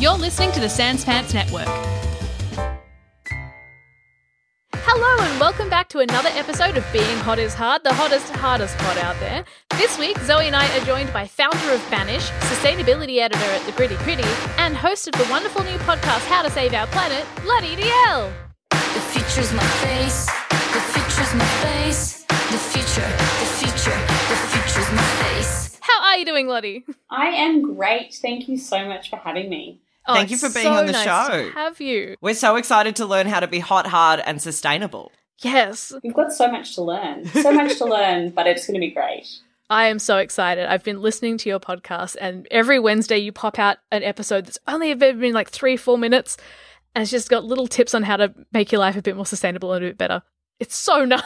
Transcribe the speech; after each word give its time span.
You're 0.00 0.18
listening 0.18 0.50
to 0.50 0.58
the 0.58 0.68
Sans 0.68 1.04
Pants 1.04 1.32
Network. 1.32 1.68
Hello 4.74 5.24
and 5.24 5.38
welcome 5.38 5.70
back 5.70 5.88
to 5.90 6.00
another 6.00 6.30
episode 6.30 6.76
of 6.76 6.84
Being 6.92 7.04
Hot 7.18 7.38
is 7.38 7.54
Hard, 7.54 7.84
the 7.84 7.94
hottest, 7.94 8.34
hardest 8.34 8.76
pod 8.78 8.98
out 8.98 9.14
there. 9.20 9.44
This 9.76 9.96
week, 9.96 10.18
Zoe 10.22 10.48
and 10.48 10.56
I 10.56 10.76
are 10.76 10.84
joined 10.84 11.12
by 11.12 11.28
founder 11.28 11.70
of 11.70 11.80
Banish, 11.88 12.30
sustainability 12.50 13.18
editor 13.18 13.44
at 13.44 13.62
The 13.62 13.70
Gritty 13.72 13.94
Pretty, 13.98 14.28
and 14.56 14.76
host 14.76 15.06
of 15.06 15.12
the 15.12 15.26
wonderful 15.30 15.62
new 15.62 15.78
podcast 15.86 16.26
How 16.26 16.42
to 16.42 16.50
Save 16.50 16.74
Our 16.74 16.88
Planet, 16.88 17.24
Lottie 17.44 17.76
Dalziel. 17.76 18.32
The 18.70 19.00
future's 19.12 19.52
my 19.52 19.62
face. 19.86 20.26
The 20.50 20.80
future's 20.80 21.32
my 21.36 21.46
face. 21.62 22.24
The 22.50 22.58
future, 22.58 23.06
the 23.06 23.46
future, 23.60 24.17
How 25.88 26.02
are 26.04 26.16
you 26.18 26.24
doing, 26.26 26.46
Lottie? 26.46 26.84
I 27.10 27.28
am 27.28 27.74
great. 27.74 28.14
Thank 28.14 28.48
you 28.48 28.56
so 28.58 28.84
much 28.86 29.10
for 29.10 29.16
having 29.16 29.48
me. 29.48 29.80
Oh, 30.06 30.14
Thank 30.14 30.30
you 30.30 30.36
for 30.36 30.48
being 30.48 30.64
so 30.64 30.72
on 30.72 30.86
the 30.86 30.92
nice 30.92 31.04
show. 31.04 31.48
To 31.48 31.54
have 31.54 31.80
you? 31.80 32.16
We're 32.20 32.34
so 32.34 32.56
excited 32.56 32.96
to 32.96 33.06
learn 33.06 33.26
how 33.26 33.40
to 33.40 33.46
be 33.46 33.58
hot, 33.58 33.86
hard, 33.86 34.20
and 34.24 34.40
sustainable. 34.40 35.12
Yes, 35.40 35.92
We've 36.02 36.14
got 36.14 36.32
so 36.32 36.50
much 36.50 36.74
to 36.74 36.82
learn. 36.82 37.26
So 37.26 37.52
much 37.52 37.76
to 37.78 37.84
learn, 37.84 38.30
but 38.30 38.46
it's 38.46 38.66
going 38.66 38.74
to 38.74 38.80
be 38.80 38.90
great. 38.90 39.28
I 39.70 39.86
am 39.86 39.98
so 39.98 40.16
excited. 40.16 40.66
I've 40.66 40.82
been 40.82 41.00
listening 41.02 41.36
to 41.38 41.48
your 41.48 41.60
podcast, 41.60 42.16
and 42.20 42.48
every 42.50 42.78
Wednesday 42.80 43.18
you 43.18 43.32
pop 43.32 43.58
out 43.58 43.76
an 43.92 44.02
episode 44.02 44.46
that's 44.46 44.58
only 44.66 44.92
been 44.94 45.32
like 45.34 45.50
three, 45.50 45.76
four 45.76 45.98
minutes, 45.98 46.38
and 46.94 47.02
it's 47.02 47.10
just 47.10 47.28
got 47.28 47.44
little 47.44 47.68
tips 47.68 47.94
on 47.94 48.02
how 48.02 48.16
to 48.16 48.34
make 48.52 48.72
your 48.72 48.80
life 48.80 48.96
a 48.96 49.02
bit 49.02 49.14
more 49.14 49.26
sustainable 49.26 49.72
and 49.74 49.84
a 49.84 49.88
bit 49.88 49.98
better. 49.98 50.22
It's 50.58 50.74
so 50.74 51.04
nice. 51.04 51.22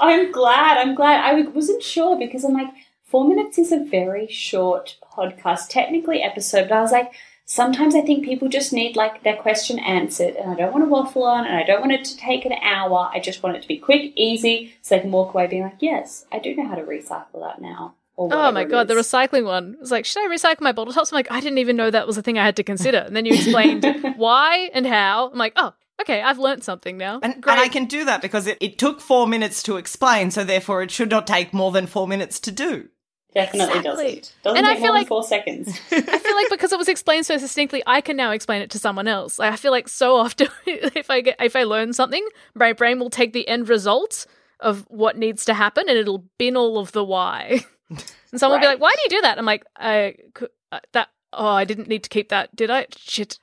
I'm 0.00 0.30
glad. 0.32 0.78
I'm 0.78 0.94
glad. 0.94 1.24
I 1.24 1.42
wasn't 1.48 1.82
sure 1.82 2.16
because 2.18 2.44
I'm 2.44 2.54
like, 2.54 2.68
four 3.14 3.28
minutes 3.28 3.58
is 3.58 3.70
a 3.70 3.78
very 3.78 4.26
short 4.26 4.96
podcast, 5.16 5.68
technically 5.68 6.20
episode, 6.20 6.68
but 6.68 6.74
I 6.74 6.80
was 6.80 6.90
like, 6.90 7.12
sometimes 7.44 7.94
I 7.94 8.00
think 8.00 8.24
people 8.24 8.48
just 8.48 8.72
need 8.72 8.96
like 8.96 9.22
their 9.22 9.36
question 9.36 9.78
answered, 9.78 10.34
and 10.34 10.50
I 10.50 10.56
don't 10.56 10.72
want 10.72 10.84
to 10.84 10.88
waffle 10.88 11.22
on, 11.22 11.46
and 11.46 11.54
I 11.54 11.62
don't 11.62 11.80
want 11.80 11.92
it 11.92 12.04
to 12.06 12.16
take 12.16 12.44
an 12.44 12.54
hour. 12.54 13.08
I 13.12 13.20
just 13.20 13.40
want 13.40 13.54
it 13.54 13.62
to 13.62 13.68
be 13.68 13.78
quick, 13.78 14.12
easy, 14.16 14.74
so 14.82 14.96
they 14.96 15.02
can 15.02 15.12
walk 15.12 15.32
away 15.32 15.46
being 15.46 15.62
like, 15.62 15.76
yes, 15.78 16.26
I 16.32 16.40
do 16.40 16.56
know 16.56 16.66
how 16.66 16.74
to 16.74 16.82
recycle 16.82 17.40
that 17.40 17.62
now. 17.62 17.94
Oh 18.18 18.50
my 18.50 18.62
it 18.62 18.68
god, 18.68 18.88
the 18.88 18.98
is. 18.98 19.06
recycling 19.06 19.44
one. 19.44 19.74
It 19.74 19.80
was 19.80 19.92
like, 19.92 20.06
should 20.06 20.28
I 20.28 20.34
recycle 20.34 20.62
my 20.62 20.72
bottle 20.72 20.92
tops? 20.92 21.12
I'm 21.12 21.16
like, 21.16 21.30
I 21.30 21.38
didn't 21.38 21.58
even 21.58 21.76
know 21.76 21.92
that 21.92 22.08
was 22.08 22.18
a 22.18 22.22
thing 22.22 22.36
I 22.36 22.44
had 22.44 22.56
to 22.56 22.64
consider. 22.64 22.98
And 22.98 23.14
then 23.14 23.26
you 23.26 23.34
explained 23.34 23.86
why 24.16 24.70
and 24.74 24.88
how. 24.88 25.30
I'm 25.30 25.38
like, 25.38 25.52
oh, 25.54 25.72
okay, 26.00 26.20
I've 26.20 26.40
learned 26.40 26.64
something 26.64 26.96
now. 26.96 27.20
And, 27.22 27.34
and 27.34 27.44
I 27.46 27.68
can 27.68 27.84
do 27.84 28.06
that 28.06 28.22
because 28.22 28.48
it, 28.48 28.58
it 28.60 28.76
took 28.76 29.00
four 29.00 29.28
minutes 29.28 29.62
to 29.64 29.76
explain, 29.76 30.32
so 30.32 30.42
therefore 30.42 30.82
it 30.82 30.90
should 30.90 31.10
not 31.10 31.28
take 31.28 31.54
more 31.54 31.70
than 31.70 31.86
four 31.86 32.08
minutes 32.08 32.40
to 32.40 32.50
do. 32.50 32.88
Definitely 33.34 33.78
Exactly. 33.78 34.04
doesn't. 34.14 34.34
Doesn't 34.44 34.58
And 34.58 34.66
I 34.66 34.74
feel 34.74 34.82
more 34.84 34.90
like- 34.92 35.00
than 35.02 35.08
four 35.08 35.24
seconds. 35.24 35.68
I 35.90 36.18
feel 36.18 36.34
like 36.36 36.50
because 36.50 36.72
it 36.72 36.78
was 36.78 36.88
explained 36.88 37.26
so 37.26 37.36
succinctly, 37.38 37.82
I 37.86 38.00
can 38.00 38.16
now 38.16 38.30
explain 38.30 38.62
it 38.62 38.70
to 38.70 38.78
someone 38.78 39.08
else. 39.08 39.38
Like, 39.38 39.52
I 39.52 39.56
feel 39.56 39.72
like 39.72 39.88
so 39.88 40.16
often, 40.16 40.48
if 40.66 41.10
I 41.10 41.20
get 41.20 41.36
if 41.40 41.56
I 41.56 41.64
learn 41.64 41.92
something, 41.92 42.24
my 42.54 42.72
brain 42.72 42.98
will 43.00 43.10
take 43.10 43.32
the 43.32 43.46
end 43.48 43.68
result 43.68 44.26
of 44.60 44.86
what 44.88 45.18
needs 45.18 45.44
to 45.46 45.54
happen, 45.54 45.88
and 45.88 45.98
it'll 45.98 46.24
bin 46.38 46.56
all 46.56 46.78
of 46.78 46.92
the 46.92 47.04
why. 47.04 47.64
and 47.90 48.38
someone 48.40 48.60
will 48.60 48.64
be 48.66 48.68
like, 48.68 48.80
"Why 48.80 48.94
do 48.96 49.02
you 49.02 49.18
do 49.18 49.22
that?" 49.22 49.36
I'm 49.38 49.44
like, 49.44 49.64
"I 49.76 50.14
cou- 50.32 50.48
uh, 50.70 50.78
that 50.92 51.08
oh, 51.32 51.48
I 51.48 51.64
didn't 51.64 51.88
need 51.88 52.04
to 52.04 52.08
keep 52.08 52.28
that, 52.28 52.54
did 52.54 52.70
I? 52.70 52.86
Shit." 52.96 53.40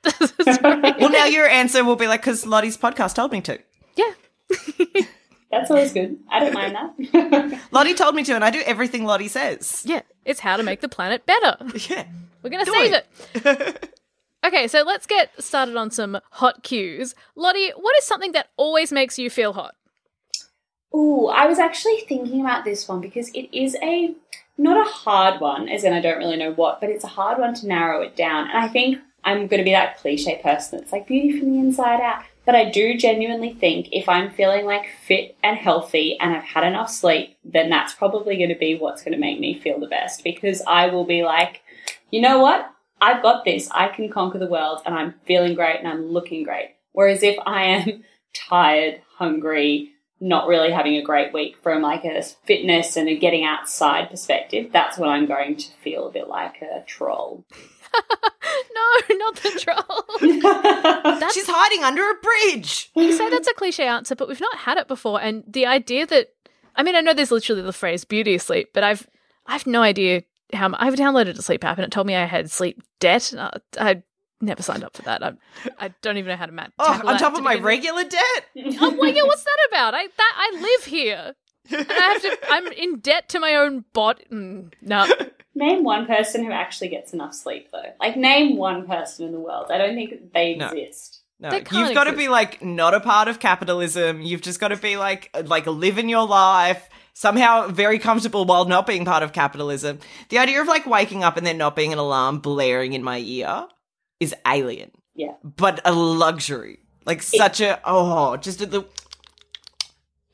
Well, 0.62 1.10
now 1.10 1.26
your 1.26 1.46
answer 1.46 1.84
will 1.84 1.96
be 1.96 2.06
like, 2.08 2.22
because 2.22 2.46
Lottie's 2.46 2.78
podcast 2.78 3.14
told 3.14 3.30
me 3.30 3.40
to. 3.42 3.58
yeah. 3.94 4.12
That's 5.52 5.70
always 5.70 5.92
good. 5.92 6.18
I 6.30 6.40
don't 6.40 6.54
mind 6.54 6.74
that. 6.74 7.60
Lottie 7.70 7.94
told 7.94 8.14
me 8.14 8.24
to, 8.24 8.34
and 8.34 8.42
I 8.42 8.50
do 8.50 8.62
everything 8.64 9.04
Lottie 9.04 9.28
says. 9.28 9.82
Yeah, 9.84 10.00
it's 10.24 10.40
how 10.40 10.56
to 10.56 10.62
make 10.62 10.80
the 10.80 10.88
planet 10.88 11.26
better. 11.26 11.56
Yeah. 11.90 12.06
We're 12.42 12.50
going 12.50 12.64
to 12.64 12.72
save 12.72 12.92
it. 12.92 13.06
it. 13.34 13.88
Okay, 14.44 14.66
so 14.66 14.82
let's 14.82 15.06
get 15.06 15.30
started 15.40 15.76
on 15.76 15.92
some 15.92 16.18
hot 16.32 16.64
cues. 16.64 17.14
Lottie, 17.36 17.70
what 17.76 17.96
is 17.98 18.04
something 18.04 18.32
that 18.32 18.48
always 18.56 18.90
makes 18.90 19.16
you 19.16 19.30
feel 19.30 19.52
hot? 19.52 19.76
Ooh, 20.92 21.28
I 21.28 21.46
was 21.46 21.60
actually 21.60 22.00
thinking 22.08 22.40
about 22.40 22.64
this 22.64 22.88
one 22.88 23.00
because 23.00 23.28
it 23.28 23.56
is 23.56 23.76
a 23.80 24.16
not 24.58 24.84
a 24.84 24.90
hard 24.90 25.40
one, 25.40 25.68
as 25.68 25.84
in 25.84 25.92
I 25.92 26.00
don't 26.00 26.18
really 26.18 26.36
know 26.36 26.52
what, 26.52 26.80
but 26.80 26.90
it's 26.90 27.04
a 27.04 27.08
hard 27.08 27.38
one 27.38 27.54
to 27.54 27.68
narrow 27.68 28.02
it 28.02 28.16
down. 28.16 28.48
And 28.48 28.58
I 28.58 28.66
think 28.66 28.98
I'm 29.22 29.46
going 29.46 29.58
to 29.58 29.64
be 29.64 29.70
that 29.70 29.98
cliche 29.98 30.40
person 30.42 30.80
that's 30.80 30.90
like 30.90 31.06
beauty 31.06 31.38
from 31.38 31.52
the 31.52 31.60
inside 31.60 32.00
out. 32.00 32.24
But 32.44 32.56
I 32.56 32.70
do 32.70 32.96
genuinely 32.96 33.54
think 33.54 33.88
if 33.92 34.08
I'm 34.08 34.30
feeling 34.30 34.64
like 34.64 34.86
fit 35.06 35.36
and 35.42 35.56
healthy 35.56 36.18
and 36.18 36.34
I've 36.34 36.42
had 36.42 36.64
enough 36.64 36.90
sleep, 36.90 37.36
then 37.44 37.70
that's 37.70 37.94
probably 37.94 38.36
going 38.36 38.48
to 38.48 38.58
be 38.58 38.74
what's 38.74 39.02
going 39.02 39.12
to 39.12 39.18
make 39.18 39.38
me 39.38 39.58
feel 39.58 39.78
the 39.78 39.86
best 39.86 40.24
because 40.24 40.60
I 40.66 40.88
will 40.88 41.04
be 41.04 41.22
like, 41.22 41.62
you 42.10 42.20
know 42.20 42.40
what? 42.40 42.68
I've 43.00 43.22
got 43.22 43.44
this. 43.44 43.68
I 43.70 43.88
can 43.88 44.10
conquer 44.10 44.38
the 44.38 44.46
world 44.46 44.82
and 44.84 44.94
I'm 44.94 45.14
feeling 45.24 45.54
great 45.54 45.78
and 45.78 45.88
I'm 45.88 46.06
looking 46.06 46.42
great. 46.42 46.74
Whereas 46.92 47.22
if 47.22 47.36
I 47.46 47.64
am 47.64 48.04
tired, 48.34 49.02
hungry, 49.16 49.92
not 50.20 50.46
really 50.46 50.70
having 50.70 50.96
a 50.96 51.02
great 51.02 51.32
week 51.32 51.56
from 51.62 51.82
like 51.82 52.04
a 52.04 52.22
fitness 52.44 52.96
and 52.96 53.08
a 53.08 53.16
getting 53.16 53.44
outside 53.44 54.10
perspective, 54.10 54.70
that's 54.72 54.98
when 54.98 55.10
I'm 55.10 55.26
going 55.26 55.56
to 55.56 55.70
feel 55.82 56.08
a 56.08 56.12
bit 56.12 56.28
like 56.28 56.62
a 56.62 56.84
troll. 56.86 57.44
No, 58.74 59.16
not 59.16 59.36
the 59.36 59.50
troll. 59.60 61.30
She's 61.32 61.46
hiding 61.48 61.84
under 61.84 62.02
a 62.02 62.14
bridge. 62.14 62.90
you 62.94 63.12
say 63.12 63.28
that's 63.30 63.48
a 63.48 63.54
cliche 63.54 63.86
answer, 63.86 64.14
but 64.14 64.28
we've 64.28 64.40
not 64.40 64.56
had 64.58 64.78
it 64.78 64.88
before. 64.88 65.20
And 65.20 65.44
the 65.46 65.66
idea 65.66 66.06
that, 66.06 66.28
I 66.74 66.82
mean, 66.82 66.96
I 66.96 67.00
know 67.00 67.14
there's 67.14 67.30
literally 67.30 67.62
the 67.62 67.72
phrase 67.72 68.04
beauty 68.04 68.36
sleep, 68.38 68.70
but 68.74 68.82
I've, 68.82 69.06
I've 69.46 69.66
no 69.66 69.82
idea 69.82 70.22
how, 70.52 70.70
I've 70.74 70.94
downloaded 70.94 71.38
a 71.38 71.42
sleep 71.42 71.64
app 71.64 71.78
and 71.78 71.84
it 71.84 71.90
told 71.90 72.06
me 72.06 72.14
I 72.16 72.24
had 72.24 72.50
sleep 72.50 72.82
debt. 73.00 73.32
Uh, 73.36 73.50
I 73.78 74.02
never 74.40 74.62
signed 74.62 74.84
up 74.84 74.96
for 74.96 75.02
that. 75.02 75.22
I, 75.22 75.32
I 75.78 75.94
don't 76.02 76.16
even 76.18 76.30
know 76.30 76.36
how 76.36 76.46
to 76.46 76.52
ma- 76.52 76.66
Oh, 76.78 77.02
on 77.06 77.18
top 77.18 77.34
of 77.36 77.42
my 77.42 77.54
regular 77.56 78.04
debt? 78.04 78.46
Oh, 78.80 78.94
well, 78.98 79.10
yeah, 79.10 79.22
what's 79.22 79.44
that 79.44 79.68
about? 79.68 79.94
I 79.94 80.06
that 80.16 80.34
I 80.36 80.60
live 80.60 80.84
here. 80.84 81.34
And 81.70 81.86
I 81.90 81.94
have 81.94 82.22
to. 82.22 82.38
I'm 82.50 82.66
in 82.72 82.98
debt 82.98 83.28
to 83.30 83.40
my 83.40 83.54
own 83.54 83.84
bot. 83.92 84.20
Mm, 84.32 84.72
no, 84.82 85.06
Name 85.54 85.84
one 85.84 86.06
person 86.06 86.44
who 86.44 86.50
actually 86.50 86.88
gets 86.88 87.12
enough 87.12 87.34
sleep, 87.34 87.68
though. 87.72 87.92
Like, 88.00 88.16
name 88.16 88.56
one 88.56 88.86
person 88.86 89.26
in 89.26 89.32
the 89.32 89.38
world. 89.40 89.66
I 89.70 89.78
don't 89.78 89.94
think 89.94 90.32
they 90.32 90.54
No. 90.54 90.66
exist. 90.68 91.20
No, 91.40 91.52
you've 91.52 91.64
can't 91.64 91.92
got 91.92 92.04
to 92.04 92.12
be 92.12 92.28
like 92.28 92.62
not 92.62 92.94
a 92.94 93.00
part 93.00 93.26
of 93.26 93.40
capitalism. 93.40 94.22
You've 94.22 94.42
just 94.42 94.60
got 94.60 94.68
to 94.68 94.76
be 94.76 94.96
like 94.96 95.28
like 95.46 95.66
living 95.66 96.08
your 96.08 96.24
life 96.24 96.88
somehow 97.14 97.66
very 97.66 97.98
comfortable 97.98 98.44
while 98.44 98.64
not 98.64 98.86
being 98.86 99.04
part 99.04 99.24
of 99.24 99.32
capitalism. 99.32 99.98
The 100.28 100.38
idea 100.38 100.60
of 100.60 100.68
like 100.68 100.86
waking 100.86 101.24
up 101.24 101.36
and 101.36 101.44
there 101.44 101.52
not 101.52 101.74
being 101.74 101.92
an 101.92 101.98
alarm 101.98 102.38
blaring 102.38 102.92
in 102.92 103.02
my 103.02 103.18
ear 103.18 103.66
is 104.20 104.32
alien, 104.46 104.92
Yeah. 105.16 105.32
but 105.42 105.80
a 105.84 105.92
luxury. 105.92 106.78
Like 107.04 107.22
such 107.22 107.60
a 107.60 107.80
oh, 107.84 108.36
just 108.36 108.60
a 108.60 108.66
the 108.66 108.84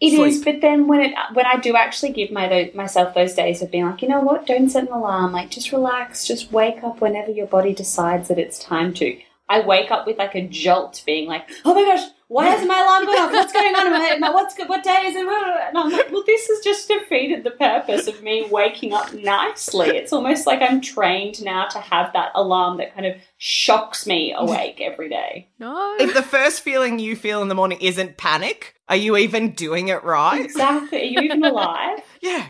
It 0.00 0.12
is, 0.12 0.40
Sleep. 0.42 0.44
but 0.44 0.60
then 0.60 0.86
when 0.86 1.00
it 1.00 1.14
when 1.32 1.44
I 1.46 1.56
do 1.56 1.74
actually 1.76 2.12
give 2.12 2.30
my 2.30 2.48
tho- 2.48 2.70
myself 2.74 3.14
those 3.14 3.34
days 3.34 3.62
of 3.62 3.70
being 3.72 3.84
like, 3.86 4.00
you 4.02 4.08
know 4.08 4.20
what, 4.20 4.46
don't 4.46 4.68
set 4.70 4.84
an 4.86 4.92
alarm, 4.92 5.32
like 5.32 5.50
just 5.50 5.72
relax, 5.72 6.26
just 6.26 6.52
wake 6.52 6.84
up 6.84 7.00
whenever 7.00 7.30
your 7.32 7.46
body 7.48 7.72
decides 7.74 8.28
that 8.28 8.38
it's 8.38 8.58
time 8.60 8.94
to. 8.94 9.18
I 9.50 9.60
wake 9.60 9.90
up 9.90 10.06
with 10.06 10.18
like 10.18 10.34
a 10.34 10.46
jolt, 10.46 11.02
being 11.06 11.26
like, 11.26 11.48
"Oh 11.64 11.74
my 11.74 11.80
gosh, 11.82 12.06
why 12.28 12.46
hasn't 12.48 12.68
my 12.68 12.78
alarm 12.80 13.06
going 13.06 13.18
off? 13.18 13.32
What's 13.32 13.52
going 13.52 13.74
on? 13.74 13.86
Am 13.86 14.22
I- 14.22 14.30
What's 14.30 14.54
good? 14.54 14.68
What 14.68 14.84
day 14.84 15.06
is 15.06 15.16
it?" 15.16 15.26
And 15.26 15.78
I'm 15.78 15.90
like, 15.90 16.12
"Well, 16.12 16.22
this 16.26 16.46
has 16.48 16.60
just 16.60 16.86
defeated 16.86 17.44
the 17.44 17.52
purpose 17.52 18.06
of 18.06 18.22
me 18.22 18.46
waking 18.50 18.92
up 18.92 19.14
nicely. 19.14 19.88
It's 19.96 20.12
almost 20.12 20.46
like 20.46 20.60
I'm 20.60 20.82
trained 20.82 21.42
now 21.42 21.66
to 21.68 21.78
have 21.78 22.12
that 22.12 22.32
alarm 22.34 22.76
that 22.76 22.92
kind 22.94 23.06
of 23.06 23.14
shocks 23.38 24.06
me 24.06 24.34
awake 24.36 24.80
every 24.82 25.08
day." 25.08 25.48
No. 25.58 25.96
If 25.98 26.12
the 26.14 26.22
first 26.22 26.60
feeling 26.60 26.98
you 26.98 27.16
feel 27.16 27.40
in 27.40 27.48
the 27.48 27.54
morning 27.54 27.78
isn't 27.80 28.18
panic, 28.18 28.74
are 28.88 28.96
you 28.96 29.16
even 29.16 29.52
doing 29.52 29.88
it 29.88 30.02
right? 30.04 30.44
Exactly. 30.44 31.00
Are 31.00 31.04
you 31.04 31.20
even 31.20 31.44
alive? 31.44 32.00
Yeah. 32.20 32.46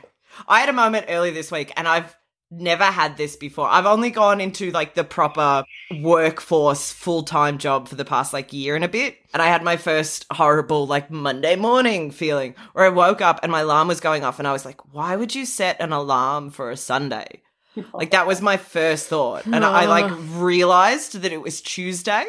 I 0.47 0.61
had 0.61 0.69
a 0.69 0.75
moment 0.75 1.07
earlier 1.09 1.33
this 1.33 1.51
week 1.51 1.73
and 1.77 1.89
I've 1.89 2.17
never 2.51 2.85
had 2.85 3.17
this 3.17 3.37
before. 3.37 3.69
I've 3.69 3.87
only 3.87 4.11
gone 4.11 4.41
into 4.41 4.71
like 4.71 4.95
the 4.95 5.05
proper 5.05 5.65
workforce 6.01 6.93
full 6.93 7.23
time 7.23 7.59
job 7.59 7.89
for 7.89 7.95
the 7.95 8.05
past 8.05 8.33
like 8.33 8.53
year 8.53 8.75
and 8.75 8.85
a 8.85 8.89
bit. 8.89 9.17
And 9.35 9.43
I 9.43 9.47
had 9.47 9.63
my 9.63 9.77
first 9.77 10.27
horrible 10.31 10.87
like 10.87 11.11
Monday 11.11 11.57
morning 11.57 12.11
feeling 12.11 12.55
where 12.73 12.87
I 12.87 12.91
woke 12.91 13.21
up 13.21 13.41
and 13.43 13.53
my 13.53 13.61
alarm 13.61 13.89
was 13.89 14.01
going 14.01 14.25
off 14.25 14.39
and 14.39 14.49
I 14.49 14.53
was 14.53 14.65
like, 14.65 14.95
why 14.95 15.17
would 15.17 15.35
you 15.35 15.45
set 15.45 15.81
an 15.81 15.93
alarm 15.93 16.51
for 16.51 16.71
a 16.71 16.77
Sunday? 16.77 17.43
Like 17.93 18.11
that 18.11 18.27
was 18.27 18.41
my 18.43 18.57
first 18.57 19.07
thought. 19.07 19.47
And 19.47 19.65
I 19.65 19.87
like 19.87 20.11
realized 20.33 21.21
that 21.21 21.33
it 21.33 21.41
was 21.41 21.61
Tuesday. 21.61 22.25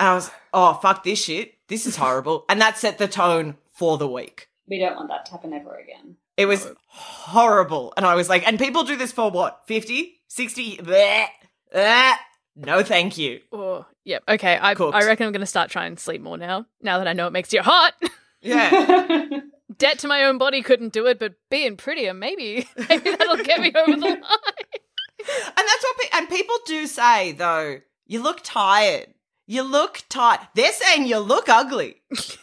And 0.00 0.08
I 0.08 0.14
was, 0.14 0.30
oh, 0.54 0.74
fuck 0.74 1.04
this 1.04 1.22
shit. 1.22 1.54
This 1.68 1.86
is 1.86 1.94
horrible. 1.96 2.46
And 2.48 2.60
that 2.60 2.78
set 2.78 2.96
the 2.98 3.06
tone 3.06 3.58
for 3.70 3.98
the 3.98 4.08
week. 4.08 4.48
We 4.66 4.78
don't 4.78 4.96
want 4.96 5.08
that 5.10 5.26
to 5.26 5.32
happen 5.32 5.52
ever 5.52 5.76
again. 5.76 6.16
It 6.38 6.46
was 6.46 6.66
horrible. 6.86 7.92
And 7.98 8.06
I 8.06 8.14
was 8.14 8.28
like, 8.28 8.48
and 8.48 8.58
people 8.58 8.82
do 8.82 8.96
this 8.96 9.12
for 9.12 9.30
what? 9.30 9.60
50? 9.66 10.20
60? 10.28 10.78
Bleh, 10.78 11.26
bleh. 11.74 12.14
No, 12.56 12.82
thank 12.82 13.18
you. 13.18 13.40
Oh, 13.52 13.84
yep. 14.04 14.22
Okay. 14.26 14.58
I, 14.60 14.74
Cooked. 14.74 14.94
I 14.96 15.04
reckon 15.04 15.26
I'm 15.26 15.32
going 15.32 15.40
to 15.40 15.46
start 15.46 15.70
trying 15.70 15.96
to 15.96 16.02
sleep 16.02 16.22
more 16.22 16.38
now. 16.38 16.64
Now 16.80 16.98
that 16.98 17.06
I 17.06 17.12
know 17.12 17.26
it 17.26 17.32
makes 17.32 17.52
you 17.52 17.62
hot. 17.62 17.92
Yeah. 18.42 19.40
Debt 19.76 19.98
to 19.98 20.08
my 20.08 20.24
own 20.24 20.38
body 20.38 20.62
couldn't 20.62 20.94
do 20.94 21.04
it, 21.08 21.18
but 21.18 21.34
being 21.50 21.76
prettier, 21.76 22.14
maybe, 22.14 22.66
maybe 22.88 23.10
that'll 23.10 23.36
get 23.36 23.60
me 23.60 23.70
over 23.74 23.96
the 23.96 24.06
line. 24.06 24.14
and 24.16 24.24
that's 25.56 25.84
what, 25.84 25.98
pe- 25.98 26.18
and 26.18 26.26
people 26.26 26.54
do 26.66 26.86
say, 26.86 27.32
though, 27.32 27.80
you 28.06 28.22
look 28.22 28.40
tired. 28.42 29.08
You 29.50 29.64
look 29.64 30.04
tired. 30.08 30.46
They're 30.54 30.70
saying 30.70 31.08
you 31.08 31.18
look 31.18 31.48
ugly. 31.48 32.00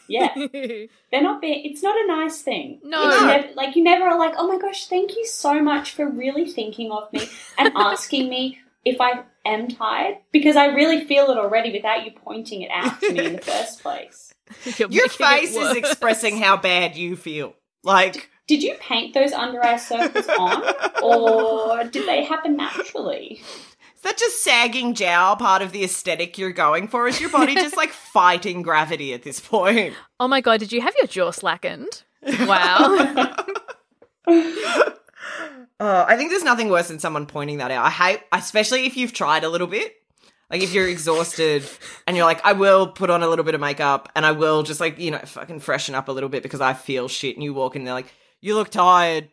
yeah. 0.10 0.34
They're 0.36 1.24
not 1.24 1.40
being. 1.40 1.62
It's 1.64 1.82
not 1.82 1.96
a 1.96 2.06
nice 2.06 2.42
thing. 2.42 2.82
No. 2.84 3.10
No. 3.10 3.26
never, 3.26 3.48
like 3.54 3.78
you 3.78 3.84
never 3.86 4.04
are 4.04 4.20
like, 4.20 4.34
oh 4.38 4.46
my 4.46 4.58
gosh, 4.60 4.88
thank 4.88 5.16
you 5.16 5.26
so 5.26 5.64
much 5.64 5.94
for 5.94 6.06
really 6.06 6.46
thinking 6.52 6.92
of 6.92 7.14
me 7.14 7.30
and 7.58 7.72
asking 7.78 8.28
me 8.28 8.60
if 8.84 9.00
I 9.00 9.24
am 9.46 9.70
tired 9.70 10.18
because 10.34 10.58
I 10.58 10.66
really 10.66 11.06
feel 11.06 11.30
it 11.32 11.38
already 11.38 11.72
without 11.72 12.04
you 12.04 12.12
pointing 12.12 12.64
it 12.64 12.72
out 12.74 13.00
to 13.00 13.14
me 13.14 13.26
in 13.26 13.34
the 13.38 13.42
first 13.54 13.82
place. 13.82 14.34
You're 14.78 14.92
Your 14.92 15.08
face 15.08 15.56
is 15.56 15.78
expressing 15.78 16.40
how 16.40 16.58
bad 16.58 16.98
you 16.98 17.16
feel. 17.16 17.56
Like, 17.86 18.30
Did 18.50 18.64
you 18.64 18.76
paint 18.82 19.14
those 19.14 19.32
under 19.32 19.64
eye 19.64 19.78
circles 19.78 20.28
on, 20.28 20.74
or 21.02 21.86
did 21.86 22.06
they 22.06 22.26
happen 22.26 22.58
naturally? 22.58 23.42
Is 23.98 24.04
that 24.04 24.18
just 24.18 24.44
sagging 24.44 24.94
jowl 24.94 25.36
part 25.36 25.64
of 25.64 25.72
the 25.72 25.84
aesthetic 25.84 26.38
you're 26.38 26.52
going 26.52 26.88
for? 26.88 27.08
Is 27.08 27.20
your 27.20 27.32
body 27.32 27.56
just 27.56 27.76
like 27.76 27.90
fighting 28.14 28.62
gravity 28.62 29.12
at 29.12 29.24
this 29.24 29.40
point? 29.40 29.96
Oh 30.20 30.28
my 30.28 30.40
god, 30.40 30.60
did 30.60 30.72
you 30.72 30.82
have 30.82 30.94
your 30.98 31.08
jaw 31.08 31.32
slackened? 31.32 32.04
Wow. 32.42 33.36
Uh, 35.80 36.04
I 36.08 36.18
think 36.18 36.32
there's 36.32 36.44
nothing 36.44 36.70
worse 36.70 36.88
than 36.88 36.98
someone 36.98 37.28
pointing 37.28 37.60
that 37.60 37.70
out. 37.70 37.86
I 37.86 37.92
hate, 37.92 38.22
especially 38.32 38.88
if 38.88 38.98
you've 38.98 39.14
tried 39.14 39.44
a 39.44 39.50
little 39.50 39.68
bit. 39.68 39.94
Like 40.50 40.64
if 40.64 40.74
you're 40.74 40.88
exhausted 40.88 41.64
and 42.08 42.18
you're 42.18 42.26
like, 42.26 42.44
I 42.44 42.54
will 42.54 42.88
put 42.88 43.12
on 43.12 43.22
a 43.22 43.28
little 43.28 43.46
bit 43.46 43.54
of 43.54 43.62
makeup 43.62 44.10
and 44.16 44.26
I 44.26 44.32
will 44.32 44.64
just 44.64 44.80
like, 44.80 44.98
you 44.98 45.12
know, 45.12 45.20
fucking 45.20 45.60
freshen 45.60 45.94
up 45.94 46.08
a 46.08 46.12
little 46.12 46.30
bit 46.30 46.42
because 46.42 46.62
I 46.62 46.74
feel 46.74 47.08
shit. 47.08 47.36
And 47.36 47.44
you 47.44 47.54
walk 47.54 47.76
in 47.76 47.82
and 47.82 47.88
they're 47.88 47.94
like, 47.94 48.12
you 48.42 48.56
look 48.56 48.70
tired. 48.70 49.30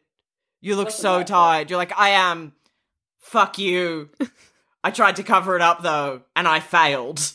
You 0.61 0.77
look 0.77 0.91
so 0.91 1.23
tired. 1.23 1.71
You're 1.71 1.79
like, 1.79 1.99
I 1.99 2.11
am. 2.11 2.53
Fuck 3.21 3.59
you. 3.59 4.11
I 4.85 4.91
tried 4.91 5.17
to 5.17 5.23
cover 5.23 5.57
it 5.57 5.63
up 5.63 5.83
though 5.83 6.21
and 6.37 6.47
I 6.47 6.61
failed. 6.61 7.33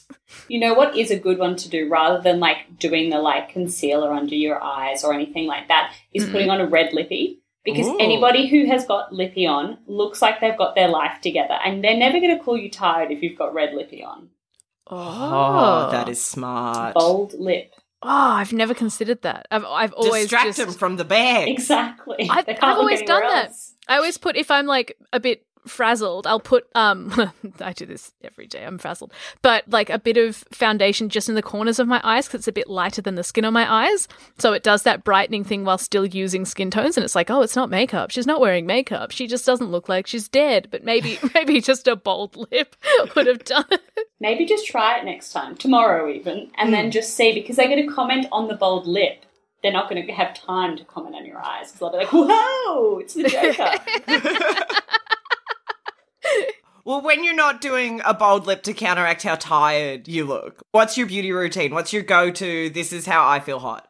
You 0.48 0.60
know 0.60 0.76
what 0.76 0.96
is 0.96 1.10
a 1.10 1.18
good 1.18 1.40
one 1.40 1.56
to 1.56 1.70
do 1.70 1.90
rather 1.90 2.22
than 2.22 2.40
like 2.40 2.78
doing 2.78 3.10
the 3.10 3.18
like 3.18 3.50
concealer 3.50 4.14
under 4.14 4.36
your 4.36 4.62
eyes 4.64 5.04
or 5.04 5.14
anything 5.14 5.48
like 5.48 5.68
that 5.68 5.96
is 6.14 6.30
putting 6.30 6.52
on 6.52 6.62
a 6.62 6.68
red 6.68 6.94
lippy 6.94 7.42
because 7.66 7.88
Ooh. 7.88 7.98
anybody 8.00 8.48
who 8.48 8.68
has 8.68 8.86
got 8.86 9.12
lippy 9.12 9.48
on 9.48 9.80
looks 9.88 10.22
like 10.22 10.40
they've 10.40 10.58
got 10.58 10.76
their 10.76 10.88
life 10.88 11.20
together 11.22 11.58
and 11.66 11.84
they're 11.84 11.98
never 11.98 12.20
going 12.20 12.38
to 12.38 12.44
call 12.44 12.56
you 12.56 12.70
tired 12.70 13.10
if 13.10 13.24
you've 13.24 13.38
got 13.38 13.56
red 13.56 13.74
lippy 13.74 14.04
on. 14.04 14.30
Oh, 14.86 15.90
that 15.92 16.08
oh. 16.08 16.12
is 16.12 16.24
smart. 16.24 16.94
Bold 16.94 17.34
lip. 17.34 17.74
Oh, 18.02 18.08
I've 18.08 18.54
never 18.54 18.74
considered 18.74 19.24
that. 19.24 19.48
I've 19.52 19.66
I've 19.66 19.94
always 19.94 20.24
Distract 20.24 20.46
just, 20.46 20.58
them 20.60 20.72
from 20.72 20.96
the 20.96 21.04
bag. 21.04 21.50
Exactly. 21.50 22.30
I've, 22.30 22.48
I've 22.48 22.78
always 22.78 23.02
done 23.02 23.24
anywhere 23.24 23.48
that. 23.48 23.54
I 23.90 23.98
always 23.98 24.18
put 24.18 24.38
if 24.38 24.52
I'm 24.52 24.68
like 24.68 24.98
a 25.12 25.20
bit 25.20 25.46
frazzled, 25.68 26.26
I'll 26.28 26.40
put 26.40 26.68
um 26.76 27.32
I 27.60 27.74
do 27.74 27.86
this 27.86 28.12
every 28.24 28.48
day. 28.48 28.64
I'm 28.66 28.78
frazzled, 28.78 29.12
but 29.42 29.64
like 29.70 29.90
a 29.90 30.00
bit 30.00 30.18
of 30.18 30.38
foundation 30.52 31.10
just 31.10 31.30
in 31.30 31.36
the 31.36 31.42
corners 31.42 31.80
of 31.80 31.88
my 31.88 32.02
eyes 32.04 32.28
because 32.28 32.40
it's 32.42 32.48
a 32.48 32.52
bit 32.52 32.70
lighter 32.70 33.02
than 33.02 33.16
the 33.16 33.24
skin 33.24 33.46
on 33.46 33.54
my 33.54 33.72
eyes, 33.72 34.08
so 34.38 34.54
it 34.54 34.64
does 34.64 34.84
that 34.84 35.04
brightening 35.04 35.44
thing 35.44 35.66
while 35.66 35.78
still 35.78 36.06
using 36.06 36.46
skin 36.46 36.72
tones. 36.72 36.98
And 36.98 37.04
it's 37.04 37.16
like, 37.16 37.30
oh, 37.30 37.42
it's 37.42 37.56
not 37.56 37.70
makeup. 37.70 38.12
She's 38.12 38.28
not 38.28 38.42
wearing 38.42 38.66
makeup. 38.66 39.12
She 39.12 39.28
just 39.28 39.46
doesn't 39.46 39.72
look 39.72 39.90
like 39.90 40.08
she's 40.08 40.28
dead. 40.28 40.68
But 40.72 40.84
maybe 40.84 41.20
maybe 41.34 41.62
just 41.62 41.88
a 41.88 41.96
bold 41.96 42.36
lip 42.52 42.76
would 43.16 43.28
have 43.28 43.44
done 43.44 43.66
it. 43.72 43.82
Maybe 44.20 44.46
just 44.46 44.68
try 44.68 44.98
it 44.98 45.06
next 45.06 45.32
time, 45.32 45.56
tomorrow 45.56 46.10
even, 46.10 46.52
and 46.58 46.70
Hmm. 46.70 46.72
then 46.72 46.92
just 46.92 47.16
see 47.16 47.34
because 47.34 47.56
they're 47.56 47.68
going 47.70 47.88
to 47.88 47.94
comment 47.94 48.28
on 48.32 48.48
the 48.48 48.56
bold 48.56 48.86
lip. 48.88 49.26
They're 49.62 49.74
not 49.74 49.90
going 49.90 50.06
to 50.08 50.14
have 50.14 50.34
time 50.34 50.78
to 50.78 50.86
comment 50.86 51.16
on 51.16 51.26
your 51.26 51.38
eyes 51.44 51.72
because 51.74 51.80
they'll 51.80 51.92
be 51.92 51.98
like, 51.98 52.14
"Whoa, 52.14 53.00
it's 53.00 53.14
the 53.14 53.24
Joker." 53.28 54.80
Well, 56.86 57.02
when 57.02 57.24
you're 57.24 57.36
not 57.36 57.62
doing 57.62 58.02
a 58.04 58.14
bold 58.14 58.48
lip 58.48 58.64
to 58.64 58.74
counteract 58.74 59.24
how 59.24 59.36
tired 59.36 60.08
you 60.08 60.26
look, 60.26 60.64
what's 60.72 60.98
your 60.98 61.06
beauty 61.06 61.32
routine? 61.32 61.74
What's 61.74 61.94
your 61.94 62.02
go 62.02 62.32
to? 62.32 62.70
This 62.70 62.92
is 62.92 63.06
how 63.06 63.28
I 63.28 63.40
feel 63.40 63.60
hot. 63.60 63.88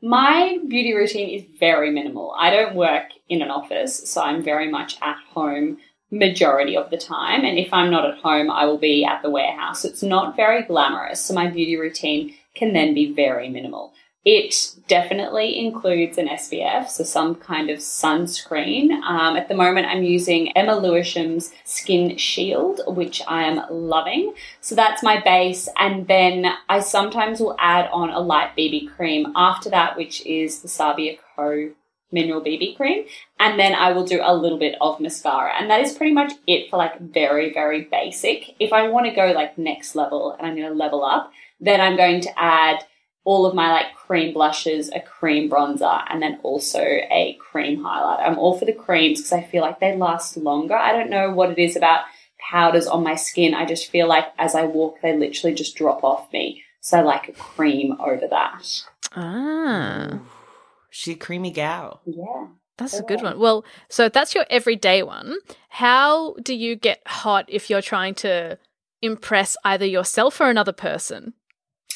My 0.00 0.58
beauty 0.66 0.92
routine 0.92 1.28
is 1.28 1.44
very 1.60 1.92
minimal. 1.92 2.34
I 2.36 2.50
don't 2.50 2.74
work 2.74 3.10
in 3.28 3.42
an 3.42 3.50
office, 3.50 4.10
so 4.10 4.22
I'm 4.22 4.42
very 4.42 4.68
much 4.68 4.98
at 5.00 5.16
home 5.32 5.78
majority 6.10 6.76
of 6.76 6.90
the 6.90 6.98
time. 6.98 7.44
And 7.44 7.58
if 7.58 7.72
I'm 7.72 7.90
not 7.90 8.04
at 8.04 8.18
home, 8.18 8.50
I 8.50 8.64
will 8.64 8.78
be 8.78 9.04
at 9.04 9.22
the 9.22 9.30
warehouse. 9.30 9.84
It's 9.84 10.02
not 10.02 10.34
very 10.34 10.62
glamorous, 10.62 11.20
so 11.20 11.34
my 11.34 11.46
beauty 11.46 11.76
routine 11.76 12.34
can 12.54 12.72
then 12.72 12.92
be 12.92 13.12
very 13.12 13.48
minimal. 13.48 13.94
It 14.24 14.76
definitely 14.86 15.58
includes 15.58 16.16
an 16.16 16.28
SPF, 16.28 16.88
so 16.88 17.02
some 17.02 17.34
kind 17.34 17.70
of 17.70 17.78
sunscreen. 17.78 18.92
Um, 19.02 19.36
at 19.36 19.48
the 19.48 19.54
moment, 19.54 19.88
I'm 19.88 20.04
using 20.04 20.56
Emma 20.56 20.76
Lewisham's 20.76 21.52
Skin 21.64 22.16
Shield, 22.16 22.82
which 22.86 23.20
I 23.26 23.42
am 23.42 23.62
loving. 23.68 24.32
So 24.60 24.76
that's 24.76 25.02
my 25.02 25.20
base, 25.20 25.68
and 25.76 26.06
then 26.06 26.46
I 26.68 26.80
sometimes 26.80 27.40
will 27.40 27.56
add 27.58 27.88
on 27.92 28.10
a 28.10 28.20
light 28.20 28.56
BB 28.56 28.94
cream 28.94 29.32
after 29.34 29.68
that, 29.70 29.96
which 29.96 30.24
is 30.24 30.60
the 30.60 30.68
Sabia 30.68 31.18
Co 31.34 31.70
mineral 32.12 32.42
BB 32.42 32.76
cream, 32.76 33.06
and 33.40 33.58
then 33.58 33.74
I 33.74 33.90
will 33.90 34.04
do 34.04 34.20
a 34.22 34.36
little 34.36 34.58
bit 34.58 34.76
of 34.80 35.00
mascara, 35.00 35.52
and 35.58 35.68
that 35.70 35.80
is 35.80 35.94
pretty 35.94 36.12
much 36.12 36.32
it 36.46 36.70
for 36.70 36.76
like 36.76 37.00
very 37.00 37.52
very 37.52 37.84
basic. 37.90 38.54
If 38.60 38.72
I 38.72 38.88
want 38.88 39.06
to 39.06 39.12
go 39.12 39.32
like 39.32 39.58
next 39.58 39.96
level 39.96 40.36
and 40.38 40.46
I'm 40.46 40.54
going 40.54 40.68
to 40.68 40.74
level 40.74 41.02
up, 41.02 41.32
then 41.60 41.80
I'm 41.80 41.96
going 41.96 42.20
to 42.20 42.38
add 42.38 42.84
all 43.24 43.46
of 43.46 43.54
my 43.54 43.70
like 43.72 43.94
cream 43.94 44.34
blushes, 44.34 44.90
a 44.90 45.00
cream 45.00 45.48
bronzer, 45.48 46.04
and 46.08 46.22
then 46.22 46.38
also 46.42 46.80
a 46.80 47.38
cream 47.40 47.80
highlighter. 47.80 48.26
I'm 48.26 48.38
all 48.38 48.58
for 48.58 48.64
the 48.64 48.72
creams 48.72 49.20
because 49.20 49.32
I 49.32 49.42
feel 49.42 49.62
like 49.62 49.80
they 49.80 49.96
last 49.96 50.36
longer. 50.36 50.74
I 50.74 50.92
don't 50.92 51.10
know 51.10 51.30
what 51.30 51.50
it 51.50 51.58
is 51.58 51.76
about 51.76 52.04
powders 52.50 52.86
on 52.86 53.04
my 53.04 53.14
skin. 53.14 53.54
I 53.54 53.64
just 53.64 53.90
feel 53.90 54.08
like 54.08 54.26
as 54.38 54.54
I 54.54 54.64
walk, 54.64 55.00
they 55.02 55.16
literally 55.16 55.54
just 55.54 55.76
drop 55.76 56.02
off 56.02 56.32
me. 56.32 56.62
So 56.80 56.98
I 56.98 57.02
like 57.02 57.28
a 57.28 57.32
cream 57.32 57.96
over 58.00 58.26
that. 58.28 58.82
Ah. 59.14 60.18
She 60.90 61.12
a 61.12 61.16
creamy 61.16 61.52
gal. 61.52 62.00
Yeah. 62.04 62.48
That's 62.76 62.98
a 62.98 63.02
good 63.02 63.22
one. 63.22 63.38
Well, 63.38 63.64
so 63.88 64.08
that's 64.08 64.34
your 64.34 64.46
everyday 64.50 65.02
one. 65.02 65.36
How 65.68 66.34
do 66.42 66.54
you 66.54 66.74
get 66.74 67.00
hot 67.06 67.44
if 67.48 67.70
you're 67.70 67.82
trying 67.82 68.14
to 68.16 68.58
impress 69.00 69.56
either 69.64 69.86
yourself 69.86 70.40
or 70.40 70.50
another 70.50 70.72
person? 70.72 71.34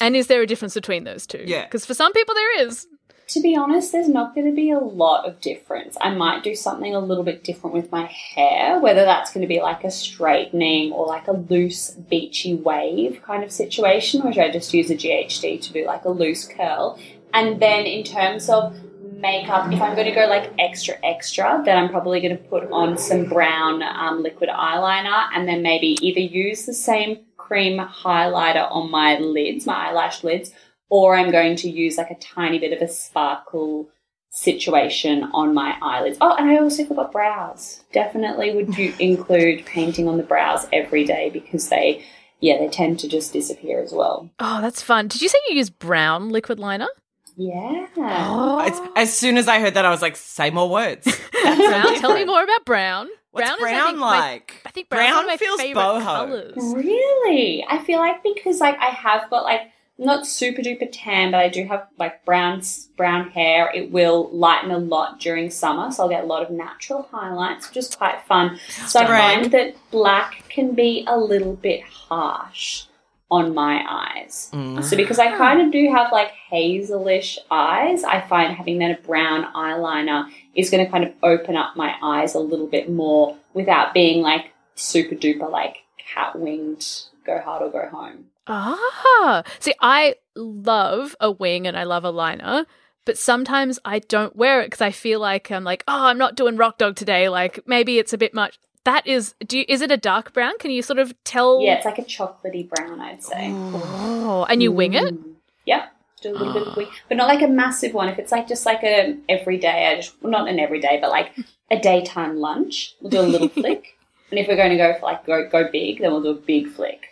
And 0.01 0.15
is 0.15 0.27
there 0.27 0.41
a 0.41 0.47
difference 0.47 0.73
between 0.73 1.03
those 1.03 1.25
two? 1.25 1.43
Yeah. 1.45 1.63
Because 1.65 1.85
for 1.85 1.93
some 1.93 2.13
people 2.13 2.35
there 2.35 2.61
is. 2.61 2.87
To 3.29 3.41
be 3.41 3.57
honest, 3.57 3.91
there's 3.91 4.07
not 4.07 4.33
going 4.33 4.47
to 4.47 4.55
be 4.55 4.71
a 4.71 4.79
lot 4.79 5.27
of 5.27 5.41
difference. 5.41 5.97
I 5.99 6.11
might 6.11 6.43
do 6.43 6.55
something 6.55 6.95
a 6.95 6.99
little 6.99 7.25
bit 7.25 7.43
different 7.43 7.73
with 7.73 7.91
my 7.91 8.05
hair, 8.05 8.79
whether 8.79 9.03
that's 9.03 9.33
going 9.33 9.41
to 9.41 9.47
be 9.47 9.61
like 9.61 9.83
a 9.83 9.91
straightening 9.91 10.93
or 10.93 11.05
like 11.05 11.27
a 11.27 11.33
loose 11.33 11.91
beachy 11.91 12.55
wave 12.55 13.21
kind 13.23 13.43
of 13.43 13.51
situation, 13.51 14.23
which 14.23 14.37
I 14.37 14.49
just 14.49 14.73
use 14.73 14.89
a 14.89 14.95
GHD 14.95 15.61
to 15.61 15.73
do 15.73 15.85
like 15.85 16.05
a 16.05 16.09
loose 16.09 16.47
curl. 16.47 16.97
And 17.33 17.61
then 17.61 17.85
in 17.85 18.05
terms 18.05 18.49
of 18.49 18.73
makeup, 19.19 19.71
if 19.73 19.81
I'm 19.81 19.95
going 19.95 20.07
to 20.07 20.15
go 20.15 20.27
like 20.27 20.53
extra 20.57 20.95
extra, 21.03 21.61
then 21.65 21.77
I'm 21.77 21.89
probably 21.89 22.21
going 22.21 22.37
to 22.37 22.43
put 22.43 22.71
on 22.71 22.97
some 22.97 23.25
brown 23.25 23.83
um, 23.83 24.23
liquid 24.23 24.49
eyeliner 24.49 25.27
and 25.33 25.47
then 25.47 25.61
maybe 25.61 25.97
either 26.01 26.21
use 26.21 26.65
the 26.65 26.73
same 26.73 27.19
cream 27.47 27.77
highlighter 27.79 28.67
on 28.71 28.91
my 28.91 29.17
lids, 29.17 29.65
my 29.65 29.89
eyelash 29.89 30.23
lids, 30.23 30.51
or 30.89 31.15
I'm 31.15 31.31
going 31.31 31.55
to 31.57 31.69
use 31.69 31.97
like 31.97 32.11
a 32.11 32.15
tiny 32.15 32.59
bit 32.59 32.73
of 32.73 32.81
a 32.81 32.91
sparkle 32.91 33.89
situation 34.29 35.23
on 35.33 35.53
my 35.53 35.77
eyelids. 35.81 36.17
Oh, 36.21 36.35
and 36.35 36.49
I 36.49 36.57
also 36.57 36.85
forgot 36.85 37.11
brows. 37.11 37.83
Definitely 37.93 38.53
would 38.55 38.77
you 38.77 38.93
include 38.99 39.65
painting 39.65 40.07
on 40.07 40.17
the 40.17 40.23
brows 40.23 40.67
every 40.71 41.05
day 41.05 41.29
because 41.31 41.69
they, 41.69 42.03
yeah, 42.39 42.57
they 42.59 42.67
tend 42.67 42.99
to 42.99 43.07
just 43.07 43.33
disappear 43.33 43.81
as 43.81 43.91
well. 43.91 44.29
Oh, 44.39 44.61
that's 44.61 44.81
fun. 44.81 45.07
Did 45.07 45.21
you 45.21 45.29
say 45.29 45.37
you 45.49 45.55
use 45.55 45.69
brown 45.69 46.29
liquid 46.29 46.59
liner? 46.59 46.89
Yeah. 47.35 47.87
Oh, 47.97 48.63
It's, 48.65 48.79
as 48.95 49.15
soon 49.15 49.37
as 49.37 49.47
I 49.47 49.59
heard 49.59 49.75
that, 49.75 49.85
I 49.85 49.91
was 49.91 50.01
like, 50.01 50.15
say 50.15 50.49
more 50.49 50.69
words. 50.69 51.05
Brown. 51.31 51.95
Tell 51.99 52.15
me 52.15 52.25
more 52.25 52.43
about 52.43 52.65
brown. 52.65 53.07
What's 53.31 53.47
brown, 53.49 53.59
brown, 53.59 53.73
is, 53.75 53.81
I 53.81 53.85
think, 53.87 53.97
my- 53.99 54.19
like? 54.19 54.61
I 54.65 54.69
think 54.71 54.89
brown's 54.89 55.15
one 55.15 55.25
of 55.25 55.27
my 55.29 55.37
feels 55.37 55.61
favorite 55.61 55.81
boho. 55.81 56.03
colors. 56.03 56.53
Really? 56.57 57.65
I 57.67 57.77
feel 57.79 57.99
like 57.99 58.23
because 58.23 58.59
like 58.59 58.77
I 58.79 58.85
have 58.87 59.29
got 59.29 59.43
like 59.43 59.71
not 59.99 60.27
super 60.27 60.61
duper 60.61 60.87
tan, 60.91 61.31
but 61.31 61.39
I 61.39 61.49
do 61.49 61.65
have 61.65 61.87
like 61.97 62.23
brown 62.23 62.61
brown 62.95 63.29
hair. 63.31 63.71
It 63.73 63.91
will 63.91 64.29
lighten 64.31 64.71
a 64.71 64.77
lot 64.77 65.19
during 65.19 65.49
summer, 65.49 65.91
so 65.91 66.03
I'll 66.03 66.09
get 66.09 66.23
a 66.23 66.27
lot 66.27 66.43
of 66.43 66.51
natural 66.51 67.07
highlights, 67.11 67.67
which 67.67 67.77
is 67.77 67.93
quite 67.93 68.21
fun. 68.27 68.59
So 68.87 68.99
I 68.99 69.05
find 69.07 69.51
that 69.51 69.75
black 69.91 70.43
can 70.49 70.73
be 70.75 71.03
a 71.07 71.17
little 71.17 71.55
bit 71.55 71.83
harsh 71.83 72.85
on 73.29 73.53
my 73.53 73.83
eyes. 73.87 74.49
Mm. 74.53 74.83
So 74.83 74.95
because 74.95 75.19
I 75.19 75.35
kind 75.37 75.61
of 75.61 75.71
do 75.71 75.89
have 75.91 76.11
like 76.11 76.31
hazelish 76.51 77.37
eyes, 77.51 78.03
I 78.03 78.21
find 78.21 78.55
having 78.55 78.79
that 78.79 79.03
brown 79.03 79.51
eyeliner 79.53 80.29
is 80.55 80.69
going 80.69 80.85
to 80.85 80.91
kind 80.91 81.03
of 81.03 81.13
open 81.23 81.57
up 81.57 81.75
my 81.75 81.95
eyes 82.01 82.35
a 82.35 82.39
little 82.39 82.67
bit 82.67 82.89
more 82.89 83.37
without 83.53 83.93
being 83.93 84.21
like 84.21 84.53
super 84.75 85.15
duper 85.15 85.49
like 85.49 85.77
cat 85.97 86.37
winged 86.39 86.85
go 87.25 87.39
hard 87.39 87.61
or 87.61 87.69
go 87.69 87.89
home. 87.89 88.25
Ah, 88.47 89.43
see, 89.59 89.73
I 89.81 90.15
love 90.35 91.15
a 91.19 91.29
wing 91.29 91.67
and 91.67 91.77
I 91.77 91.83
love 91.83 92.05
a 92.05 92.11
liner, 92.11 92.65
but 93.03 93.17
sometimes 93.17 93.77
I 93.83 93.99
don't 93.99 94.35
wear 94.35 94.61
it 94.61 94.67
because 94.67 94.81
I 94.81 94.91
feel 94.91 95.19
like 95.19 95.51
I'm 95.51 95.65
like, 95.65 95.83
oh, 95.87 96.05
I'm 96.05 96.17
not 96.17 96.35
doing 96.35 96.55
rock 96.55 96.77
dog 96.77 96.95
today. 96.95 97.27
Like 97.27 97.67
maybe 97.67 97.99
it's 97.99 98.13
a 98.13 98.17
bit 98.17 98.33
much. 98.33 98.57
That 98.83 99.05
is, 99.05 99.35
do 99.45 99.59
you, 99.59 99.65
is 99.67 99.81
it 99.81 99.91
a 99.91 99.97
dark 99.97 100.33
brown? 100.33 100.57
Can 100.59 100.71
you 100.71 100.81
sort 100.81 100.99
of 100.99 101.13
tell? 101.23 101.61
Yeah, 101.61 101.75
it's 101.75 101.85
like 101.85 101.99
a 101.99 102.03
chocolatey 102.03 102.69
brown, 102.69 103.01
I'd 103.01 103.23
say. 103.23 103.49
Oh, 103.51 104.45
and 104.49 104.63
you 104.63 104.71
wing 104.71 104.93
it? 104.93 105.13
Mm. 105.13 105.33
Yep. 105.65 105.93
Do 106.21 106.31
a 106.31 106.33
little 106.33 106.53
bit 106.53 106.67
of 106.67 106.75
wing, 106.75 106.87
but 107.09 107.17
not 107.17 107.27
like 107.27 107.43
a 107.43 107.47
massive 107.47 107.93
one. 107.93 108.09
If 108.09 108.17
it's 108.17 108.31
like 108.31 108.47
just 108.47 108.65
like 108.65 108.83
a 108.83 109.17
everyday, 109.29 109.87
I 109.87 109.95
just 109.97 110.23
not 110.23 110.47
an 110.47 110.59
everyday, 110.59 110.99
but 110.99 111.11
like 111.11 111.31
a 111.69 111.77
daytime 111.79 112.37
lunch, 112.37 112.95
we'll 113.01 113.11
do 113.11 113.19
a 113.19 113.21
little 113.21 113.49
flick. 113.61 113.97
And 114.31 114.39
if 114.39 114.47
we're 114.47 114.55
going 114.55 114.71
to 114.71 114.77
go 114.77 114.95
for 114.95 115.05
like 115.05 115.25
go 115.25 115.47
go 115.47 115.69
big, 115.71 115.99
then 115.99 116.11
we'll 116.11 116.23
do 116.23 116.29
a 116.29 116.33
big 116.33 116.69
flick. 116.69 117.05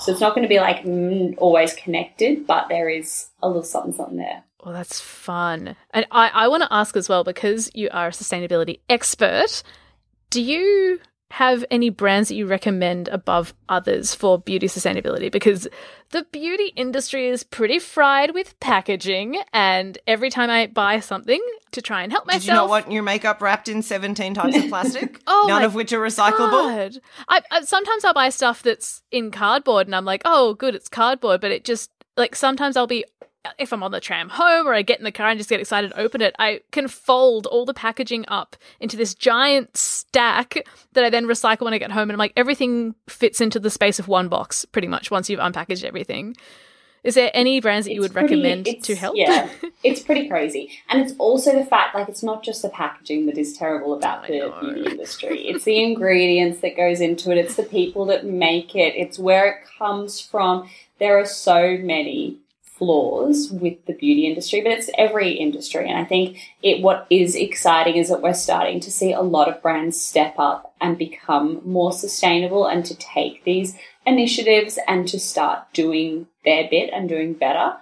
So 0.00 0.12
it's 0.12 0.20
not 0.20 0.34
going 0.34 0.42
to 0.42 0.48
be 0.48 0.60
like 0.60 0.82
mm, 0.82 1.34
always 1.38 1.74
connected, 1.74 2.46
but 2.46 2.68
there 2.68 2.88
is 2.88 3.28
a 3.42 3.48
little 3.48 3.62
something 3.62 3.92
something 3.92 4.16
there. 4.16 4.44
Well, 4.64 4.74
that's 4.74 5.00
fun. 5.00 5.76
And 5.90 6.06
I, 6.10 6.28
I 6.28 6.48
want 6.48 6.62
to 6.64 6.72
ask 6.72 6.96
as 6.96 7.08
well, 7.08 7.22
because 7.24 7.70
you 7.74 7.88
are 7.92 8.08
a 8.08 8.10
sustainability 8.10 8.80
expert, 8.88 9.62
do 10.30 10.42
you 10.42 11.00
have 11.30 11.62
any 11.70 11.90
brands 11.90 12.30
that 12.30 12.36
you 12.36 12.46
recommend 12.46 13.06
above 13.08 13.52
others 13.68 14.14
for 14.14 14.38
beauty 14.38 14.66
sustainability? 14.66 15.30
Because 15.30 15.68
the 16.10 16.24
beauty 16.32 16.72
industry 16.74 17.28
is 17.28 17.44
pretty 17.44 17.78
fried 17.78 18.32
with 18.32 18.58
packaging, 18.60 19.38
and 19.52 19.98
every 20.06 20.30
time 20.30 20.48
I 20.48 20.66
buy 20.66 21.00
something 21.00 21.40
to 21.72 21.82
try 21.82 22.02
and 22.02 22.10
help 22.10 22.26
myself. 22.26 22.42
Did 22.42 22.48
you 22.48 22.54
not 22.54 22.68
want 22.70 22.90
your 22.90 23.02
makeup 23.02 23.42
wrapped 23.42 23.68
in 23.68 23.82
17 23.82 24.34
types 24.34 24.56
of 24.56 24.68
plastic? 24.68 25.20
Oh 25.26 25.44
None 25.46 25.62
of 25.62 25.74
which 25.74 25.92
are 25.92 26.00
recyclable? 26.00 26.98
I, 27.28 27.42
I 27.50 27.60
sometimes 27.62 28.04
I'll 28.04 28.14
buy 28.14 28.30
stuff 28.30 28.62
that's 28.62 29.02
in 29.10 29.30
cardboard, 29.30 29.86
and 29.86 29.94
I'm 29.94 30.06
like, 30.06 30.22
oh, 30.24 30.54
good, 30.54 30.74
it's 30.74 30.88
cardboard. 30.88 31.42
But 31.42 31.50
it 31.50 31.64
just 31.64 31.90
like 32.16 32.34
sometimes 32.34 32.76
I'll 32.76 32.86
be 32.86 33.04
if 33.58 33.72
I'm 33.72 33.82
on 33.82 33.90
the 33.92 34.00
tram 34.00 34.28
home 34.28 34.66
or 34.66 34.74
I 34.74 34.82
get 34.82 34.98
in 34.98 35.04
the 35.04 35.12
car 35.12 35.28
and 35.28 35.38
just 35.38 35.48
get 35.48 35.60
excited 35.60 35.90
to 35.90 35.98
open 36.00 36.20
it, 36.20 36.34
I 36.38 36.60
can 36.70 36.88
fold 36.88 37.46
all 37.46 37.64
the 37.64 37.74
packaging 37.74 38.24
up 38.28 38.56
into 38.80 38.96
this 38.96 39.14
giant 39.14 39.76
stack 39.76 40.66
that 40.92 41.04
I 41.04 41.10
then 41.10 41.26
recycle 41.26 41.62
when 41.62 41.74
I 41.74 41.78
get 41.78 41.92
home. 41.92 42.10
And 42.10 42.12
I'm 42.12 42.18
like, 42.18 42.32
everything 42.36 42.94
fits 43.08 43.40
into 43.40 43.58
the 43.58 43.70
space 43.70 43.98
of 43.98 44.08
one 44.08 44.28
box 44.28 44.64
pretty 44.64 44.88
much 44.88 45.10
once 45.10 45.30
you've 45.30 45.40
unpackaged 45.40 45.84
everything. 45.84 46.36
Is 47.04 47.14
there 47.14 47.30
any 47.32 47.60
brands 47.60 47.86
that 47.86 47.94
you 47.94 48.00
would 48.00 48.12
pretty- 48.12 48.34
recommend 48.34 48.82
to 48.82 48.94
help? 48.96 49.16
Yeah, 49.16 49.48
it's 49.84 50.02
pretty 50.02 50.28
crazy, 50.28 50.70
and 50.90 51.00
it's 51.00 51.14
also 51.18 51.54
the 51.54 51.64
fact 51.64 51.94
like 51.94 52.08
it's 52.08 52.24
not 52.24 52.42
just 52.42 52.60
the 52.60 52.68
packaging 52.70 53.26
that 53.26 53.38
is 53.38 53.56
terrible 53.56 53.94
about 53.94 54.24
I 54.24 54.26
the 54.26 54.38
know. 54.40 54.60
beauty 54.60 54.90
industry. 54.90 55.46
It's 55.46 55.64
the 55.64 55.80
ingredients 55.80 56.60
that 56.60 56.76
goes 56.76 57.00
into 57.00 57.30
it. 57.30 57.38
It's 57.38 57.54
the 57.54 57.62
people 57.62 58.04
that 58.06 58.26
make 58.26 58.74
it. 58.74 58.94
It's 58.96 59.16
where 59.16 59.46
it 59.48 59.58
comes 59.78 60.20
from. 60.20 60.68
There 60.98 61.16
are 61.20 61.24
so 61.24 61.78
many 61.80 62.38
flaws 62.78 63.50
with 63.50 63.84
the 63.86 63.92
beauty 63.92 64.26
industry, 64.26 64.60
but 64.60 64.72
it's 64.72 64.90
every 64.96 65.32
industry. 65.32 65.88
And 65.88 65.98
I 65.98 66.04
think 66.04 66.38
it 66.62 66.82
what 66.82 67.06
is 67.10 67.34
exciting 67.34 67.96
is 67.96 68.08
that 68.08 68.22
we're 68.22 68.34
starting 68.34 68.80
to 68.80 68.90
see 68.90 69.12
a 69.12 69.20
lot 69.20 69.48
of 69.48 69.60
brands 69.60 70.00
step 70.00 70.34
up 70.38 70.74
and 70.80 70.96
become 70.96 71.60
more 71.64 71.92
sustainable 71.92 72.66
and 72.66 72.84
to 72.86 72.94
take 72.96 73.44
these 73.44 73.76
initiatives 74.06 74.78
and 74.86 75.06
to 75.08 75.18
start 75.18 75.72
doing 75.72 76.26
their 76.44 76.68
bit 76.70 76.90
and 76.92 77.08
doing 77.08 77.34
better. 77.34 77.76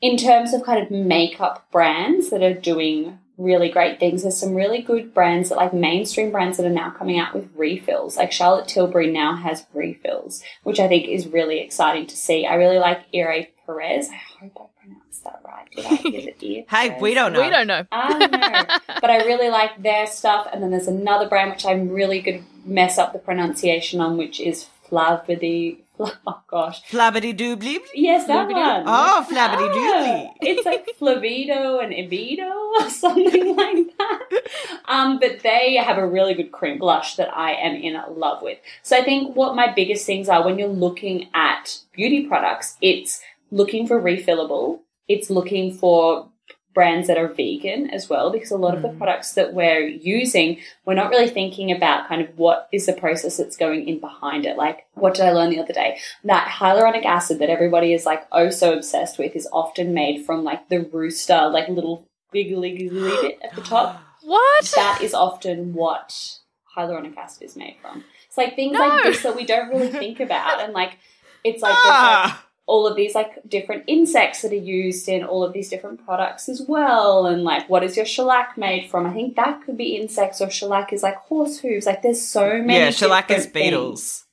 In 0.00 0.16
terms 0.16 0.52
of 0.52 0.64
kind 0.64 0.82
of 0.82 0.90
makeup 0.90 1.66
brands 1.70 2.30
that 2.30 2.42
are 2.42 2.52
doing 2.52 3.18
really 3.38 3.70
great 3.70 3.98
things, 3.98 4.22
there's 4.22 4.36
some 4.36 4.54
really 4.54 4.82
good 4.82 5.14
brands 5.14 5.48
that 5.48 5.56
like 5.56 5.72
mainstream 5.72 6.30
brands 6.30 6.56
that 6.56 6.66
are 6.66 6.70
now 6.70 6.90
coming 6.90 7.18
out 7.18 7.34
with 7.34 7.48
refills. 7.56 8.16
Like 8.16 8.30
Charlotte 8.30 8.68
Tilbury 8.68 9.10
now 9.10 9.36
has 9.36 9.66
refills, 9.72 10.42
which 10.62 10.78
I 10.78 10.88
think 10.88 11.08
is 11.08 11.26
really 11.26 11.60
exciting 11.60 12.06
to 12.08 12.16
see. 12.16 12.46
I 12.46 12.54
really 12.54 12.78
like 12.78 13.06
Ere 13.12 13.46
Perez. 13.66 14.08
I 14.10 14.16
hope 14.44 14.52
I 14.56 14.80
pronounced 14.82 15.24
that 15.24 15.40
right. 15.44 15.68
Did 15.74 15.86
I? 15.86 16.16
Is 16.18 16.26
it 16.26 16.36
Ere 16.42 16.64
Hey, 16.68 16.88
Perez? 16.90 17.02
we 17.02 17.14
don't 17.14 17.32
know. 17.32 17.42
We 17.42 17.50
don't 17.50 17.66
know. 17.66 17.84
I 17.92 18.18
don't 18.18 18.32
know. 18.32 18.94
but 19.00 19.10
I 19.10 19.18
really 19.24 19.48
like 19.50 19.82
their 19.82 20.06
stuff. 20.06 20.48
And 20.52 20.62
then 20.62 20.70
there's 20.70 20.88
another 20.88 21.28
brand 21.28 21.50
which 21.52 21.64
I'm 21.66 21.88
really 21.90 22.20
going 22.20 22.40
to 22.42 22.44
mess 22.64 22.98
up 22.98 23.12
the 23.12 23.18
pronunciation 23.18 24.00
on, 24.00 24.16
which 24.16 24.40
is 24.40 24.66
Flavity. 24.88 25.78
Oh 26.26 26.40
gosh. 26.48 26.82
Flabbity 26.90 27.32
doobly. 27.38 27.76
Yes, 27.94 28.26
that 28.26 28.48
Flabbity- 28.48 28.54
one. 28.54 28.82
Oh, 28.84 29.24
flabbity 29.30 29.72
doobly. 29.72 30.32
it's 30.40 30.66
like 30.66 30.84
Flavido 31.00 31.80
and 31.84 31.92
Evido 31.92 32.50
or 32.80 32.90
something 32.90 33.54
like 33.54 33.96
that. 33.96 34.42
Um, 34.86 35.20
but 35.20 35.40
they 35.44 35.76
have 35.76 35.96
a 35.98 36.04
really 36.04 36.34
good 36.34 36.50
cream 36.50 36.78
blush 36.78 37.14
that 37.14 37.28
I 37.36 37.52
am 37.52 37.76
in 37.76 37.96
love 38.18 38.42
with. 38.42 38.58
So 38.82 38.96
I 38.98 39.04
think 39.04 39.36
what 39.36 39.54
my 39.54 39.72
biggest 39.72 40.04
things 40.04 40.28
are 40.28 40.44
when 40.44 40.58
you're 40.58 40.66
looking 40.66 41.28
at 41.32 41.78
beauty 41.92 42.26
products, 42.26 42.76
it's 42.80 43.20
looking 43.54 43.86
for 43.86 44.00
refillable. 44.00 44.80
It's 45.08 45.30
looking 45.30 45.72
for 45.72 46.28
brands 46.74 47.06
that 47.06 47.16
are 47.16 47.28
vegan 47.28 47.88
as 47.90 48.08
well, 48.08 48.32
because 48.32 48.50
a 48.50 48.56
lot 48.56 48.74
of 48.74 48.82
the 48.82 48.88
products 48.88 49.34
that 49.34 49.54
we're 49.54 49.86
using, 49.86 50.58
we're 50.84 50.94
not 50.94 51.08
really 51.08 51.28
thinking 51.28 51.70
about 51.70 52.08
kind 52.08 52.20
of 52.20 52.36
what 52.36 52.68
is 52.72 52.86
the 52.86 52.92
process 52.92 53.36
that's 53.36 53.56
going 53.56 53.86
in 53.88 54.00
behind 54.00 54.44
it. 54.44 54.56
Like, 54.56 54.84
what 54.94 55.14
did 55.14 55.24
I 55.24 55.30
learn 55.30 55.50
the 55.50 55.60
other 55.60 55.72
day? 55.72 55.98
That 56.24 56.48
hyaluronic 56.48 57.04
acid 57.04 57.38
that 57.38 57.48
everybody 57.48 57.92
is 57.92 58.04
like 58.04 58.26
oh 58.32 58.50
so 58.50 58.72
obsessed 58.72 59.18
with 59.20 59.36
is 59.36 59.46
often 59.52 59.94
made 59.94 60.26
from 60.26 60.42
like 60.42 60.68
the 60.68 60.80
rooster, 60.80 61.48
like 61.48 61.68
little 61.68 62.08
giggly 62.32 62.76
giggly 62.76 63.10
bit 63.22 63.38
at 63.44 63.54
the 63.54 63.62
top. 63.62 64.02
What? 64.22 64.64
That 64.74 64.98
is 65.00 65.14
often 65.14 65.74
what 65.74 66.38
hyaluronic 66.76 67.16
acid 67.16 67.44
is 67.44 67.54
made 67.56 67.76
from. 67.80 68.02
It's 68.26 68.36
like 68.36 68.56
things 68.56 68.72
No. 68.72 68.80
like 68.80 69.04
this 69.04 69.22
that 69.22 69.36
we 69.36 69.44
don't 69.46 69.68
really 69.68 69.92
think 69.92 70.18
about, 70.18 70.60
and 70.60 70.72
like 70.72 70.98
it's 71.44 71.62
like 71.62 71.72
Ah, 71.76 72.44
all 72.66 72.86
of 72.86 72.96
these 72.96 73.14
like 73.14 73.38
different 73.46 73.84
insects 73.86 74.40
that 74.42 74.50
are 74.52 74.54
used 74.54 75.06
in 75.08 75.22
all 75.22 75.42
of 75.44 75.52
these 75.52 75.68
different 75.68 76.02
products 76.04 76.48
as 76.48 76.62
well 76.66 77.26
and 77.26 77.42
like 77.44 77.68
what 77.68 77.84
is 77.84 77.96
your 77.96 78.06
shellac 78.06 78.56
made 78.56 78.88
from 78.90 79.06
i 79.06 79.12
think 79.12 79.36
that 79.36 79.60
could 79.64 79.76
be 79.76 79.96
insects 79.96 80.40
or 80.40 80.48
shellac 80.50 80.92
is 80.92 81.02
like 81.02 81.16
horse 81.16 81.58
hooves 81.60 81.84
like 81.86 82.00
there's 82.02 82.22
so 82.22 82.62
many 82.62 82.78
yeah, 82.78 82.90
shellac 82.90 83.30
is 83.30 83.44
different 83.44 83.52
things. 83.52 83.64
beetles. 83.64 84.24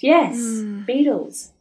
yes 0.00 0.36
Mm. 0.36 0.86
beetles 0.86 1.52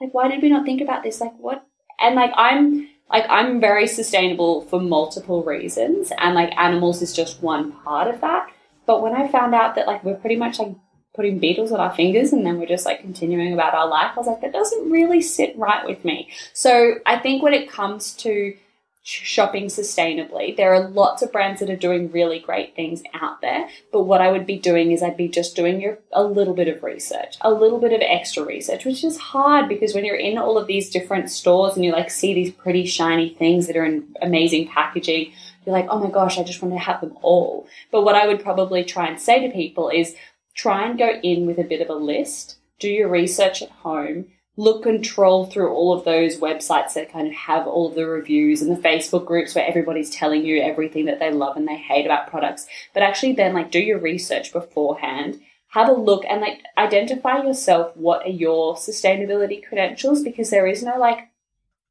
like 0.00 0.12
why 0.12 0.28
did 0.28 0.42
we 0.42 0.48
not 0.48 0.64
think 0.64 0.80
about 0.80 1.02
this 1.04 1.20
like 1.20 1.36
what 1.38 1.64
and 2.00 2.16
like 2.16 2.32
i'm 2.36 2.88
like 3.08 3.24
i'm 3.28 3.60
very 3.60 3.86
sustainable 3.86 4.62
for 4.62 4.80
multiple 4.80 5.44
reasons 5.44 6.12
and 6.18 6.34
like 6.34 6.52
animals 6.58 7.02
is 7.02 7.12
just 7.12 7.40
one 7.42 7.70
part 7.72 8.08
of 8.12 8.20
that 8.20 8.48
but 8.86 9.00
when 9.02 9.14
i 9.14 9.28
found 9.28 9.54
out 9.54 9.74
that 9.76 9.86
like 9.86 10.02
we're 10.02 10.16
pretty 10.16 10.36
much 10.36 10.58
like 10.58 10.74
putting 11.14 11.38
beetles 11.38 11.72
on 11.72 11.80
our 11.80 11.94
fingers 11.94 12.32
and 12.32 12.44
then 12.46 12.58
we're 12.58 12.66
just 12.66 12.86
like 12.86 13.00
continuing 13.00 13.52
about 13.52 13.74
our 13.74 13.86
life 13.86 14.12
i 14.14 14.18
was 14.18 14.26
like 14.26 14.40
that 14.40 14.52
doesn't 14.52 14.90
really 14.90 15.20
sit 15.20 15.56
right 15.58 15.86
with 15.86 16.04
me. 16.04 16.30
So 16.52 16.94
i 17.06 17.18
think 17.18 17.42
when 17.42 17.54
it 17.54 17.70
comes 17.70 18.12
to 18.14 18.56
shopping 19.04 19.64
sustainably 19.64 20.56
there 20.56 20.72
are 20.72 20.88
lots 20.88 21.22
of 21.22 21.32
brands 21.32 21.58
that 21.58 21.68
are 21.68 21.74
doing 21.74 22.10
really 22.12 22.38
great 22.38 22.76
things 22.76 23.02
out 23.20 23.40
there 23.40 23.68
but 23.92 24.04
what 24.04 24.20
i 24.20 24.30
would 24.30 24.46
be 24.46 24.56
doing 24.56 24.92
is 24.92 25.02
i'd 25.02 25.16
be 25.16 25.26
just 25.26 25.56
doing 25.56 25.80
your 25.80 25.98
a 26.12 26.22
little 26.22 26.54
bit 26.54 26.68
of 26.68 26.84
research 26.84 27.36
a 27.40 27.50
little 27.52 27.80
bit 27.80 27.92
of 27.92 28.00
extra 28.00 28.44
research 28.44 28.84
which 28.84 29.02
is 29.02 29.18
hard 29.18 29.68
because 29.68 29.92
when 29.92 30.04
you're 30.04 30.14
in 30.14 30.38
all 30.38 30.56
of 30.56 30.68
these 30.68 30.88
different 30.88 31.28
stores 31.28 31.74
and 31.74 31.84
you 31.84 31.90
like 31.90 32.10
see 32.10 32.32
these 32.32 32.52
pretty 32.52 32.86
shiny 32.86 33.30
things 33.30 33.66
that 33.66 33.76
are 33.76 33.84
in 33.84 34.06
amazing 34.22 34.68
packaging 34.68 35.32
you're 35.66 35.74
like 35.74 35.86
oh 35.90 35.98
my 35.98 36.10
gosh 36.10 36.38
i 36.38 36.44
just 36.44 36.62
want 36.62 36.72
to 36.72 36.78
have 36.78 37.00
them 37.00 37.16
all. 37.22 37.66
But 37.90 38.02
what 38.02 38.14
i 38.14 38.28
would 38.28 38.40
probably 38.40 38.84
try 38.84 39.08
and 39.08 39.20
say 39.20 39.44
to 39.44 39.52
people 39.52 39.88
is 39.88 40.14
try 40.54 40.86
and 40.86 40.98
go 40.98 41.18
in 41.22 41.46
with 41.46 41.58
a 41.58 41.64
bit 41.64 41.80
of 41.80 41.88
a 41.88 41.94
list 41.94 42.56
do 42.82 42.88
your 42.88 43.08
research 43.08 43.62
at 43.62 43.70
home, 43.70 44.26
look 44.56 44.84
and 44.84 45.02
troll 45.02 45.46
through 45.46 45.70
all 45.70 45.96
of 45.96 46.04
those 46.04 46.38
websites 46.38 46.92
that 46.94 47.10
kind 47.10 47.28
of 47.28 47.32
have 47.32 47.66
all 47.66 47.88
of 47.88 47.94
the 47.94 48.04
reviews 48.04 48.60
and 48.60 48.76
the 48.76 48.82
Facebook 48.82 49.24
groups 49.24 49.54
where 49.54 49.66
everybody's 49.66 50.10
telling 50.10 50.44
you 50.44 50.60
everything 50.60 51.06
that 51.06 51.20
they 51.20 51.30
love 51.30 51.56
and 51.56 51.66
they 51.66 51.76
hate 51.76 52.04
about 52.04 52.28
products. 52.28 52.66
But 52.92 53.04
actually 53.04 53.34
then 53.34 53.54
like 53.54 53.70
do 53.70 53.78
your 53.78 54.00
research 54.00 54.52
beforehand. 54.52 55.40
Have 55.68 55.88
a 55.88 55.92
look 55.92 56.24
and 56.28 56.42
like 56.42 56.60
identify 56.76 57.42
yourself 57.42 57.96
what 57.96 58.26
are 58.26 58.30
your 58.30 58.74
sustainability 58.74 59.64
credentials 59.66 60.22
because 60.22 60.50
there 60.50 60.66
is 60.66 60.82
no 60.82 60.98
like 60.98 61.30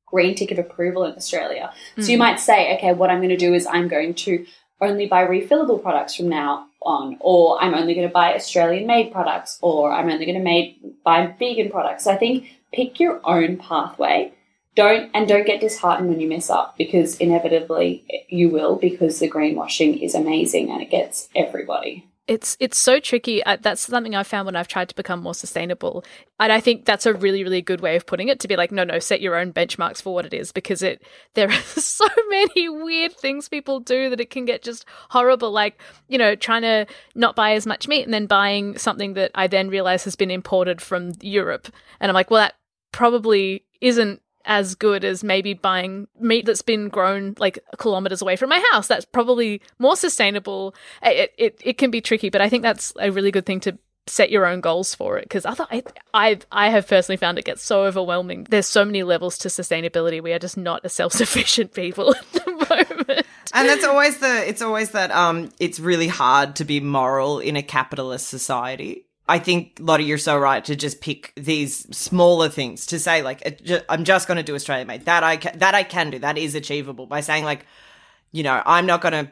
green 0.05 0.35
tick 0.35 0.51
of 0.51 0.59
approval 0.59 1.05
in 1.05 1.15
Australia. 1.15 1.73
So 1.97 2.11
you 2.11 2.17
mm. 2.17 2.19
might 2.19 2.39
say, 2.39 2.75
okay, 2.75 2.93
what 2.93 3.09
I'm 3.09 3.19
going 3.19 3.29
to 3.29 3.37
do 3.37 3.53
is 3.53 3.65
I'm 3.65 3.87
going 3.87 4.13
to 4.15 4.45
only 4.81 5.07
buy 5.07 5.25
refillable 5.25 5.81
products 5.81 6.15
from 6.15 6.29
now 6.29 6.67
on, 6.81 7.17
or 7.19 7.61
I'm 7.61 7.73
only 7.73 7.93
going 7.93 8.07
to 8.07 8.13
buy 8.13 8.33
Australian 8.33 8.87
made 8.87 9.11
products, 9.11 9.59
or 9.61 9.91
I'm 9.91 10.09
only 10.09 10.25
going 10.25 10.37
to 10.37 10.43
made, 10.43 10.77
buy 11.03 11.33
vegan 11.37 11.69
products. 11.69 12.05
So 12.05 12.11
I 12.11 12.17
think 12.17 12.47
pick 12.73 12.99
your 12.99 13.21
own 13.23 13.57
pathway. 13.57 14.33
Don't 14.73 15.11
and 15.13 15.27
don't 15.27 15.45
get 15.45 15.59
disheartened 15.59 16.07
when 16.09 16.21
you 16.21 16.29
mess 16.29 16.49
up 16.49 16.77
because 16.77 17.17
inevitably 17.17 18.05
you 18.29 18.49
will 18.49 18.77
because 18.77 19.19
the 19.19 19.29
greenwashing 19.29 20.01
is 20.01 20.15
amazing 20.15 20.71
and 20.71 20.81
it 20.81 20.89
gets 20.89 21.27
everybody. 21.35 22.07
It's 22.31 22.55
it's 22.61 22.77
so 22.77 23.01
tricky. 23.01 23.43
Uh, 23.43 23.57
that's 23.59 23.81
something 23.81 24.15
I've 24.15 24.25
found 24.25 24.45
when 24.45 24.55
I've 24.55 24.69
tried 24.69 24.87
to 24.87 24.95
become 24.95 25.21
more 25.21 25.33
sustainable, 25.33 26.05
and 26.39 26.49
I 26.49 26.61
think 26.61 26.85
that's 26.85 27.05
a 27.05 27.13
really 27.13 27.43
really 27.43 27.61
good 27.61 27.81
way 27.81 27.97
of 27.97 28.05
putting 28.05 28.29
it. 28.29 28.39
To 28.39 28.47
be 28.47 28.55
like, 28.55 28.71
no, 28.71 28.85
no, 28.85 28.99
set 28.99 29.19
your 29.19 29.35
own 29.35 29.51
benchmarks 29.51 30.01
for 30.01 30.13
what 30.13 30.25
it 30.25 30.33
is, 30.33 30.53
because 30.53 30.81
it 30.81 31.03
there 31.33 31.49
are 31.49 31.61
so 31.61 32.07
many 32.29 32.69
weird 32.69 33.11
things 33.17 33.49
people 33.49 33.81
do 33.81 34.09
that 34.09 34.21
it 34.21 34.29
can 34.29 34.45
get 34.45 34.61
just 34.61 34.85
horrible. 35.09 35.51
Like 35.51 35.81
you 36.07 36.17
know, 36.17 36.35
trying 36.35 36.61
to 36.61 36.85
not 37.15 37.35
buy 37.35 37.51
as 37.51 37.67
much 37.67 37.89
meat 37.89 38.03
and 38.03 38.13
then 38.13 38.27
buying 38.27 38.77
something 38.77 39.13
that 39.15 39.31
I 39.35 39.47
then 39.47 39.67
realize 39.67 40.05
has 40.05 40.15
been 40.15 40.31
imported 40.31 40.81
from 40.81 41.11
Europe, 41.19 41.67
and 41.99 42.09
I'm 42.09 42.15
like, 42.15 42.31
well, 42.31 42.43
that 42.43 42.55
probably 42.93 43.65
isn't 43.81 44.21
as 44.45 44.75
good 44.75 45.03
as 45.03 45.23
maybe 45.23 45.53
buying 45.53 46.07
meat 46.19 46.45
that's 46.45 46.61
been 46.61 46.89
grown 46.89 47.35
like 47.37 47.59
kilometers 47.77 48.21
away 48.21 48.35
from 48.35 48.49
my 48.49 48.63
house. 48.71 48.87
That's 48.87 49.05
probably 49.05 49.61
more 49.79 49.95
sustainable. 49.95 50.75
It 51.03 51.33
it, 51.37 51.61
it 51.63 51.77
can 51.77 51.91
be 51.91 52.01
tricky, 52.01 52.29
but 52.29 52.41
I 52.41 52.49
think 52.49 52.63
that's 52.63 52.93
a 52.99 53.11
really 53.11 53.31
good 53.31 53.45
thing 53.45 53.59
to 53.61 53.77
set 54.07 54.31
your 54.31 54.45
own 54.45 54.61
goals 54.61 54.95
for 54.95 55.17
it 55.17 55.23
because 55.23 55.45
I 55.45 55.53
thought 55.53 55.69
I, 55.71 55.83
I 56.13 56.39
I 56.51 56.69
have 56.69 56.87
personally 56.87 57.17
found 57.17 57.37
it 57.37 57.45
gets 57.45 57.63
so 57.63 57.83
overwhelming. 57.83 58.47
There's 58.49 58.67
so 58.67 58.83
many 58.83 59.03
levels 59.03 59.37
to 59.39 59.47
sustainability. 59.47 60.21
We 60.21 60.33
are 60.33 60.39
just 60.39 60.57
not 60.57 60.83
a 60.83 60.89
self 60.89 61.13
sufficient 61.13 61.73
people 61.75 62.15
at 62.15 62.31
the 62.33 62.51
moment. 62.51 63.25
and 63.53 63.69
that's 63.69 63.85
always 63.85 64.17
the 64.17 64.47
it's 64.47 64.61
always 64.61 64.91
that 64.91 65.11
um 65.11 65.49
it's 65.59 65.79
really 65.79 66.07
hard 66.07 66.55
to 66.57 66.65
be 66.65 66.79
moral 66.79 67.39
in 67.39 67.55
a 67.55 67.63
capitalist 67.63 68.27
society 68.27 69.05
i 69.27 69.39
think 69.39 69.77
lottie 69.79 70.03
you're 70.03 70.17
so 70.17 70.37
right 70.37 70.65
to 70.65 70.75
just 70.75 71.01
pick 71.01 71.33
these 71.35 71.87
smaller 71.95 72.49
things 72.49 72.85
to 72.85 72.99
say 72.99 73.21
like 73.21 73.61
i'm 73.89 74.03
just 74.03 74.27
going 74.27 74.37
to 74.37 74.43
do 74.43 74.55
australia 74.55 74.85
made. 74.85 75.05
That 75.05 75.23
i 75.23 75.37
can 75.37 75.57
that 75.59 75.75
i 75.75 75.83
can 75.83 76.09
do. 76.09 76.19
That 76.19 76.37
is 76.37 76.55
achievable 76.55 77.05
by 77.05 77.21
saying 77.21 77.43
like 77.43 77.65
you 78.31 78.43
know 78.43 78.61
i'm 78.65 78.85
not 78.85 79.01
going 79.01 79.25
to 79.25 79.31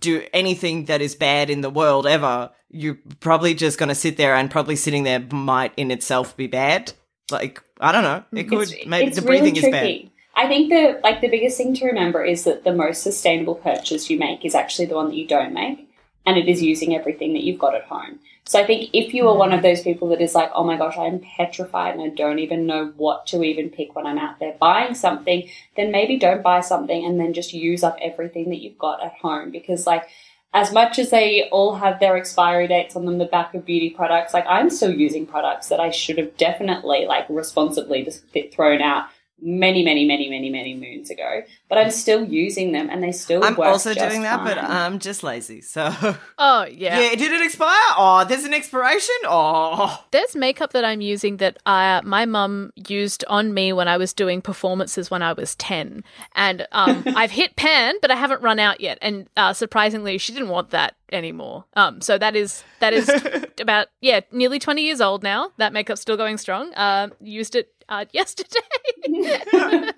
do 0.00 0.22
anything 0.32 0.84
that 0.84 1.00
is 1.00 1.14
bad 1.14 1.48
in 1.48 1.62
the 1.62 1.70
world 1.70 2.06
ever. 2.06 2.50
You're 2.70 2.98
probably 3.20 3.54
just 3.54 3.78
going 3.78 3.88
to 3.88 3.94
sit 3.94 4.18
there 4.18 4.34
and 4.34 4.50
probably 4.50 4.76
sitting 4.76 5.04
there 5.04 5.20
might 5.32 5.72
in 5.78 5.90
itself 5.90 6.36
be 6.36 6.46
bad. 6.46 6.92
Like 7.30 7.62
i 7.80 7.90
don't 7.90 8.02
know. 8.02 8.22
It 8.32 8.44
could 8.44 8.70
It's- 8.70 8.86
maybe 8.86 9.06
it's 9.08 9.16
the 9.16 9.22
breathing 9.22 9.54
really 9.54 9.66
is 9.66 9.72
bad. 9.72 10.10
I 10.36 10.48
think 10.48 10.70
the 10.70 11.00
like 11.02 11.20
the 11.20 11.28
biggest 11.28 11.56
thing 11.56 11.74
to 11.74 11.86
remember 11.86 12.22
is 12.24 12.44
that 12.44 12.64
the 12.64 12.72
most 12.72 13.02
sustainable 13.02 13.54
purchase 13.54 14.10
you 14.10 14.18
make 14.18 14.44
is 14.44 14.54
actually 14.54 14.86
the 14.86 14.96
one 14.96 15.08
that 15.08 15.14
you 15.14 15.26
don't 15.28 15.54
make, 15.54 15.88
and 16.26 16.36
it 16.36 16.48
is 16.48 16.60
mm. 16.60 16.64
using 16.64 16.94
everything 16.94 17.34
that 17.34 17.44
you've 17.44 17.58
got 17.58 17.74
at 17.74 17.84
home. 17.84 18.18
So 18.46 18.60
I 18.60 18.66
think 18.66 18.90
if 18.92 19.14
you 19.14 19.26
are 19.28 19.36
one 19.36 19.50
mm. 19.50 19.56
of 19.56 19.62
those 19.62 19.80
people 19.80 20.08
that 20.08 20.20
is 20.20 20.34
like, 20.34 20.50
oh 20.54 20.64
my 20.64 20.76
gosh, 20.76 20.98
I'm 20.98 21.20
petrified 21.20 21.94
and 21.94 22.02
I 22.02 22.08
don't 22.14 22.38
even 22.38 22.66
know 22.66 22.92
what 22.96 23.26
to 23.28 23.42
even 23.42 23.70
pick 23.70 23.96
when 23.96 24.06
I'm 24.06 24.18
out 24.18 24.38
there 24.38 24.54
buying 24.60 24.94
something, 24.94 25.48
then 25.76 25.90
maybe 25.90 26.18
don't 26.18 26.42
buy 26.42 26.60
something 26.60 27.04
and 27.04 27.18
then 27.18 27.32
just 27.32 27.54
use 27.54 27.82
up 27.82 27.96
everything 28.02 28.50
that 28.50 28.60
you've 28.60 28.78
got 28.78 29.02
at 29.02 29.14
home. 29.14 29.50
Because 29.50 29.86
like 29.86 30.08
as 30.52 30.72
much 30.72 30.98
as 30.98 31.10
they 31.10 31.48
all 31.50 31.74
have 31.76 32.00
their 32.00 32.16
expiry 32.16 32.68
dates 32.68 32.94
on 32.94 33.06
them, 33.06 33.18
the 33.18 33.24
back 33.24 33.54
of 33.54 33.64
beauty 33.64 33.90
products, 33.90 34.34
like 34.34 34.46
I'm 34.46 34.68
still 34.68 34.92
using 34.92 35.26
products 35.26 35.68
that 35.68 35.80
I 35.80 35.90
should 35.90 36.18
have 36.18 36.36
definitely 36.36 37.06
like 37.06 37.26
responsibly 37.30 38.04
just 38.04 38.24
thrown 38.52 38.82
out 38.82 39.08
many, 39.44 39.84
many, 39.84 40.04
many, 40.06 40.28
many, 40.28 40.50
many 40.50 40.74
moons 40.74 41.10
ago. 41.10 41.42
But 41.68 41.78
I'm 41.78 41.90
still 41.90 42.24
using 42.24 42.72
them, 42.72 42.88
and 42.90 43.02
they 43.02 43.12
still. 43.12 43.40
Work. 43.40 43.50
I'm 43.50 43.56
work 43.56 43.68
also 43.68 43.94
just 43.94 44.08
doing 44.08 44.22
that 44.22 44.44
but 44.44 44.58
i'm 44.58 44.98
just 44.98 45.22
lazy 45.22 45.60
so 45.60 45.92
Oh 46.38 46.64
yeah. 46.70 47.00
Yeah, 47.00 47.14
did 47.14 47.32
it 47.32 47.42
expire? 47.42 47.70
Oh, 47.96 48.24
there's 48.28 48.44
an 48.44 48.54
expiration? 48.54 49.14
Oh. 49.24 50.04
There's 50.10 50.34
makeup 50.36 50.72
that 50.72 50.84
I'm 50.84 51.00
using 51.00 51.38
that 51.38 51.58
uh, 51.66 52.00
my 52.04 52.24
mum 52.24 52.72
used 52.88 53.24
on 53.28 53.54
me 53.54 53.72
when 53.72 53.88
I 53.88 53.96
was 53.96 54.12
doing 54.12 54.42
performances 54.42 55.10
when 55.10 55.22
I 55.22 55.32
was 55.32 55.54
10. 55.56 56.04
And 56.34 56.66
um, 56.72 57.04
I've 57.16 57.30
hit 57.30 57.56
pan, 57.56 57.96
but 58.00 58.10
I 58.10 58.16
haven't 58.16 58.42
run 58.42 58.58
out 58.58 58.80
yet. 58.80 58.98
And 59.00 59.28
uh, 59.36 59.52
surprisingly, 59.52 60.18
she 60.18 60.32
didn't 60.32 60.48
want 60.48 60.70
that 60.70 60.96
anymore. 61.12 61.64
Um, 61.74 62.00
so 62.00 62.18
that 62.18 62.34
is 62.34 62.64
that 62.80 62.92
is 62.92 63.10
about, 63.60 63.88
yeah, 64.00 64.20
nearly 64.32 64.58
20 64.58 64.82
years 64.82 65.00
old 65.00 65.22
now. 65.22 65.50
That 65.58 65.72
makeup's 65.72 66.00
still 66.00 66.16
going 66.16 66.38
strong. 66.38 66.72
Uh, 66.74 67.08
used 67.20 67.54
it 67.54 67.72
uh, 67.88 68.04
yesterday. 68.12 68.60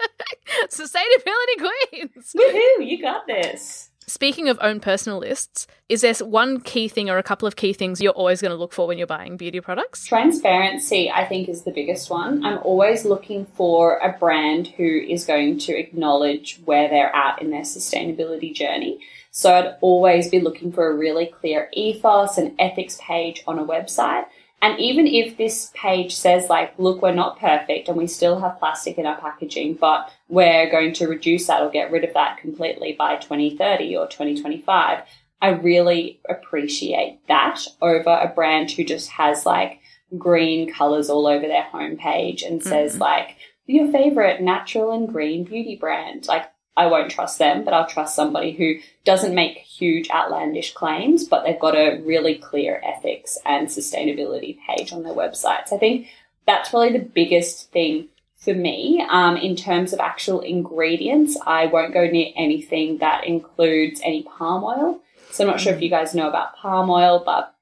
Sustainability 0.69 1.57
queens. 1.59 2.35
Woohoo! 2.37 2.87
You 2.87 3.01
got 3.01 3.27
this. 3.27 3.91
Speaking 4.09 4.49
of 4.49 4.57
own 4.61 4.79
personal 4.79 5.19
lists, 5.19 5.67
is 5.89 6.03
there 6.03 6.15
one 6.15 6.61
key 6.61 6.87
thing 6.87 7.11
or 7.11 7.19
a 7.19 7.25
couple 7.25 7.49
of 7.49 7.57
key 7.57 7.73
things 7.73 8.01
you're 8.01 8.13
always 8.13 8.41
going 8.41 8.53
to 8.53 8.57
look 8.57 8.73
for 8.73 8.87
when 8.87 8.99
you're 8.99 9.07
buying 9.07 9.37
beauty 9.37 9.61
products? 9.61 10.07
Transparency, 10.07 11.11
I 11.11 11.25
think, 11.25 11.49
is 11.49 11.65
the 11.65 11.73
biggest 11.73 12.09
one. 12.09 12.45
I'm 12.45 12.59
always 12.63 13.05
looking 13.05 13.47
for 13.47 13.99
a 13.99 14.17
brand 14.17 14.69
who 14.69 14.85
is 14.85 15.27
going 15.27 15.59
to 15.61 15.77
acknowledge 15.77 16.61
where 16.65 16.89
they're 16.89 17.15
at 17.15 17.43
in 17.43 17.51
their 17.51 17.63
sustainability 17.63 18.55
journey. 18.55 19.01
So 19.33 19.53
I'd 19.53 19.77
always 19.81 20.29
be 20.29 20.41
looking 20.41 20.71
for 20.71 20.89
a 20.89 20.95
really 20.95 21.27
clear 21.27 21.69
ethos 21.73 22.39
and 22.39 22.55
ethics 22.61 22.99
page 23.03 23.43
on 23.49 23.59
a 23.59 23.65
website. 23.65 24.27
And 24.63 24.79
even 24.81 25.07
if 25.07 25.37
this 25.37 25.71
page 25.75 26.15
says, 26.15 26.49
like, 26.49 26.75
look, 26.79 27.03
we're 27.03 27.13
not 27.13 27.39
perfect 27.39 27.89
and 27.89 27.97
we 27.97 28.07
still 28.07 28.41
have 28.41 28.59
plastic 28.59 28.99
in 28.99 29.07
our 29.07 29.21
packaging, 29.21 29.75
but 29.75 30.11
we're 30.29 30.71
going 30.71 30.93
to 30.95 31.07
reduce 31.07 31.47
that 31.47 31.63
or 31.63 31.71
get 31.71 31.91
rid 31.91 32.05
of 32.05 32.15
that 32.15 32.39
completely 32.39 32.93
by 32.93 33.17
2030 33.17 33.97
or 33.97 34.07
2025, 34.07 35.03
I 35.43 35.49
really 35.49 36.21
appreciate 36.29 37.21
that 37.29 37.61
over 37.83 38.11
a 38.11 38.33
brand 38.35 38.71
who 38.71 38.85
just 38.85 39.11
has 39.11 39.45
like 39.45 39.81
green 40.17 40.73
colors 40.73 41.11
all 41.11 41.27
over 41.27 41.47
their 41.47 41.67
homepage 41.73 42.47
and 42.47 42.63
says 42.63 42.93
mm-hmm. 42.93 43.03
like 43.03 43.37
your 43.67 43.91
favorite 43.93 44.41
natural 44.41 44.93
and 44.93 45.09
green 45.09 45.45
beauty 45.45 45.77
brand. 45.77 46.27
Like 46.27 46.51
I 46.77 46.87
won't 46.87 47.11
trust 47.11 47.39
them, 47.39 47.65
but 47.65 47.73
I'll 47.73 47.87
trust 47.87 48.15
somebody 48.15 48.53
who 48.53 48.77
doesn't 49.05 49.35
make 49.35 49.59
huge 49.59 50.11
outlandish 50.11 50.75
claims, 50.75 51.25
but 51.25 51.45
they've 51.45 51.59
got 51.59 51.75
a 51.75 52.01
really 52.05 52.35
clear 52.35 52.83
ethics 52.85 53.39
and 53.47 53.69
sustainability 53.69 54.59
page 54.67 54.93
on 54.93 55.03
their 55.03 55.15
websites. 55.15 55.73
I 55.73 55.79
think 55.79 56.09
that's 56.47 56.71
probably 56.71 56.93
the 56.93 57.05
biggest 57.05 57.71
thing 57.73 58.09
for 58.37 58.53
me 58.53 59.05
um, 59.09 59.37
in 59.37 59.57
terms 59.57 59.93
of 59.93 60.01
actual 60.01 60.41
ingredients. 60.41 61.39
I 61.47 61.67
won't 61.67 61.95
go 61.95 62.07
near 62.07 62.33
anything 62.37 62.99
that 62.99 63.25
includes 63.25 64.01
any 64.05 64.23
palm 64.23 64.63
oil. 64.63 65.01
So 65.31 65.45
I'm 65.45 65.51
not 65.51 65.61
sure 65.61 65.73
if 65.73 65.83
you 65.83 65.91
guys 65.91 66.15
know 66.15 66.29
about 66.29 66.57
palm 66.57 66.91
oil, 66.91 67.23
but 67.25 67.55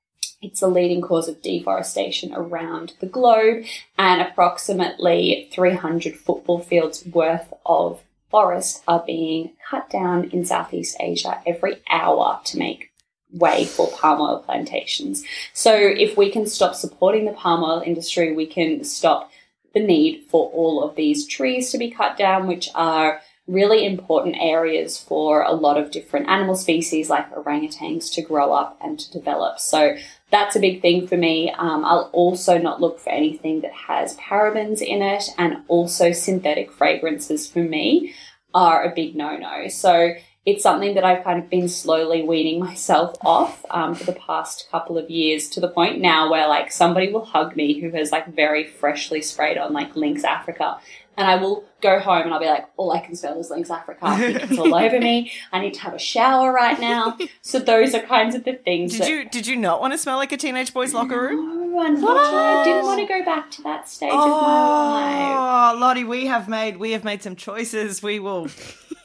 it's 0.42 0.60
a 0.60 0.68
leading 0.68 1.00
cause 1.00 1.28
of 1.28 1.40
deforestation 1.40 2.34
around 2.34 2.92
the 3.00 3.06
globe, 3.06 3.64
and 3.96 4.20
approximately 4.20 5.48
300 5.52 6.16
football 6.16 6.60
fields 6.60 7.06
worth 7.06 7.52
of 7.64 8.02
forest 8.34 8.82
are 8.88 9.04
being 9.06 9.52
cut 9.70 9.88
down 9.88 10.28
in 10.30 10.44
Southeast 10.44 10.96
Asia 10.98 11.40
every 11.46 11.80
hour 11.88 12.40
to 12.44 12.58
make 12.58 12.90
way 13.30 13.64
for 13.64 13.88
palm 13.92 14.20
oil 14.20 14.42
plantations. 14.44 15.22
So 15.52 15.72
if 15.72 16.16
we 16.16 16.32
can 16.32 16.44
stop 16.48 16.74
supporting 16.74 17.26
the 17.26 17.32
palm 17.32 17.62
oil 17.62 17.80
industry, 17.86 18.34
we 18.34 18.46
can 18.46 18.82
stop 18.82 19.30
the 19.72 19.78
need 19.78 20.24
for 20.28 20.50
all 20.50 20.82
of 20.82 20.96
these 20.96 21.28
trees 21.28 21.70
to 21.70 21.78
be 21.78 21.92
cut 21.92 22.16
down, 22.16 22.48
which 22.48 22.68
are 22.74 23.20
really 23.46 23.86
important 23.86 24.34
areas 24.40 24.98
for 24.98 25.42
a 25.42 25.52
lot 25.52 25.78
of 25.78 25.92
different 25.92 26.28
animal 26.28 26.56
species 26.56 27.08
like 27.08 27.32
orangutans 27.34 28.12
to 28.14 28.22
grow 28.22 28.52
up 28.52 28.76
and 28.82 28.98
to 28.98 29.12
develop. 29.12 29.60
So 29.60 29.96
that's 30.34 30.56
a 30.56 30.60
big 30.60 30.82
thing 30.82 31.06
for 31.06 31.16
me. 31.16 31.50
Um, 31.52 31.84
I'll 31.84 32.10
also 32.12 32.58
not 32.58 32.80
look 32.80 32.98
for 32.98 33.10
anything 33.10 33.60
that 33.60 33.72
has 33.72 34.16
parabens 34.16 34.82
in 34.82 35.00
it, 35.00 35.30
and 35.38 35.58
also 35.68 36.10
synthetic 36.10 36.72
fragrances 36.72 37.48
for 37.48 37.60
me 37.60 38.12
are 38.52 38.82
a 38.82 38.92
big 38.92 39.14
no 39.14 39.36
no. 39.36 39.68
So 39.68 40.14
it's 40.44 40.62
something 40.62 40.94
that 40.96 41.04
I've 41.04 41.22
kind 41.22 41.38
of 41.38 41.48
been 41.48 41.68
slowly 41.68 42.22
weaning 42.22 42.58
myself 42.68 43.16
off 43.22 43.64
um, 43.70 43.94
for 43.94 44.04
the 44.04 44.12
past 44.12 44.68
couple 44.72 44.98
of 44.98 45.08
years 45.08 45.48
to 45.50 45.60
the 45.60 45.68
point 45.68 46.00
now 46.00 46.28
where 46.28 46.48
like 46.48 46.72
somebody 46.72 47.12
will 47.12 47.24
hug 47.24 47.54
me 47.54 47.80
who 47.80 47.90
has 47.90 48.10
like 48.10 48.34
very 48.34 48.66
freshly 48.66 49.22
sprayed 49.22 49.56
on 49.56 49.72
like 49.72 49.94
Lynx 49.94 50.24
Africa 50.24 50.78
And 51.16 51.26
I 51.28 51.36
will 51.36 51.64
go 51.80 51.98
home 52.00 52.22
and 52.22 52.34
I'll 52.34 52.40
be 52.40 52.46
like, 52.46 52.66
all 52.76 52.90
I 52.92 52.98
can 53.00 53.14
smell 53.14 53.38
is 53.38 53.50
Lynx 53.50 53.70
Africa. 53.70 54.00
It's 54.18 54.58
all 54.58 54.74
over 54.74 54.98
me. 54.98 55.30
I 55.52 55.60
need 55.60 55.74
to 55.74 55.80
have 55.80 55.94
a 55.94 55.98
shower 55.98 56.52
right 56.52 56.78
now. 56.80 57.16
So 57.42 57.58
those 57.58 57.94
are 57.94 58.00
kinds 58.00 58.34
of 58.34 58.44
the 58.44 58.54
things 58.54 58.92
Did 58.92 59.00
that 59.02 59.08
you 59.10 59.24
did 59.28 59.46
you 59.46 59.56
not 59.56 59.80
want 59.80 59.92
to 59.92 59.98
smell 59.98 60.16
like 60.16 60.32
a 60.32 60.36
teenage 60.36 60.72
boy's 60.74 60.92
locker 60.94 61.20
room? 61.20 61.72
No, 61.74 61.86
unfortunately, 61.86 62.38
I 62.38 62.64
didn't 62.64 62.84
want 62.84 63.00
to 63.00 63.06
go 63.06 63.24
back 63.24 63.50
to 63.52 63.62
that 63.62 63.88
stage 63.88 64.12
of 64.12 64.18
my 64.18 64.24
life. 64.26 65.74
Oh, 65.74 65.78
Lottie, 65.78 66.04
we 66.04 66.26
have 66.26 66.48
made 66.48 66.76
we 66.78 66.92
have 66.92 67.04
made 67.04 67.22
some 67.22 67.36
choices. 67.36 68.02
We 68.02 68.18
will 68.18 68.48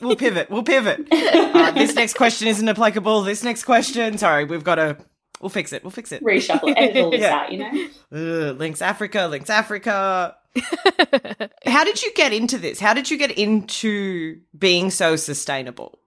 we'll 0.01 0.15
pivot. 0.15 0.49
We'll 0.49 0.63
pivot. 0.63 1.07
Uh, 1.11 1.71
this 1.71 1.93
next 1.95 2.13
question 2.13 2.47
isn't 2.47 2.67
applicable. 2.67 3.23
This 3.23 3.43
next 3.43 3.63
question, 3.65 4.17
sorry, 4.17 4.45
we've 4.45 4.63
got 4.63 4.75
to. 4.75 4.97
We'll 5.41 5.49
fix 5.49 5.71
it. 5.71 5.83
We'll 5.83 5.91
fix 5.91 6.11
it. 6.11 6.21
Reshuffle, 6.23 6.73
edit 6.75 6.97
all 7.03 7.11
this 7.11 7.21
Yeah. 7.21 7.33
out, 7.39 7.51
you 7.51 7.59
know? 7.59 8.49
Ugh, 8.51 8.57
Lynx 8.59 8.81
Africa, 8.81 9.25
Lynx 9.31 9.49
Africa. 9.49 10.35
How 11.65 11.83
did 11.83 12.01
you 12.01 12.13
get 12.13 12.33
into 12.33 12.57
this? 12.57 12.79
How 12.79 12.93
did 12.93 13.09
you 13.09 13.17
get 13.17 13.31
into 13.31 14.39
being 14.57 14.89
so 14.89 15.15
sustainable? 15.15 15.99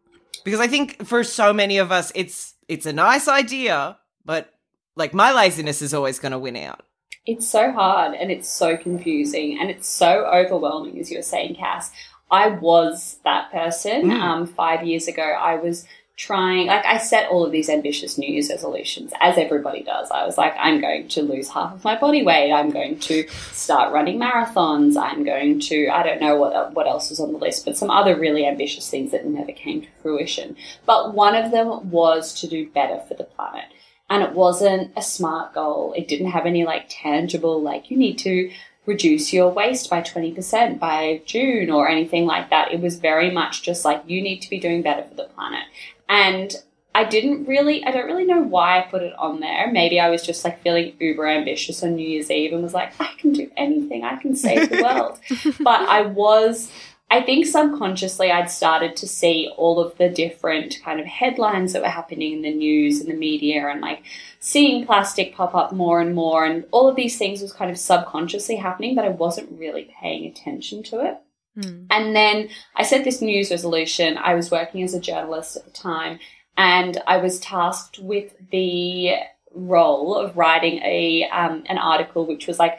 Because 0.45 0.61
I 0.61 0.67
think 0.67 1.05
for 1.07 1.23
so 1.25 1.53
many 1.53 1.79
of 1.79 1.93
us, 1.93 2.11
it's 2.15 2.55
it's 2.69 2.87
a 2.87 2.93
nice 2.93 3.29
idea, 3.29 3.99
but 4.25 4.53
like 4.97 5.15
my 5.15 5.33
laziness 5.33 5.83
is 5.83 5.95
always 5.95 6.19
going 6.19 6.33
to 6.33 6.39
win 6.39 6.57
out. 6.57 6.83
It's 7.25 7.47
so 7.47 7.71
hard 7.71 8.15
and 8.15 8.33
it's 8.33 8.49
so 8.49 8.77
confusing 8.77 9.59
and 9.61 9.71
it's 9.71 9.89
so 9.89 10.27
overwhelming, 10.27 10.99
as 10.99 11.11
you 11.11 11.19
were 11.19 11.23
saying, 11.23 11.55
Cass. 11.55 11.91
I 12.31 12.49
was 12.49 13.19
that 13.25 13.53
person. 13.53 14.11
Mm. 14.11 14.21
Um, 14.21 14.47
five 14.47 14.85
years 14.85 15.07
ago, 15.07 15.23
I 15.23 15.57
was 15.57 15.87
trying, 16.17 16.67
like, 16.67 16.85
I 16.85 16.99
set 16.99 17.31
all 17.31 17.45
of 17.45 17.53
these 17.53 17.69
ambitious 17.69 18.19
New 18.19 18.31
Year's 18.31 18.51
resolutions, 18.51 19.13
as 19.21 19.39
everybody 19.39 19.83
does. 19.83 20.11
I 20.11 20.25
was 20.25 20.37
like, 20.37 20.55
I'm 20.59 20.81
going 20.81 21.09
to 21.09 21.23
lose 21.23 21.49
half 21.49 21.75
of 21.75 21.85
my 21.85 21.99
body 21.99 22.23
weight. 22.23 22.53
I'm 22.53 22.71
going 22.71 22.99
to 23.01 23.27
start 23.53 23.93
running 23.93 24.19
marathons. 24.19 24.97
I'm 24.97 25.25
going 25.25 25.61
to, 25.61 25.89
I 25.89 26.03
don't 26.03 26.21
know 26.21 26.37
what, 26.37 26.75
what 26.75 26.87
else 26.87 27.11
was 27.11 27.21
on 27.21 27.33
the 27.33 27.39
list, 27.39 27.65
but 27.65 27.77
some 27.77 27.91
other 27.91 28.19
really 28.19 28.47
ambitious 28.47 28.89
things 28.91 29.11
that 29.13 29.27
never 29.27 29.53
came 29.53 29.83
to 29.83 29.89
fruition. 30.03 30.57
But 30.87 31.15
one 31.15 31.35
of 31.35 31.51
them 31.51 31.91
was 31.91 32.35
to 32.41 32.47
do 32.47 32.69
better 32.69 33.01
for 33.09 33.15
the 33.15 33.25
planet 33.25 33.67
and 34.13 34.23
it 34.23 34.33
wasn't 34.33 34.93
a 34.95 35.01
smart 35.01 35.55
goal. 35.55 35.95
It 35.97 36.07
didn't 36.07 36.33
have 36.33 36.45
any 36.45 36.67
like 36.67 36.85
tangible, 36.91 37.63
like 37.63 37.91
you 37.91 37.97
need 37.97 38.19
to 38.19 38.53
reduce 38.85 39.33
your 39.33 39.51
waste 39.51 39.89
by 39.89 40.03
20% 40.03 40.79
by 40.79 41.23
June 41.25 41.71
or 41.71 41.89
anything 41.89 42.27
like 42.27 42.51
that. 42.51 42.73
It 42.73 42.81
was 42.81 42.99
very 42.99 43.31
much 43.31 43.63
just 43.63 43.87
like 43.87 44.03
you 44.07 44.21
need 44.21 44.41
to 44.41 44.51
be 44.51 44.61
doing 44.61 44.83
better 44.83 45.05
for 45.05 45.15
the 45.15 45.31
planet. 45.35 45.65
And 46.13 46.55
I 46.95 47.05
didn't 47.05 47.47
really, 47.47 47.83
I 47.87 47.91
don't 47.91 48.05
really 48.05 48.27
know 48.27 48.43
why 48.43 48.79
I 48.79 48.83
put 48.83 49.03
it 49.03 49.15
on 49.19 49.41
there. 49.41 49.73
Maybe 49.73 49.99
I 49.99 50.11
was 50.11 50.23
just 50.23 50.45
like 50.45 50.61
feeling 50.61 50.95
uber 51.01 51.27
ambitious 51.27 51.83
on 51.83 51.95
New 51.95 52.07
Year's 52.07 52.31
Eve 52.31 52.53
and 52.53 52.63
was 52.63 52.75
like, 52.75 52.93
I 53.01 53.15
can 53.17 53.33
do 53.33 53.51
anything, 53.57 54.05
I 54.05 54.17
can 54.17 54.37
save 54.37 54.69
the 54.69 54.83
world. 54.83 55.19
but 55.61 55.89
I 55.89 56.03
was, 56.03 56.71
I 57.11 57.23
think 57.23 57.47
subconsciously 57.47 58.31
I'd 58.31 58.51
started 58.51 58.95
to 58.97 59.09
see 59.09 59.51
all 59.57 59.81
of 59.81 59.97
the 59.97 60.11
different 60.11 60.81
kind 60.85 61.01
of 61.01 61.07
headlines 61.07 61.73
that 61.73 61.81
were 61.81 61.89
happening 61.89 62.35
in 62.35 62.43
the 62.43 62.55
news 62.55 63.01
and 63.01 63.09
the 63.09 63.17
media 63.17 63.69
and 63.69 63.81
like 63.81 64.03
seeing 64.39 64.85
plastic 64.85 65.35
pop 65.35 65.55
up 65.55 65.73
more 65.73 66.03
and 66.03 66.15
more 66.15 66.45
and 66.45 66.67
all 66.73 66.91
of 66.91 66.97
these 66.97 67.17
things 67.17 67.41
was 67.41 67.55
kind 67.55 67.71
of 67.71 67.79
subconsciously 67.79 68.57
happening, 68.57 68.95
but 68.95 69.07
I 69.07 69.11
wasn't 69.11 69.59
really 69.59 69.91
paying 69.99 70.27
attention 70.27 70.83
to 70.85 71.01
it. 71.07 71.17
And 71.57 72.17
then 72.17 72.49
I 72.75 72.83
set 72.83 73.05
this 73.05 73.21
news 73.21 73.51
resolution. 73.51 74.17
I 74.17 74.35
was 74.35 74.51
working 74.51 74.83
as 74.83 74.95
a 74.95 75.01
journalist 75.01 75.57
at 75.57 75.65
the 75.65 75.71
time, 75.71 76.19
and 76.57 77.01
I 77.07 77.19
was 77.19 77.41
tasked 77.41 77.99
with 77.99 78.33
the 78.51 79.17
role 79.55 80.17
of 80.17 80.37
writing 80.37 80.79
a 80.79 81.29
um, 81.31 81.65
an 81.69 81.77
article 81.77 82.27
which 82.27 82.47
was 82.47 82.59
like 82.59 82.79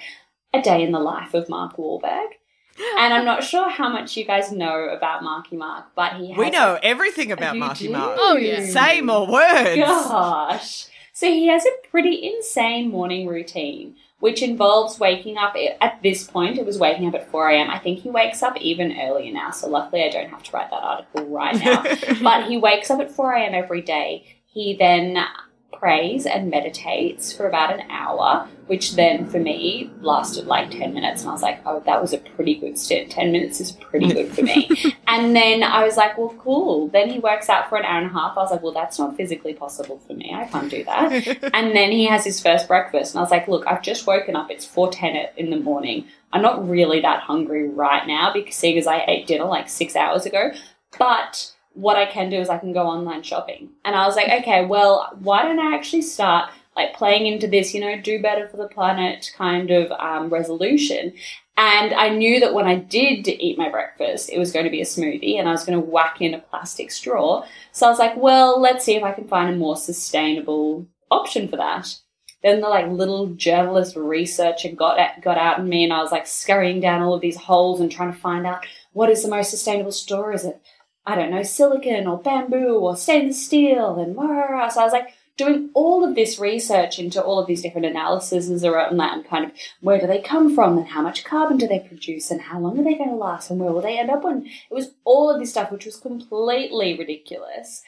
a 0.54 0.62
day 0.62 0.84
in 0.84 0.92
the 0.92 1.00
life 1.00 1.34
of 1.34 1.50
Mark 1.50 1.78
Wahlberg. 1.78 2.28
And 2.98 3.14
I'm 3.14 3.26
not 3.26 3.44
sure 3.44 3.70
how 3.70 3.90
much 3.90 4.18
you 4.18 4.26
guys 4.26 4.52
know 4.52 4.90
about 4.90 5.24
Marky 5.24 5.56
Mark, 5.56 5.86
but 5.96 6.14
he 6.14 6.30
has 6.30 6.38
We 6.38 6.50
know 6.50 6.80
everything 6.82 7.32
about 7.32 7.56
Marky 7.56 7.86
do? 7.86 7.94
Mark. 7.94 8.18
Oh, 8.20 8.36
yeah. 8.36 8.66
Say 8.66 9.02
more 9.02 9.28
words. 9.28 9.78
Gosh. 9.78 10.88
So 11.12 11.28
he 11.28 11.48
has 11.48 11.64
a 11.66 11.88
pretty 11.92 12.34
insane 12.34 12.90
morning 12.90 13.28
routine, 13.28 13.96
which 14.24 14.42
involves 14.42 15.02
waking 15.02 15.38
up 15.38 15.54
at 15.82 16.02
this 16.02 16.24
point, 16.24 16.58
it 16.58 16.66
was 16.66 16.78
waking 16.78 17.06
up 17.10 17.14
at 17.14 17.30
4 17.30 17.50
a.m. 17.50 17.70
I 17.70 17.78
think 17.78 18.00
he 18.00 18.10
wakes 18.10 18.42
up 18.42 18.56
even 18.56 18.98
earlier 18.98 19.34
now. 19.34 19.52
So 19.52 19.68
luckily 19.68 20.02
I 20.02 20.10
don't 20.10 20.30
have 20.30 20.42
to 20.44 20.52
write 20.54 20.70
that 20.70 20.82
article 20.82 21.26
right 21.26 21.62
now. 21.62 21.84
but 22.24 22.48
he 22.48 22.56
wakes 22.56 22.90
up 22.90 23.02
at 23.02 23.12
4 23.12 23.34
a.m. 23.34 23.54
every 23.54 23.82
day. 23.82 24.24
He 24.46 24.78
then 24.78 25.18
prays 25.84 26.26
and 26.26 26.50
meditates 26.50 27.34
for 27.34 27.46
about 27.46 27.74
an 27.74 27.82
hour, 27.90 28.48
which 28.68 28.96
then 28.96 29.30
for 29.30 29.38
me 29.38 29.92
lasted 30.00 30.48
like 30.48 30.72
10 30.72 30.94
minutes. 30.94 31.24
And 31.24 31.30
I 31.30 31.34
was 31.34 31.42
like, 31.42 31.60
oh, 31.66 31.84
that 31.86 32.02
was 32.02 32.14
a 32.14 32.20
pretty 32.20 32.56
good 32.56 32.80
stint. 32.80 33.12
10 33.12 33.34
minutes 33.34 33.60
is 33.60 33.74
pretty 33.74 34.08
good 34.08 34.34
for 34.34 34.44
me. 34.44 34.70
and 35.08 35.36
then 35.36 35.62
I 35.62 35.84
was 35.84 35.98
like, 35.98 36.18
well, 36.18 36.34
cool. 36.40 36.88
Then 36.88 37.10
he 37.10 37.20
works 37.20 37.50
out 37.50 37.68
for 37.68 37.78
an 37.78 37.84
hour 37.84 37.98
and 37.98 38.10
a 38.10 38.14
half. 38.14 38.38
I 38.38 38.44
was 38.44 38.52
like, 38.52 38.64
well, 38.64 38.72
that's 38.72 38.98
not 38.98 39.18
physically 39.18 39.54
possible 39.54 40.00
for 40.08 40.14
me. 40.14 40.34
I 40.34 40.46
can't 40.46 40.72
do 40.72 40.86
that. 40.86 41.12
and 41.54 41.76
then 41.76 41.92
he 41.92 42.06
has 42.06 42.24
his 42.24 42.40
first 42.40 42.70
breakfast. 42.70 43.14
And 43.14 43.20
I 43.20 43.22
was 43.22 43.32
like, 43.32 43.50
look, 43.50 43.68
I've 43.68 43.84
just 43.84 44.08
woken 44.08 44.38
up. 44.38 44.50
It's 44.50 44.66
4.10 44.66 45.36
in 45.36 45.50
the 45.50 45.60
morning. 45.60 46.06
I'm 46.32 46.42
not 46.42 46.66
really 46.66 47.02
that 47.02 47.24
hungry 47.24 47.68
right 47.68 48.08
now 48.08 48.32
because 48.32 48.56
seeing 48.56 48.78
as 48.78 48.88
I 48.88 49.04
ate 49.06 49.28
dinner 49.28 49.44
like 49.44 49.68
six 49.68 49.98
hours 49.98 50.26
ago. 50.26 50.52
But 50.98 51.53
what 51.74 51.98
I 51.98 52.06
can 52.06 52.30
do 52.30 52.38
is 52.38 52.50
I 52.50 52.58
can 52.58 52.74
go 52.74 52.84
online 52.84 53.24
shopping. 53.24 53.70
And 53.84 53.96
I 53.96 54.06
was 54.06 54.16
like, 54.16 54.30
okay, 54.42 54.66
well, 54.66 55.16
why 55.20 55.44
don't 55.44 55.60
I 55.60 55.76
actually 55.76 56.04
start 56.04 56.52
like 56.76 56.94
playing 56.96 57.28
into 57.28 57.48
this, 57.48 57.74
you 57.74 57.82
know, 57.82 58.00
do 58.02 58.22
better 58.22 58.48
for 58.48 58.58
the 58.58 58.68
planet 58.68 59.32
kind 59.38 59.70
of 59.72 59.92
um, 59.92 60.30
resolution. 60.30 61.14
And 61.56 61.94
I 61.94 62.10
knew 62.10 62.40
that 62.40 62.54
when 62.54 62.66
I 62.66 62.76
did 62.76 63.28
eat 63.28 63.60
my 63.60 63.70
breakfast, 63.70 64.32
it 64.32 64.40
was 64.40 64.52
going 64.52 64.66
to 64.66 64.72
be 64.72 64.82
a 64.82 64.86
smoothie 64.86 65.38
and 65.38 65.48
I 65.48 65.52
was 65.52 65.66
going 65.66 65.80
to 65.80 65.86
whack 65.86 66.20
in 66.20 66.34
a 66.34 66.40
plastic 66.40 66.92
straw. 66.92 67.46
So 67.72 67.86
I 67.86 67.90
was 67.90 68.00
like, 68.00 68.18
well, 68.18 68.60
let's 68.60 68.84
see 68.86 68.96
if 68.96 69.04
I 69.04 69.12
can 69.12 69.28
find 69.28 69.54
a 69.54 69.58
more 69.58 69.78
sustainable 69.78 70.88
option 71.12 71.48
for 71.48 71.58
that. 71.58 71.96
Then 72.42 72.60
the 72.60 72.70
like 72.70 72.88
little 72.88 73.28
journalist 73.28 73.96
researcher 73.96 74.70
got 74.72 75.00
at, 75.00 75.22
got 75.22 75.38
out 75.38 75.60
in 75.60 75.70
me 75.70 75.84
and 75.84 75.94
I 75.94 76.02
was 76.02 76.12
like 76.12 76.28
scurrying 76.28 76.80
down 76.80 77.02
all 77.02 77.14
of 77.14 77.22
these 77.22 77.38
holes 77.38 77.80
and 77.80 77.92
trying 77.92 78.12
to 78.12 78.20
find 78.20 78.48
out 78.48 78.66
what 78.92 79.10
is 79.10 79.22
the 79.22 79.30
most 79.30 79.52
sustainable 79.52 79.92
straw. 79.92 80.32
Is 80.32 80.44
it 80.44 80.60
I 81.06 81.16
don't 81.16 81.32
know, 81.32 81.44
silicon 81.44 82.08
or 82.08 82.18
bamboo 82.18 82.78
or 82.78 82.96
stainless 82.96 83.46
steel 83.46 84.00
and 84.00 84.16
blah. 84.16 84.70
So 84.70 84.82
I 84.82 84.84
was 84.86 84.94
like 84.94 85.14
doing 85.36 85.70
all 85.74 86.08
of 86.08 86.16
this 86.16 86.40
research 86.40 87.00
into 87.00 87.22
all 87.22 87.40
of 87.40 87.48
these 87.48 87.62
different 87.62 87.88
analyses 87.88 88.64
around 88.64 88.98
that 88.98 89.18
and 89.18 89.26
kind 89.28 89.46
of 89.46 89.52
where 89.82 90.00
do 90.00 90.06
they 90.06 90.22
come 90.22 90.54
from 90.54 90.78
and 90.78 90.88
how 90.88 91.02
much 91.02 91.24
carbon 91.24 91.58
do 91.58 91.68
they 91.68 91.80
produce 91.80 92.30
and 92.30 92.40
how 92.40 92.60
long 92.60 92.80
are 92.80 92.84
they 92.84 92.94
going 92.94 93.10
to 93.10 93.16
last 93.16 93.50
and 93.50 93.60
where 93.60 93.72
will 93.72 93.82
they 93.82 93.98
end 93.98 94.12
up 94.12 94.24
when 94.24 94.46
it 94.46 94.74
was 94.74 94.92
all 95.04 95.30
of 95.30 95.40
this 95.40 95.50
stuff 95.50 95.72
which 95.72 95.86
was 95.86 95.96
completely 95.96 96.98
ridiculous. 96.98 97.82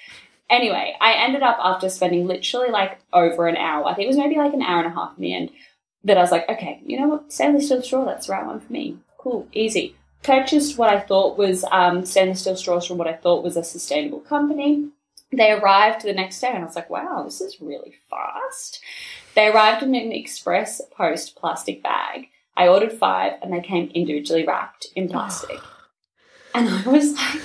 Anyway, 0.50 0.96
I 1.00 1.14
ended 1.14 1.44
up 1.44 1.58
after 1.60 1.90
spending 1.90 2.28
literally 2.28 2.70
like 2.70 3.00
over 3.14 3.48
an 3.48 3.58
hour, 3.58 3.86
I 3.86 3.94
think 3.94 4.06
it 4.06 4.10
was 4.10 4.18
maybe 4.18 4.38
like 4.38 4.54
an 4.54 4.62
hour 4.62 4.84
and 4.84 4.92
a 4.92 4.96
half 4.96 5.16
in 5.18 5.22
the 5.22 5.34
end, 5.34 5.52
that 6.04 6.18
I 6.18 6.22
was 6.22 6.32
like, 6.32 6.50
okay, 6.50 6.82
you 6.86 7.00
know 7.00 7.08
what, 7.08 7.32
stainless 7.32 7.68
steel 7.68 7.82
straw, 7.82 8.06
that's 8.06 8.28
the 8.28 8.34
right 8.34 8.46
one 8.46 8.60
for 8.60 8.72
me. 8.72 8.98
Cool, 9.18 9.48
easy 9.54 9.96
purchased 10.26 10.78
what 10.78 10.90
I 10.90 11.00
thought 11.00 11.38
was 11.38 11.64
um, 11.72 12.06
stainless 12.06 12.42
steel 12.42 12.56
straws 12.56 12.88
from 12.88 12.98
what 12.98 13.08
I 13.08 13.14
thought 13.14 13.44
was 13.44 13.56
a 13.56 13.64
sustainable 13.64 14.20
company. 14.20 14.90
They 15.32 15.52
arrived 15.52 16.04
the 16.04 16.14
next 16.14 16.40
day, 16.40 16.50
and 16.50 16.64
I 16.64 16.66
was 16.66 16.76
like, 16.76 16.90
wow, 16.90 17.24
this 17.24 17.42
is 17.42 17.62
really 17.62 17.96
fast. 18.10 18.82
They 19.36 19.48
arrived 19.48 19.84
in 19.84 19.96
an 19.96 20.12
express 20.12 20.82
post 20.92 21.36
plastic 21.36 21.84
bag. 21.84 22.30
I 22.58 22.68
ordered 22.68 22.94
five, 22.94 23.34
and 23.42 23.54
they 23.54 23.62
came 23.62 23.92
individually 23.94 24.46
wrapped 24.46 24.88
in 24.96 25.10
plastic. 25.10 25.60
and 26.56 26.70
I 26.70 26.90
was 26.90 27.14
like, 27.14 27.42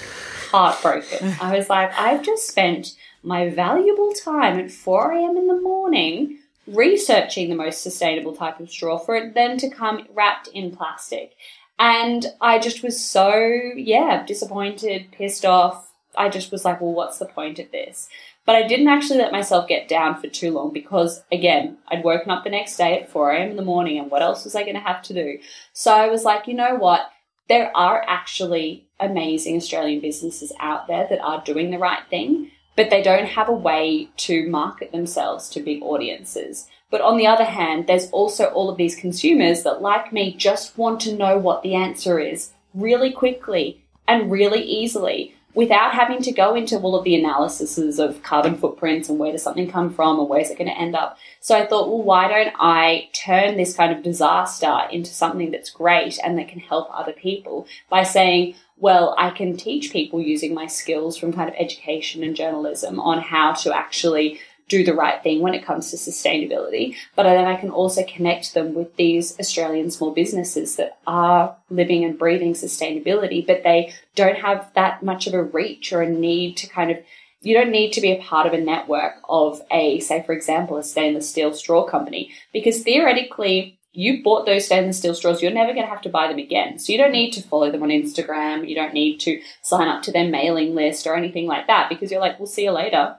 heartbroken. 0.50 1.34
I 1.40 1.56
was 1.56 1.68
like, 1.68 1.96
I've 1.98 2.22
just 2.22 2.48
spent 2.48 2.96
my 3.22 3.50
valuable 3.50 4.12
time 4.12 4.58
at 4.58 4.70
4 4.70 5.12
a.m. 5.12 5.36
in 5.36 5.46
the 5.46 5.60
morning 5.60 6.38
researching 6.66 7.48
the 7.48 7.56
most 7.56 7.82
sustainable 7.82 8.34
type 8.34 8.60
of 8.60 8.70
straw 8.70 8.98
for 8.98 9.16
it 9.16 9.34
then 9.34 9.58
to 9.58 9.68
come 9.68 10.06
wrapped 10.14 10.48
in 10.48 10.74
plastic. 10.74 11.34
And 11.80 12.26
I 12.42 12.58
just 12.58 12.82
was 12.82 13.02
so, 13.02 13.42
yeah, 13.74 14.22
disappointed, 14.26 15.10
pissed 15.12 15.46
off. 15.46 15.90
I 16.14 16.28
just 16.28 16.52
was 16.52 16.62
like, 16.62 16.78
well, 16.78 16.92
what's 16.92 17.18
the 17.18 17.24
point 17.24 17.58
of 17.58 17.72
this? 17.72 18.10
But 18.44 18.54
I 18.54 18.68
didn't 18.68 18.88
actually 18.88 19.18
let 19.18 19.32
myself 19.32 19.66
get 19.66 19.88
down 19.88 20.20
for 20.20 20.28
too 20.28 20.50
long 20.50 20.74
because, 20.74 21.22
again, 21.32 21.78
I'd 21.88 22.04
woken 22.04 22.30
up 22.30 22.44
the 22.44 22.50
next 22.50 22.76
day 22.76 23.00
at 23.00 23.08
4 23.08 23.30
a.m. 23.30 23.50
in 23.50 23.56
the 23.56 23.62
morning 23.62 23.98
and 23.98 24.10
what 24.10 24.20
else 24.20 24.44
was 24.44 24.54
I 24.54 24.62
going 24.62 24.74
to 24.74 24.80
have 24.80 25.00
to 25.04 25.14
do? 25.14 25.38
So 25.72 25.94
I 25.94 26.08
was 26.08 26.22
like, 26.22 26.46
you 26.46 26.52
know 26.52 26.74
what? 26.74 27.10
There 27.48 27.74
are 27.74 28.04
actually 28.06 28.86
amazing 28.98 29.56
Australian 29.56 30.00
businesses 30.00 30.52
out 30.60 30.86
there 30.86 31.06
that 31.08 31.20
are 31.20 31.42
doing 31.42 31.70
the 31.70 31.78
right 31.78 32.02
thing, 32.10 32.50
but 32.76 32.90
they 32.90 33.02
don't 33.02 33.26
have 33.26 33.48
a 33.48 33.52
way 33.52 34.10
to 34.18 34.48
market 34.50 34.92
themselves 34.92 35.48
to 35.50 35.60
big 35.60 35.82
audiences. 35.82 36.68
But 36.90 37.00
on 37.00 37.16
the 37.16 37.26
other 37.26 37.44
hand, 37.44 37.86
there's 37.86 38.10
also 38.10 38.46
all 38.46 38.68
of 38.68 38.76
these 38.76 38.96
consumers 38.96 39.62
that, 39.62 39.80
like 39.80 40.12
me, 40.12 40.34
just 40.34 40.76
want 40.76 41.00
to 41.02 41.14
know 41.16 41.38
what 41.38 41.62
the 41.62 41.74
answer 41.74 42.18
is 42.18 42.50
really 42.74 43.12
quickly 43.12 43.82
and 44.08 44.30
really 44.30 44.62
easily. 44.62 45.34
without 45.54 45.92
having 45.94 46.22
to 46.22 46.32
go 46.32 46.54
into 46.54 46.78
all 46.78 46.94
of 46.94 47.04
the 47.04 47.16
analyses 47.16 47.98
of 47.98 48.22
carbon 48.22 48.56
footprints 48.56 49.08
and 49.08 49.18
where 49.18 49.32
does 49.32 49.42
something 49.42 49.70
come 49.70 49.92
from 49.92 50.18
and 50.20 50.28
where's 50.28 50.50
it 50.50 50.58
going 50.58 50.70
to 50.70 50.78
end 50.78 50.94
up. 50.94 51.18
So 51.40 51.56
I 51.56 51.66
thought, 51.66 51.88
well, 51.88 52.02
why 52.02 52.28
don't 52.28 52.54
I 52.58 53.08
turn 53.12 53.56
this 53.56 53.74
kind 53.74 53.92
of 53.92 54.04
disaster 54.04 54.82
into 54.92 55.10
something 55.10 55.50
that's 55.50 55.70
great 55.70 56.18
and 56.22 56.38
that 56.38 56.48
can 56.48 56.60
help 56.60 56.88
other 56.92 57.12
people 57.12 57.66
by 57.88 58.04
saying, 58.04 58.54
well, 58.76 59.14
I 59.18 59.30
can 59.30 59.56
teach 59.56 59.92
people 59.92 60.20
using 60.22 60.54
my 60.54 60.66
skills 60.66 61.18
from 61.18 61.32
kind 61.32 61.48
of 61.48 61.56
education 61.58 62.22
and 62.22 62.36
journalism 62.36 63.00
on 63.00 63.20
how 63.20 63.52
to 63.54 63.76
actually 63.76 64.38
do 64.70 64.84
the 64.84 64.94
right 64.94 65.22
thing 65.22 65.42
when 65.42 65.52
it 65.52 65.66
comes 65.66 65.90
to 65.90 65.96
sustainability. 65.96 66.94
But 67.16 67.24
then 67.24 67.44
I 67.44 67.56
can 67.56 67.68
also 67.68 68.02
connect 68.04 68.54
them 68.54 68.72
with 68.72 68.96
these 68.96 69.38
Australian 69.38 69.90
small 69.90 70.12
businesses 70.12 70.76
that 70.76 70.98
are 71.06 71.56
living 71.68 72.04
and 72.04 72.18
breathing 72.18 72.54
sustainability, 72.54 73.46
but 73.46 73.64
they 73.64 73.92
don't 74.14 74.38
have 74.38 74.70
that 74.74 75.02
much 75.02 75.26
of 75.26 75.34
a 75.34 75.42
reach 75.42 75.92
or 75.92 76.00
a 76.00 76.08
need 76.08 76.56
to 76.58 76.66
kind 76.66 76.90
of 76.90 76.98
you 77.42 77.54
don't 77.54 77.70
need 77.70 77.92
to 77.94 78.02
be 78.02 78.12
a 78.12 78.22
part 78.22 78.46
of 78.46 78.52
a 78.52 78.60
network 78.60 79.14
of 79.26 79.62
a, 79.70 79.98
say, 80.00 80.22
for 80.22 80.34
example, 80.34 80.76
a 80.76 80.82
stainless 80.82 81.30
steel 81.30 81.54
straw 81.54 81.84
company, 81.84 82.30
because 82.52 82.82
theoretically, 82.82 83.78
you 83.92 84.22
bought 84.22 84.46
those 84.46 84.66
stainless 84.66 84.98
steel 84.98 85.14
straws, 85.14 85.42
you're 85.42 85.50
never 85.50 85.72
going 85.72 85.84
to 85.84 85.90
have 85.90 86.02
to 86.02 86.08
buy 86.08 86.28
them 86.28 86.38
again. 86.38 86.78
So 86.78 86.92
you 86.92 86.98
don't 86.98 87.12
need 87.12 87.32
to 87.32 87.42
follow 87.42 87.72
them 87.72 87.82
on 87.82 87.88
Instagram. 87.88 88.68
You 88.68 88.74
don't 88.74 88.94
need 88.94 89.18
to 89.20 89.40
sign 89.62 89.88
up 89.88 90.02
to 90.02 90.12
their 90.12 90.28
mailing 90.28 90.74
list 90.74 91.06
or 91.06 91.16
anything 91.16 91.46
like 91.46 91.66
that 91.66 91.88
because 91.88 92.10
you're 92.10 92.20
like, 92.20 92.38
we'll 92.38 92.46
see 92.46 92.64
you 92.64 92.72
later. 92.72 93.16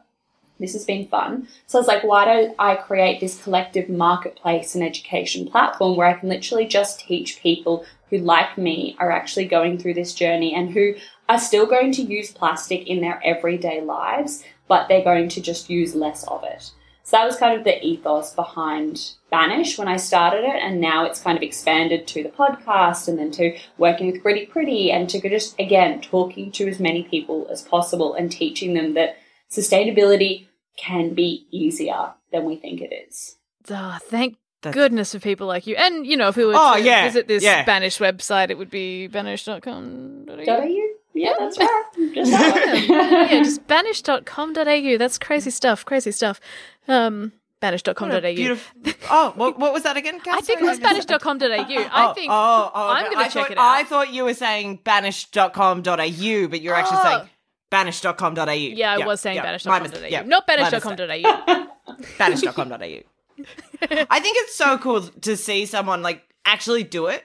This 0.62 0.74
has 0.74 0.86
been 0.86 1.08
fun. 1.08 1.48
So 1.66 1.78
I 1.78 1.82
was 1.82 1.88
like, 1.88 2.04
why 2.04 2.26
don't 2.26 2.56
I 2.60 2.76
create 2.76 3.20
this 3.20 3.42
collective 3.42 3.90
marketplace 3.90 4.76
and 4.76 4.84
education 4.84 5.48
platform 5.48 5.98
where 5.98 6.08
I 6.08 6.14
can 6.14 6.30
literally 6.30 6.68
just 6.68 7.00
teach 7.00 7.42
people 7.42 7.84
who, 8.12 8.20
like 8.20 8.58
me, 8.58 8.96
are 9.00 9.12
actually 9.12 9.46
going 9.46 9.80
through 9.80 9.96
this 9.96 10.14
journey 10.14 10.54
and 10.54 10.70
who 10.70 10.94
are 11.28 11.40
still 11.40 11.66
going 11.66 11.92
to 11.94 12.04
use 12.04 12.32
plastic 12.32 12.88
in 12.88 13.02
their 13.02 13.20
everyday 13.26 13.82
lives, 13.82 14.44
but 14.68 14.88
they're 14.88 15.04
going 15.04 15.30
to 15.30 15.42
just 15.42 15.70
use 15.70 15.96
less 15.96 16.24
of 16.28 16.44
it. 16.44 16.72
So 17.04 17.18
that 17.18 17.26
was 17.26 17.38
kind 17.38 17.58
of 17.58 17.64
the 17.64 17.84
ethos 17.84 18.34
behind 18.36 19.14
Banish 19.32 19.78
when 19.78 19.88
I 19.88 19.98
started 19.98 20.44
it, 20.44 20.62
and 20.62 20.80
now 20.80 21.06
it's 21.06 21.22
kind 21.22 21.36
of 21.36 21.42
expanded 21.42 22.06
to 22.08 22.22
the 22.22 22.30
podcast 22.30 23.08
and 23.08 23.18
then 23.18 23.32
to 23.32 23.58
working 23.78 24.12
with 24.12 24.22
Gritty 24.22 24.46
Pretty 24.46 24.92
and 24.92 25.10
to 25.10 25.20
just, 25.28 25.60
again, 25.60 26.02
talking 26.02 26.52
to 26.52 26.68
as 26.68 26.80
many 26.80 27.04
people 27.04 27.48
as 27.50 27.64
possible 27.64 28.14
and 28.14 28.32
teaching 28.32 28.76
them 28.76 28.94
that 28.94 29.18
sustainability 29.50 30.48
can 30.78 31.14
be 31.14 31.46
easier 31.52 32.14
than 32.32 32.46
we 32.46 32.56
think 32.56 32.82
it 32.82 32.94
is. 33.08 33.36
Oh, 33.70 33.98
thank 34.04 34.38
goodness 34.62 35.12
for 35.14 35.20
people 35.20 35.48
like 35.48 35.66
you. 35.68 35.76
And, 35.76 36.06
you 36.06 36.16
know, 36.18 36.28
if 36.30 36.36
we 36.38 36.46
were 36.46 36.54
Oh, 36.56 36.76
to 36.78 36.82
yeah, 36.84 37.04
visit 37.06 37.28
this 37.28 37.44
yeah. 37.44 37.64
Banish 37.64 37.98
website, 38.00 38.50
it 38.50 38.58
would 38.58 38.70
be 38.72 39.08
banish.com. 39.08 40.26
Don't 40.26 40.72
you? 40.72 40.96
Yeah, 41.14 41.34
that's 41.38 41.58
right. 41.58 41.84
Just 42.16 42.32
that 42.32 42.88
one. 42.90 43.30
yeah, 43.30 43.44
just 43.44 43.68
banish.com.au. 43.68 44.98
That's 44.98 45.18
crazy 45.18 45.50
stuff. 45.52 45.84
Crazy 45.86 46.12
stuff. 46.12 46.40
Um, 46.88 47.34
banish.com.au. 47.60 48.22
Beautiful. 48.22 48.94
Oh, 49.10 49.34
what, 49.36 49.60
what 49.60 49.74
was 49.74 49.84
that 49.84 49.98
again? 49.98 50.22
I 50.32 50.40
think 50.42 50.62
it 50.62 50.64
was 50.64 50.80
banish.com.au. 50.80 51.46
I 51.48 52.14
think 52.14 52.32
Oh, 52.32 52.72
oh, 52.74 52.88
I'm 52.90 53.12
going 53.12 53.18
to 53.28 53.32
check 53.32 53.44
thought- 53.48 53.52
it 53.52 53.58
out. 53.58 53.76
I 53.76 53.84
thought 53.84 54.14
you 54.14 54.24
were 54.24 54.34
saying 54.34 54.80
banish.com.au, 54.86 56.48
but 56.48 56.62
you're 56.62 56.76
actually 56.76 56.98
Oh. 57.00 57.04
saying 57.04 57.30
banish.com.au. 57.72 58.52
yeah, 58.52 58.94
I 58.94 59.06
was 59.06 59.22
saying 59.22 59.38
yeah. 59.38 59.44
banish.com.au. 59.44 60.08
Yeah, 60.08 60.22
Not 60.22 60.46
banish.com.au. 60.46 61.68
banish.com.au. 62.20 62.78
I 63.82 64.20
think 64.20 64.38
it's 64.40 64.56
so 64.56 64.78
cool 64.78 65.02
to 65.02 65.36
see 65.36 65.66
someone 65.66 66.04
like 66.04 66.24
actually 66.46 66.84
do 66.84 67.08
it, 67.08 67.24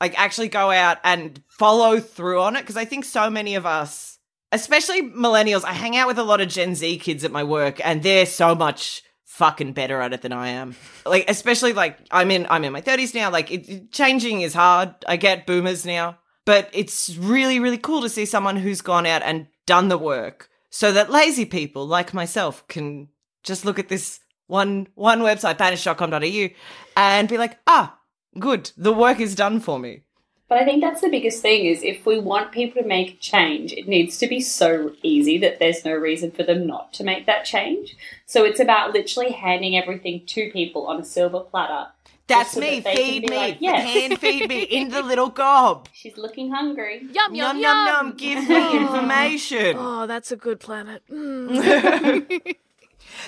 like 0.00 0.16
actually 0.18 0.48
go 0.48 0.70
out 0.70 0.98
and 1.02 1.42
follow 1.48 1.98
through 1.98 2.40
on 2.40 2.54
it. 2.54 2.60
Because 2.60 2.76
I 2.76 2.84
think 2.84 3.04
so 3.04 3.28
many 3.28 3.56
of 3.56 3.66
us, 3.66 4.18
especially 4.52 5.02
millennials, 5.02 5.64
I 5.64 5.72
hang 5.72 5.96
out 5.96 6.06
with 6.06 6.18
a 6.18 6.22
lot 6.22 6.40
of 6.40 6.48
Gen 6.48 6.76
Z 6.76 6.98
kids 6.98 7.24
at 7.24 7.32
my 7.32 7.42
work, 7.42 7.84
and 7.84 8.02
they're 8.02 8.26
so 8.26 8.54
much 8.54 9.02
fucking 9.24 9.72
better 9.72 10.00
at 10.00 10.12
it 10.12 10.22
than 10.22 10.32
I 10.32 10.48
am. 10.48 10.76
Like, 11.06 11.24
especially 11.28 11.72
like 11.72 11.98
I'm 12.10 12.30
in 12.30 12.46
I'm 12.50 12.62
in 12.64 12.72
my 12.72 12.82
thirties 12.82 13.14
now. 13.14 13.30
Like, 13.30 13.50
it- 13.50 13.90
changing 13.90 14.42
is 14.42 14.54
hard. 14.54 14.94
I 15.08 15.16
get 15.16 15.46
boomers 15.46 15.84
now, 15.84 16.18
but 16.44 16.68
it's 16.72 17.16
really 17.16 17.58
really 17.58 17.78
cool 17.78 18.02
to 18.02 18.08
see 18.08 18.26
someone 18.26 18.56
who's 18.56 18.82
gone 18.82 19.06
out 19.06 19.22
and 19.22 19.48
done 19.70 19.86
the 19.86 19.96
work, 19.96 20.50
so 20.68 20.90
that 20.90 21.12
lazy 21.12 21.44
people 21.44 21.86
like 21.86 22.12
myself 22.12 22.66
can 22.66 23.06
just 23.44 23.64
look 23.64 23.78
at 23.78 23.88
this 23.88 24.18
one 24.48 24.88
one 24.96 25.20
website, 25.20 25.58
banish.com.au, 25.58 26.48
and 26.96 27.28
be 27.28 27.38
like, 27.38 27.56
ah, 27.68 27.96
good, 28.36 28.72
the 28.76 28.92
work 28.92 29.20
is 29.20 29.36
done 29.36 29.60
for 29.60 29.78
me. 29.78 30.02
But 30.48 30.58
I 30.58 30.64
think 30.64 30.82
that's 30.82 31.02
the 31.02 31.08
biggest 31.08 31.40
thing 31.40 31.66
is 31.66 31.84
if 31.84 32.04
we 32.04 32.18
want 32.18 32.50
people 32.50 32.82
to 32.82 32.88
make 32.88 33.20
change, 33.20 33.72
it 33.72 33.86
needs 33.86 34.18
to 34.18 34.26
be 34.26 34.40
so 34.40 34.92
easy 35.04 35.38
that 35.38 35.60
there's 35.60 35.84
no 35.84 35.94
reason 35.94 36.32
for 36.32 36.42
them 36.42 36.66
not 36.66 36.92
to 36.94 37.04
make 37.04 37.26
that 37.26 37.44
change. 37.44 37.96
So 38.26 38.44
it's 38.44 38.58
about 38.58 38.92
literally 38.92 39.30
handing 39.30 39.76
everything 39.76 40.26
to 40.26 40.50
people 40.50 40.88
on 40.88 41.00
a 41.00 41.04
silver 41.04 41.38
platter. 41.38 41.92
That's 42.30 42.52
so 42.52 42.60
me. 42.60 42.80
they 42.80 42.94
can 42.94 42.96
Feed 42.96 43.30
me. 43.30 43.36
like, 43.36 43.56
yeah. 43.60 43.80
Hand 43.80 44.18
feed 44.18 44.48
me 44.48 44.62
in 44.62 44.88
the 44.88 45.02
little 45.10 45.28
gob. 45.28 45.88
She's 45.92 46.16
looking 46.16 46.50
hungry. 46.50 47.00
Yum, 47.12 47.34
Yum 47.34 47.34
yum, 47.34 47.58
yum 47.58 47.86
yum. 47.86 48.06
yum. 48.06 48.16
Give 48.16 48.48
me 48.48 48.76
information. 48.80 49.76
Oh, 49.78 50.06
that's 50.06 50.32
a 50.32 50.36
good 50.36 50.60
planet. 50.60 51.02
Mm. 51.10 52.54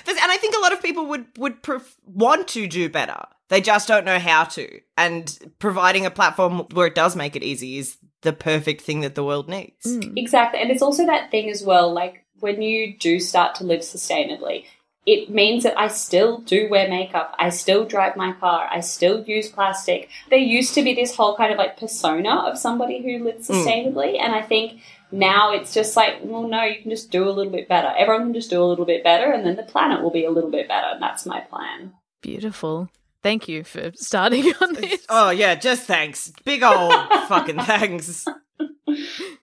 And 0.07 0.31
I 0.31 0.37
think 0.37 0.55
a 0.55 0.59
lot 0.59 0.71
of 0.73 0.81
people 0.81 1.07
would 1.07 1.25
would 1.37 1.61
pref- 1.61 1.97
want 2.05 2.47
to 2.49 2.67
do 2.67 2.89
better. 2.89 3.25
They 3.49 3.59
just 3.61 3.87
don't 3.87 4.05
know 4.05 4.17
how 4.19 4.45
to. 4.45 4.79
And 4.97 5.37
providing 5.59 6.05
a 6.05 6.11
platform 6.11 6.59
where 6.73 6.87
it 6.87 6.95
does 6.95 7.15
make 7.15 7.35
it 7.35 7.43
easy 7.43 7.77
is 7.77 7.97
the 8.21 8.33
perfect 8.33 8.81
thing 8.81 9.01
that 9.01 9.15
the 9.15 9.23
world 9.23 9.49
needs. 9.49 9.85
Exactly. 10.15 10.61
And 10.61 10.71
it's 10.71 10.81
also 10.81 11.05
that 11.05 11.31
thing 11.31 11.49
as 11.49 11.63
well, 11.63 11.91
like 11.93 12.25
when 12.39 12.61
you 12.61 12.97
do 12.97 13.19
start 13.19 13.55
to 13.55 13.63
live 13.65 13.81
sustainably, 13.81 14.65
it 15.05 15.29
means 15.29 15.63
that 15.63 15.77
I 15.77 15.87
still 15.87 16.39
do 16.39 16.69
wear 16.69 16.87
makeup. 16.87 17.35
I 17.37 17.49
still 17.49 17.85
drive 17.85 18.15
my 18.15 18.31
car. 18.33 18.67
I 18.71 18.79
still 18.79 19.23
use 19.23 19.49
plastic. 19.49 20.09
There 20.29 20.39
used 20.39 20.73
to 20.75 20.83
be 20.83 20.93
this 20.93 21.15
whole 21.15 21.35
kind 21.35 21.51
of 21.51 21.57
like 21.57 21.77
persona 21.77 22.35
of 22.47 22.57
somebody 22.57 23.01
who 23.01 23.23
lives 23.23 23.47
hmm. 23.47 23.53
sustainably. 23.53 24.19
And 24.19 24.33
I 24.33 24.41
think 24.41 24.81
now 25.11 25.51
it's 25.51 25.73
just 25.73 25.95
like, 25.95 26.19
well, 26.23 26.47
no, 26.47 26.63
you 26.63 26.81
can 26.81 26.89
just 26.89 27.11
do 27.11 27.27
a 27.27 27.31
little 27.31 27.51
bit 27.51 27.67
better. 27.67 27.93
Everyone 27.97 28.27
can 28.27 28.33
just 28.33 28.49
do 28.49 28.61
a 28.61 28.65
little 28.65 28.85
bit 28.85 29.03
better, 29.03 29.31
and 29.31 29.45
then 29.45 29.55
the 29.55 29.63
planet 29.63 30.01
will 30.01 30.09
be 30.09 30.25
a 30.25 30.31
little 30.31 30.49
bit 30.49 30.67
better. 30.67 30.87
And 30.93 31.01
that's 31.01 31.25
my 31.25 31.41
plan. 31.41 31.93
Beautiful. 32.21 32.89
Thank 33.21 33.47
you 33.47 33.63
for 33.63 33.91
starting 33.95 34.53
on 34.61 34.73
this. 34.73 35.05
Oh 35.09 35.29
yeah, 35.29 35.55
just 35.55 35.83
thanks. 35.83 36.31
Big 36.43 36.63
old 36.63 36.93
fucking 37.27 37.59
thanks. 37.59 38.25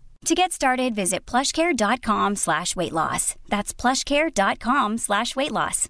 To 0.25 0.35
get 0.35 0.51
started, 0.51 0.93
visit 0.93 1.25
plushcare.com 1.25 2.35
slash 2.35 2.75
weight 2.75 2.93
loss. 2.93 3.35
That's 3.49 3.73
plushcare.com 3.73 4.99
slash 4.99 5.35
weight 5.35 5.51
loss. 5.51 5.89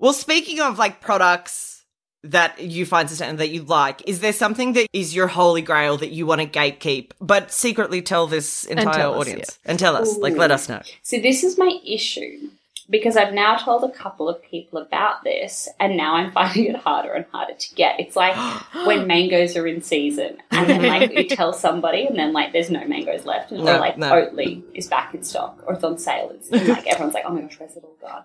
Well, 0.00 0.12
speaking 0.12 0.60
of 0.60 0.78
like 0.78 1.00
products 1.00 1.84
that 2.24 2.60
you 2.60 2.84
find 2.84 3.08
sustainable 3.08 3.38
that 3.38 3.50
you 3.50 3.62
like, 3.62 4.02
is 4.08 4.18
there 4.20 4.32
something 4.32 4.72
that 4.72 4.88
is 4.92 5.14
your 5.14 5.28
holy 5.28 5.62
grail 5.62 5.96
that 5.98 6.10
you 6.10 6.26
want 6.26 6.40
to 6.40 6.48
gatekeep, 6.48 7.12
but 7.20 7.52
secretly 7.52 8.02
tell 8.02 8.26
this 8.26 8.64
entire 8.64 8.92
tell 8.92 9.14
us, 9.14 9.20
audience 9.20 9.58
and 9.64 9.78
tell 9.78 9.96
us? 9.96 10.18
Like, 10.18 10.36
let 10.36 10.50
us 10.50 10.68
know. 10.68 10.82
So 11.02 11.20
this 11.20 11.44
is 11.44 11.58
my 11.58 11.78
issue 11.84 12.50
because 12.90 13.16
I've 13.16 13.34
now 13.34 13.56
told 13.56 13.84
a 13.84 13.90
couple 13.90 14.28
of 14.28 14.42
people 14.42 14.80
about 14.80 15.22
this, 15.24 15.68
and 15.78 15.96
now 15.96 16.14
I'm 16.14 16.32
finding 16.38 16.66
it 16.66 16.76
harder 16.76 17.12
and 17.12 17.26
harder 17.32 17.54
to 17.54 17.74
get. 17.74 18.00
It's 18.00 18.16
like 18.16 18.36
when 18.86 19.06
mangoes 19.06 19.56
are 19.56 19.66
in 19.66 19.82
season, 19.82 20.38
and 20.50 20.68
then 20.68 20.82
like 20.82 21.12
you 21.12 21.28
tell 21.36 21.52
somebody, 21.52 22.06
and 22.06 22.18
then 22.18 22.32
like 22.32 22.52
there's 22.52 22.70
no 22.70 22.86
mangoes 22.86 23.24
left, 23.24 23.52
and 23.52 23.64
No, 23.64 23.76
or 23.76 23.80
like 23.80 23.98
no. 23.98 24.10
Oatly 24.10 24.62
is 24.74 24.86
back 24.86 25.14
in 25.14 25.22
stock 25.22 25.62
or 25.66 25.74
it's 25.74 25.84
on 25.84 25.98
sale. 25.98 26.30
It's 26.34 26.48
and, 26.50 26.68
like 26.68 26.86
everyone's 26.86 27.14
like, 27.14 27.24
oh 27.26 27.32
my 27.32 27.42
gosh, 27.42 27.58
where's 27.58 27.76
it 27.76 27.84
all 27.84 27.96
gone? 28.00 28.22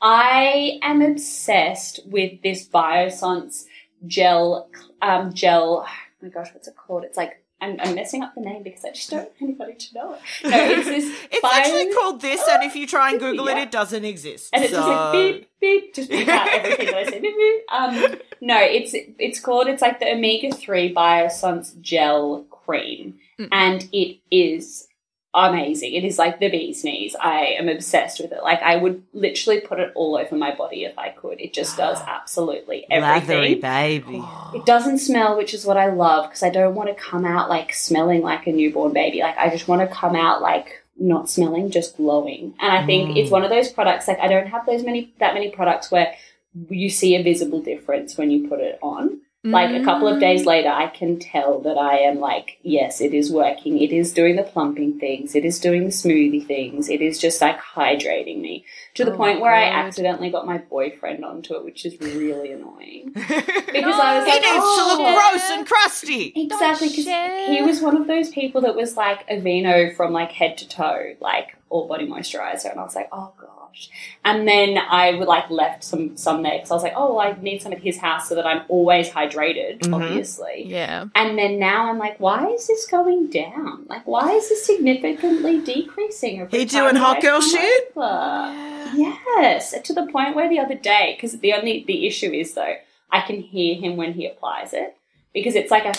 I 0.00 0.78
am 0.82 1.02
obsessed 1.02 2.00
with 2.06 2.42
this 2.42 2.66
Biossance 2.68 3.64
gel, 4.06 4.68
um, 5.02 5.32
gel. 5.32 5.84
Oh 5.86 5.92
my 6.22 6.28
gosh, 6.28 6.52
what's 6.52 6.68
it 6.68 6.76
called? 6.76 7.04
It's 7.04 7.16
like. 7.16 7.42
I'm, 7.60 7.78
I'm 7.80 7.94
messing 7.94 8.22
up 8.22 8.34
the 8.34 8.42
name 8.42 8.62
because 8.62 8.84
I 8.84 8.90
just 8.90 9.08
don't 9.10 9.20
want 9.24 9.32
anybody 9.40 9.74
to 9.74 9.94
know 9.94 10.14
it. 10.14 10.20
No, 10.44 10.50
it's 10.64 10.86
this. 10.86 11.18
It's 11.32 11.40
bio- 11.40 11.50
actually 11.52 11.92
called 11.94 12.20
this, 12.20 12.46
and 12.48 12.62
if 12.64 12.76
you 12.76 12.86
try 12.86 13.10
and 13.10 13.20
Google 13.26 13.48
it, 13.48 13.56
Yeah. 13.56 13.62
it 13.62 13.70
doesn't 13.70 14.04
exist. 14.04 14.50
and 14.52 14.62
it's 14.64 14.72
just 14.72 14.86
like 14.88 15.12
beep 15.12 15.50
beep, 15.60 15.94
just 15.94 16.10
beep 16.10 16.28
out 16.28 16.48
everything 16.48 16.86
that 16.86 16.94
I 16.96 17.04
say. 17.04 17.20
Beep, 17.20 17.34
beep. 17.36 17.62
Um, 17.72 18.14
no, 18.40 18.58
it's 18.60 18.90
it's 18.94 19.40
called 19.40 19.68
it's 19.68 19.80
like 19.82 20.00
the 20.00 20.12
omega 20.12 20.54
three 20.54 20.92
Biossance 20.94 21.80
gel 21.80 22.44
cream, 22.50 23.18
and 23.50 23.88
it 23.92 24.18
is 24.30 24.88
amazing. 25.34 25.92
It 25.94 26.04
is 26.04 26.18
like 26.18 26.40
the 26.40 26.48
bee's 26.50 26.82
knees. 26.84 27.14
I 27.20 27.56
am 27.58 27.68
obsessed 27.68 28.20
with 28.20 28.32
it. 28.32 28.42
Like 28.42 28.62
I 28.62 28.76
would 28.76 29.02
literally 29.12 29.60
put 29.60 29.80
it 29.80 29.92
all 29.94 30.16
over 30.16 30.34
my 30.36 30.54
body 30.54 30.84
if 30.84 30.98
I 30.98 31.10
could. 31.10 31.40
It 31.40 31.52
just 31.52 31.76
does 31.76 31.98
absolutely 32.06 32.86
everything. 32.90 33.38
Lathery 33.38 33.62
everything. 33.62 34.20
baby. 34.22 34.24
It 34.54 34.64
doesn't 34.66 34.98
smell, 34.98 35.36
which 35.36 35.52
is 35.54 35.66
what 35.66 35.76
I 35.76 35.86
love 35.92 36.28
because 36.28 36.42
I 36.42 36.50
don't 36.50 36.74
want 36.74 36.88
to 36.88 36.94
come 37.02 37.24
out 37.24 37.48
like 37.48 37.74
smelling 37.74 38.22
like 38.22 38.46
a 38.46 38.52
newborn 38.52 38.92
baby. 38.92 39.20
Like 39.20 39.36
I 39.36 39.50
just 39.50 39.68
want 39.68 39.88
to 39.88 39.94
come 39.94 40.16
out 40.16 40.40
like 40.40 40.82
not 40.98 41.28
smelling, 41.28 41.70
just 41.70 41.96
glowing. 41.98 42.54
And 42.58 42.72
I 42.72 42.86
think 42.86 43.10
Mm. 43.10 43.16
it's 43.18 43.30
one 43.30 43.44
of 43.44 43.50
those 43.50 43.70
products. 43.70 44.08
Like 44.08 44.18
I 44.20 44.28
don't 44.28 44.46
have 44.48 44.64
those 44.64 44.82
many 44.82 45.12
that 45.20 45.34
many 45.34 45.50
products 45.50 45.90
where 45.90 46.14
you 46.70 46.88
see 46.88 47.14
a 47.16 47.22
visible 47.22 47.60
difference 47.60 48.16
when 48.16 48.30
you 48.30 48.48
put 48.48 48.60
it 48.60 48.78
on. 48.80 49.20
Like 49.52 49.80
a 49.80 49.84
couple 49.84 50.08
of 50.08 50.20
days 50.20 50.42
mm. 50.42 50.46
later, 50.46 50.68
I 50.68 50.88
can 50.88 51.18
tell 51.18 51.60
that 51.60 51.78
I 51.78 51.98
am 51.98 52.18
like, 52.18 52.58
yes, 52.62 53.00
it 53.00 53.14
is 53.14 53.30
working. 53.30 53.80
It 53.80 53.92
is 53.92 54.12
doing 54.12 54.36
the 54.36 54.42
plumping 54.42 54.98
things. 54.98 55.34
It 55.34 55.44
is 55.44 55.60
doing 55.60 55.84
the 55.84 55.90
smoothie 55.90 56.46
things. 56.46 56.88
It 56.88 57.00
is 57.00 57.18
just 57.18 57.40
like 57.40 57.58
hydrating 57.60 58.40
me 58.40 58.64
to 58.94 59.04
the 59.04 59.12
Oh 59.12 59.16
point 59.16 59.40
where 59.40 59.52
I 59.52 59.64
accidentally 59.64 60.30
got 60.30 60.46
my 60.46 60.58
boyfriend 60.58 61.24
onto 61.24 61.54
it, 61.54 61.64
which 61.64 61.86
is 61.86 62.00
really 62.00 62.52
annoying 62.52 63.10
because 63.14 63.34
I 63.34 64.18
was 64.18 64.24
He 64.24 64.32
like, 64.32 64.42
needs 64.42 64.54
to 64.54 64.82
oh, 64.82 64.96
look 64.96 65.14
gross 65.14 65.50
and 65.50 65.66
crusty. 65.66 66.32
Exactly, 66.34 66.88
because 66.88 67.06
he 67.48 67.62
was 67.62 67.80
one 67.80 67.96
of 67.96 68.06
those 68.06 68.30
people 68.30 68.62
that 68.62 68.74
was 68.74 68.96
like 68.96 69.28
Aveeno 69.28 69.94
from 69.94 70.12
like 70.12 70.32
head 70.32 70.58
to 70.58 70.68
toe, 70.68 71.14
like 71.20 71.56
all 71.68 71.86
body 71.86 72.06
moisturizer, 72.06 72.70
and 72.70 72.80
I 72.80 72.84
was 72.84 72.94
like, 72.94 73.08
oh 73.12 73.32
And 74.24 74.46
then 74.48 74.76
I 74.78 75.12
would 75.14 75.28
like 75.28 75.48
left 75.50 75.84
some 75.84 76.16
some 76.16 76.42
there 76.42 76.52
because 76.56 76.70
I 76.70 76.74
was 76.74 76.82
like, 76.82 76.94
oh, 76.96 77.14
well, 77.14 77.20
I 77.26 77.36
need 77.40 77.62
some 77.62 77.72
at 77.72 77.80
his 77.80 77.98
house 77.98 78.28
so 78.28 78.34
that 78.34 78.46
I'm 78.46 78.62
always 78.68 79.08
hydrated, 79.10 79.80
Mhm. 79.80 79.94
obviously. 79.94 80.64
Yeah. 80.66 81.04
And 81.14 81.38
then 81.38 81.58
now 81.58 81.88
I'm 81.88 81.98
like, 81.98 82.18
why 82.18 82.46
is 82.48 82.66
this 82.66 82.86
going 82.86 83.28
down? 83.28 83.84
Like, 83.88 84.06
why 84.06 84.32
is 84.32 84.48
this 84.48 84.64
significantly 84.66 85.60
decreasing? 85.60 86.40
every 86.40 86.58
He 86.58 86.64
doing 86.64 86.96
hot 86.96 87.20
girl 87.22 87.40
shit? 87.40 87.92
Yes, 88.94 89.74
to 89.84 89.92
the 89.92 90.06
point 90.06 90.34
where 90.34 90.48
the 90.48 90.58
other 90.58 90.74
day, 90.74 91.14
because 91.16 91.38
the 91.40 91.52
only 91.52 91.84
the 91.86 92.06
issue 92.06 92.30
is 92.32 92.54
though, 92.54 92.76
I 93.10 93.20
can 93.20 93.40
hear 93.40 93.74
him 93.76 93.96
when 93.96 94.14
he 94.14 94.26
applies 94.26 94.72
it 94.72 94.96
because 95.32 95.54
it's 95.54 95.70
like 95.70 95.84
a 95.84 95.94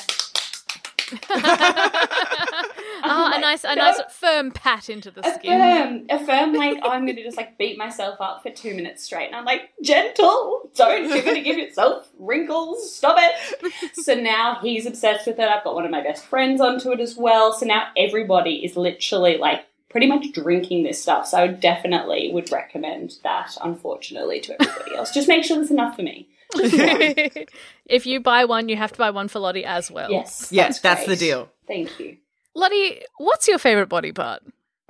oh, 3.04 3.32
a 3.34 3.40
nice, 3.40 3.64
a 3.64 3.76
nice 3.76 4.00
firm 4.10 4.52
pat 4.52 4.90
into 4.90 5.12
the 5.12 5.28
a 5.28 5.34
skin. 5.36 5.60
firm, 5.60 6.06
a 6.10 6.26
firm 6.26 6.54
like 6.54 6.78
I'm 6.84 7.06
going 7.06 7.16
to 7.16 7.24
just 7.24 7.38
like 7.38 7.58
beat 7.58 7.78
myself 7.78 8.20
up 8.20 8.44
for 8.44 8.50
two 8.50 8.74
minutes 8.74 9.04
straight, 9.04 9.28
and 9.28 9.36
I'm 9.36 9.46
like, 9.46 9.70
gentle, 9.82 10.70
don't 10.76 11.10
you're 11.10 11.22
going 11.22 11.36
to 11.36 11.42
give 11.42 11.58
yourself 11.58 12.10
wrinkles, 12.20 12.96
stop 12.96 13.18
it. 13.20 13.94
so 13.94 14.16
now 14.16 14.60
he's 14.62 14.86
obsessed 14.86 15.28
with 15.28 15.40
it. 15.40 15.48
I've 15.48 15.64
got 15.64 15.76
one 15.76 15.86
of 15.86 15.92
my 15.92 16.04
best 16.04 16.26
friends 16.26 16.62
onto 16.62 16.92
it 16.92 17.00
as 17.00 17.16
well. 17.16 17.54
So 17.54 17.66
now 17.66 17.88
everybody 17.96 18.66
is 18.66 18.76
literally 18.76 19.38
like 19.38 19.66
pretty 19.90 20.08
much 20.08 20.32
drinking 20.34 20.84
this 20.84 21.02
stuff. 21.02 21.28
So 21.28 21.38
I 21.38 21.48
definitely 21.48 22.32
would 22.34 22.52
recommend 22.52 23.16
that. 23.24 23.58
Unfortunately, 23.64 24.40
to 24.42 24.62
everybody 24.62 24.96
else, 24.96 25.12
just 25.12 25.28
make 25.28 25.44
sure 25.44 25.58
there's 25.58 25.72
enough 25.72 25.96
for 25.96 26.04
me. 26.04 26.30
if 27.86 28.06
you 28.06 28.20
buy 28.20 28.46
one, 28.46 28.70
you 28.70 28.78
have 28.78 28.92
to 28.92 28.98
buy 28.98 29.10
one 29.10 29.28
for 29.28 29.40
Lottie 29.40 29.66
as 29.66 29.92
well. 29.92 30.10
Yes, 30.10 30.50
Yes, 30.52 30.80
that's 30.80 31.06
the 31.06 31.16
deal. 31.16 31.50
Thank 31.68 32.00
you. 32.00 32.18
Lottie, 32.58 33.02
what's 33.18 33.48
your 33.48 33.60
favorite 33.60 33.88
body 33.88 34.12
part? 34.12 34.42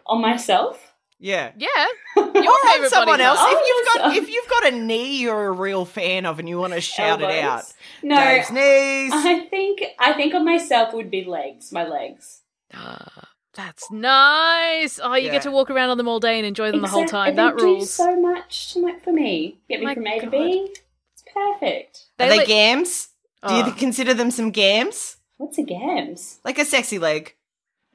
On 0.06 0.21
myself. 0.21 0.93
Yeah. 1.19 1.51
Yeah. 1.58 1.67
Or 2.17 2.23
Your 2.43 2.51
on 2.51 2.71
favorite 2.71 2.89
someone 2.89 3.21
else. 3.21 3.39
part. 3.39 3.51
Oh, 3.53 3.58
if 3.60 3.67
you've 3.67 3.86
got 4.03 4.17
if 4.17 4.30
you've 4.30 4.49
got 4.49 4.73
a 4.73 4.75
knee 4.75 5.17
you're 5.21 5.47
a 5.47 5.51
real 5.51 5.86
fan 5.86 6.25
of 6.25 6.39
and 6.39 6.47
you 6.47 6.58
want 6.60 6.73
to 6.73 6.82
shout 6.95 7.21
it 7.21 7.43
out. 7.43 7.63
No, 8.03 8.15
Dave's 8.15 8.51
knees. 8.51 9.12
I 9.13 9.45
think 9.49 9.82
I 9.99 10.13
think 10.13 10.34
on 10.34 10.45
myself 10.45 10.93
would 10.93 11.10
be 11.12 11.23
legs. 11.25 11.71
My 11.71 11.88
legs. 11.88 12.41
Ah, 12.73 13.30
That's 13.53 13.89
nice. 13.91 14.99
Oh, 15.01 15.15
you 15.15 15.27
Yeah. 15.27 15.32
get 15.34 15.41
to 15.43 15.51
walk 15.51 15.69
around 15.71 15.89
on 15.89 15.97
them 15.97 16.08
all 16.08 16.19
day 16.19 16.38
and 16.38 16.45
enjoy 16.45 16.71
them 16.71 16.82
the 16.82 16.88
whole 16.88 17.03
Exact- 17.03 17.12
time. 17.12 17.36
they 17.36 17.41
That 17.43 17.58
do 17.58 17.63
rules. 17.65 17.91
so 17.91 18.15
much 18.19 18.73
to 18.73 18.82
my, 18.82 18.93
for 19.03 19.12
me. 19.13 19.58
Get 19.69 19.80
me 19.80 19.86
My 19.88 19.93
from 19.95 20.08
A 20.08 20.19
to 20.19 20.30
B. 20.30 20.69
It's 21.13 21.23
perfect. 21.34 22.06
Are 22.19 22.27
they 22.30 22.38
let- 22.38 22.47
gams? 22.47 23.10
Do 23.47 23.53
you 23.56 23.63
Oh. 23.67 23.75
consider 23.77 24.13
them 24.13 24.32
some 24.32 24.51
gams? 24.51 25.17
What's 25.38 25.58
a 25.58 25.63
gams? 25.63 26.39
Like 26.43 26.58
a 26.60 26.65
sexy 26.65 26.99
leg. 26.99 27.36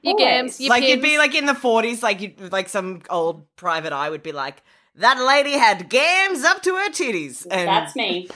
Your 0.02 0.14
Always. 0.14 0.24
gams, 0.24 0.60
your 0.60 0.70
like 0.70 0.82
it'd 0.82 1.02
be 1.02 1.16
like 1.18 1.34
in 1.34 1.46
the 1.46 1.54
forties, 1.54 2.02
like 2.02 2.20
you 2.20 2.34
like 2.50 2.68
some 2.68 3.02
old 3.08 3.46
private 3.56 3.92
eye 3.92 4.10
would 4.10 4.22
be 4.22 4.32
like, 4.32 4.62
that 4.96 5.22
lady 5.24 5.52
had 5.52 5.88
gams 5.88 6.42
up 6.44 6.62
to 6.62 6.74
her 6.74 6.90
titties. 6.90 7.46
And 7.50 7.68
That's 7.68 7.94
me. 7.94 8.28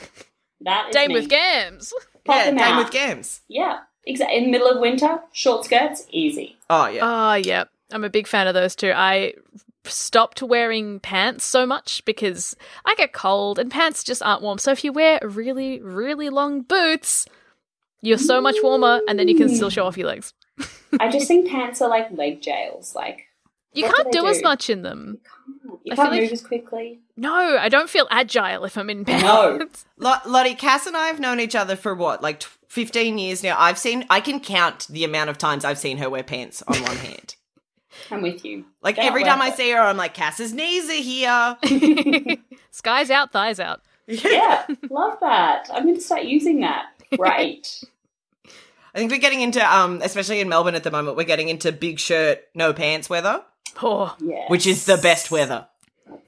That 0.61 0.88
is 0.88 0.94
Dame 0.94 1.09
me. 1.09 1.14
with 1.14 1.29
gams. 1.29 1.92
Pop 2.24 2.37
yeah, 2.37 2.50
dame 2.50 2.61
out. 2.61 2.85
with 2.85 2.92
gams. 2.92 3.40
Yeah, 3.48 3.81
exactly. 4.05 4.38
In 4.38 4.44
the 4.44 4.50
middle 4.50 4.68
of 4.68 4.81
winter, 4.81 5.20
short 5.33 5.64
skirts, 5.64 6.07
easy. 6.11 6.57
Oh 6.70 6.87
yeah. 6.87 7.00
Oh, 7.02 7.35
yeah. 7.35 7.64
I'm 7.92 8.05
a 8.05 8.11
big 8.11 8.26
fan 8.26 8.46
of 8.46 8.55
those 8.55 8.74
too. 8.74 8.92
I 8.94 9.35
stopped 9.85 10.42
wearing 10.42 11.00
pants 11.00 11.44
so 11.44 11.66
much 11.66 12.05
because 12.05 12.57
I 12.85 12.94
get 12.96 13.12
cold 13.12 13.59
and 13.59 13.70
pants 13.70 14.02
just 14.02 14.22
aren't 14.22 14.42
warm. 14.42 14.59
So 14.59 14.72
if 14.72 14.85
you 14.85 14.92
wear 14.92 15.20
really, 15.22 15.81
really 15.81 16.29
long 16.29 16.62
boots, 16.62 17.26
you're 18.02 18.18
so 18.18 18.40
much 18.40 18.57
warmer 18.62 19.00
and 19.09 19.18
then 19.18 19.29
you 19.29 19.37
can 19.37 19.48
still 19.48 19.68
mm. 19.68 19.72
show 19.72 19.87
off 19.87 19.96
your 19.96 20.09
legs. 20.09 20.33
I 21.01 21.11
just 21.11 21.29
think 21.29 21.49
pants 21.49 21.81
are 21.83 21.88
like 21.88 22.11
leg 22.12 22.40
jails. 22.42 22.95
Like 22.95 23.27
You 23.73 23.85
can't 23.85 24.05
they 24.05 24.19
do, 24.19 24.27
as 24.27 24.42
much 24.42 24.71
in 24.71 24.83
them. 24.83 25.19
you 25.85 25.92
I 25.92 25.97
can't 25.97 26.09
feel 26.09 26.11
like- 26.12 26.23
move 26.23 26.33
as 26.33 26.42
quickly. 26.42 27.01
No, 27.19 27.33
I 27.59 27.69
don't 27.71 27.88
feel 27.88 28.07
agile 28.11 28.64
if 28.66 28.77
I'm 28.77 28.90
in 28.90 29.05
pants. 29.07 29.23
No. 29.25 29.66
Lo- 29.99 30.19
Lottie, 30.27 30.55
Cass 30.55 30.87
and 30.87 30.95
I 30.97 31.07
have 31.07 31.19
known 31.19 31.40
each 31.40 31.55
other 31.57 31.75
for 31.75 31.95
what, 31.95 32.23
like 32.23 32.40
tw- 32.40 32.51
15 32.69 33.16
years 33.16 33.42
now. 33.42 33.57
I've 33.59 33.79
seen, 33.79 34.05
I 34.11 34.21
can 34.21 34.38
count 34.38 34.87
the 34.90 35.05
amount 35.05 35.31
of 35.31 35.38
times 35.38 35.64
I've 35.64 35.79
seen 35.79 35.97
her 35.97 36.11
wear 36.11 36.23
pants 36.23 36.62
on 36.69 36.77
one 36.83 36.97
hand. 36.99 37.37
I'm 38.11 38.21
with 38.21 38.45
you. 38.45 38.66
Like 38.83 38.97
They're 38.97 39.07
every 39.07 39.25
time 39.25 39.40
I 39.40 39.47
worth 39.47 39.55
it. 39.55 39.62
see 39.62 39.71
her, 39.71 39.79
I'm 39.81 39.97
like, 39.97 40.12
Cass's 40.12 40.53
knees 40.53 40.90
are 40.90 40.92
here. 40.92 42.37
Skies 42.71 43.11
out, 43.11 43.33
thighs 43.33 43.59
out. 43.59 43.81
Yeah, 44.07 44.66
love 44.90 45.19
that. 45.21 45.69
I'm 45.73 45.85
going 45.85 45.95
to 45.95 46.01
start 46.03 46.25
using 46.25 46.61
that. 46.61 46.87
Great. 47.16 47.83
I 48.97 48.99
think 48.99 49.13
we're 49.13 49.19
getting 49.19 49.43
into, 49.43 49.63
um, 49.63 50.01
especially 50.03 50.41
in 50.41 50.49
Melbourne 50.49 50.75
at 50.75 50.83
the 50.83 50.91
moment, 50.91 51.19
we're 51.19 51.25
getting 51.25 51.51
into 51.51 51.71
big 51.71 51.99
shirt, 52.01 52.41
no 52.55 52.73
pants 52.73 53.11
weather, 53.11 53.43
Oh, 53.83 54.17
Yeah. 54.21 54.45
which 54.49 54.67
is 54.67 54.87
the 54.87 54.97
best 54.97 55.31
weather. 55.31 55.69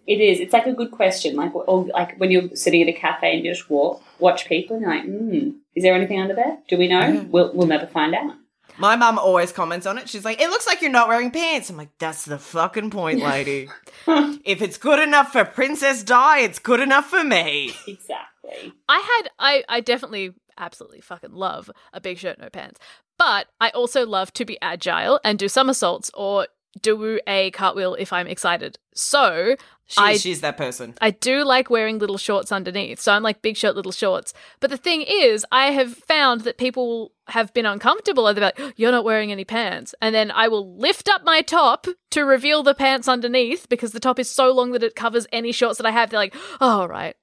It 0.07 0.21
is. 0.21 0.39
It's 0.39 0.53
like 0.53 0.67
a 0.67 0.75
good 0.75 0.91
question. 0.91 1.35
Like, 1.35 1.55
or 1.55 1.87
like 1.87 2.19
when 2.19 2.31
you're 2.31 2.55
sitting 2.55 2.83
at 2.83 2.89
a 2.89 2.93
cafe 2.93 3.37
and 3.37 3.45
you 3.45 3.53
just 3.55 3.71
walk, 3.71 4.03
watch 4.19 4.47
people, 4.47 4.77
and 4.77 4.83
you're 4.83 4.95
like, 4.95 5.05
hmm, 5.07 5.51
is 5.75 5.83
there 5.83 5.95
anything 5.95 6.21
under 6.21 6.35
there? 6.35 6.59
Do 6.69 6.77
we 6.77 6.89
know? 6.89 7.27
We'll, 7.31 7.53
we'll 7.55 7.67
never 7.67 7.87
find 7.87 8.15
out. 8.15 8.35
My 8.77 8.97
mum 8.97 9.19
always 9.19 9.51
comments 9.51 9.87
on 9.87 9.97
it. 9.99 10.09
She's 10.09 10.25
like, 10.25 10.41
it 10.41 10.51
looks 10.51 10.67
like 10.67 10.83
you're 10.83 10.91
not 10.91 11.09
wearing 11.09 11.31
pants. 11.31 11.69
I'm 11.71 11.77
like, 11.79 11.91
that's 11.99 12.27
the 12.27 12.39
fucking 12.39 12.91
point, 12.91 13.21
lady. 13.21 13.69
if 14.07 14.61
it's 14.63 14.77
good 14.79 14.99
enough 15.01 15.33
for 15.33 15.45
Princess 15.45 16.03
Di, 16.03 16.41
it's 16.41 16.59
good 16.59 16.81
enough 16.81 17.07
for 17.09 17.25
me. 17.25 17.73
Exactly. 17.87 18.73
I 18.89 18.99
had 19.23 19.31
I 19.39 19.65
I 19.69 19.81
definitely 19.81 20.33
absolutely 20.59 21.01
fucking 21.01 21.33
love 21.33 21.71
a 21.92 22.01
big 22.01 22.18
shirt 22.18 22.38
no 22.38 22.49
pants. 22.51 22.81
But 23.18 23.47
I 23.61 23.71
also 23.71 24.07
love 24.07 24.33
to 24.35 24.44
be 24.44 24.59
agile 24.61 25.21
and 25.25 25.38
do 25.38 25.49
somersaults 25.49 26.11
or 26.14 26.47
do 26.81 27.18
a 27.27 27.51
cartwheel 27.53 27.95
if 27.95 28.12
I'm 28.12 28.26
excited. 28.26 28.78
So 28.95 29.57
She, 29.87 30.01
I 30.01 30.16
she's 30.16 30.43
that 30.43 30.57
person. 30.57 30.95
I 31.01 31.11
do 31.11 31.43
like 31.45 31.70
wearing 31.70 31.99
little 31.99 32.18
shorts 32.18 32.53
underneath. 32.53 33.01
So 33.01 33.12
I'm 33.12 33.22
like 33.22 33.43
big 33.43 33.57
shirt, 33.57 33.74
little 33.74 33.91
shorts. 33.91 34.35
But 34.61 34.70
the 34.70 34.76
thing 34.76 35.03
is, 35.09 35.45
I 35.51 35.70
have 35.72 35.95
found 35.95 36.43
that 36.43 36.59
people 36.59 37.12
have 37.28 37.53
been 37.55 37.66
uncomfortable. 37.66 38.24
They're 38.33 38.45
like, 38.45 38.61
oh, 38.61 38.72
you're 38.76 38.93
not 38.93 39.05
wearing 39.05 39.33
any 39.33 39.45
pants. 39.45 39.95
And 40.01 40.14
then 40.14 40.30
I 40.30 40.49
will 40.49 40.76
lift 40.76 41.09
up 41.09 41.24
my 41.24 41.41
top 41.41 41.87
to 42.11 42.22
reveal 42.22 42.62
the 42.62 42.74
pants 42.74 43.09
underneath 43.09 43.68
because 43.68 43.93
the 43.93 44.01
top 44.01 44.18
is 44.18 44.30
so 44.30 44.53
long 44.53 44.72
that 44.72 44.83
it 44.83 44.95
covers 44.95 45.26
any 45.33 45.53
shorts 45.53 45.78
that 45.78 45.87
I 45.87 45.91
have. 45.91 46.11
They're 46.11 46.20
like, 46.20 46.37
oh, 46.61 46.80
all 46.80 46.89
right. 46.89 47.16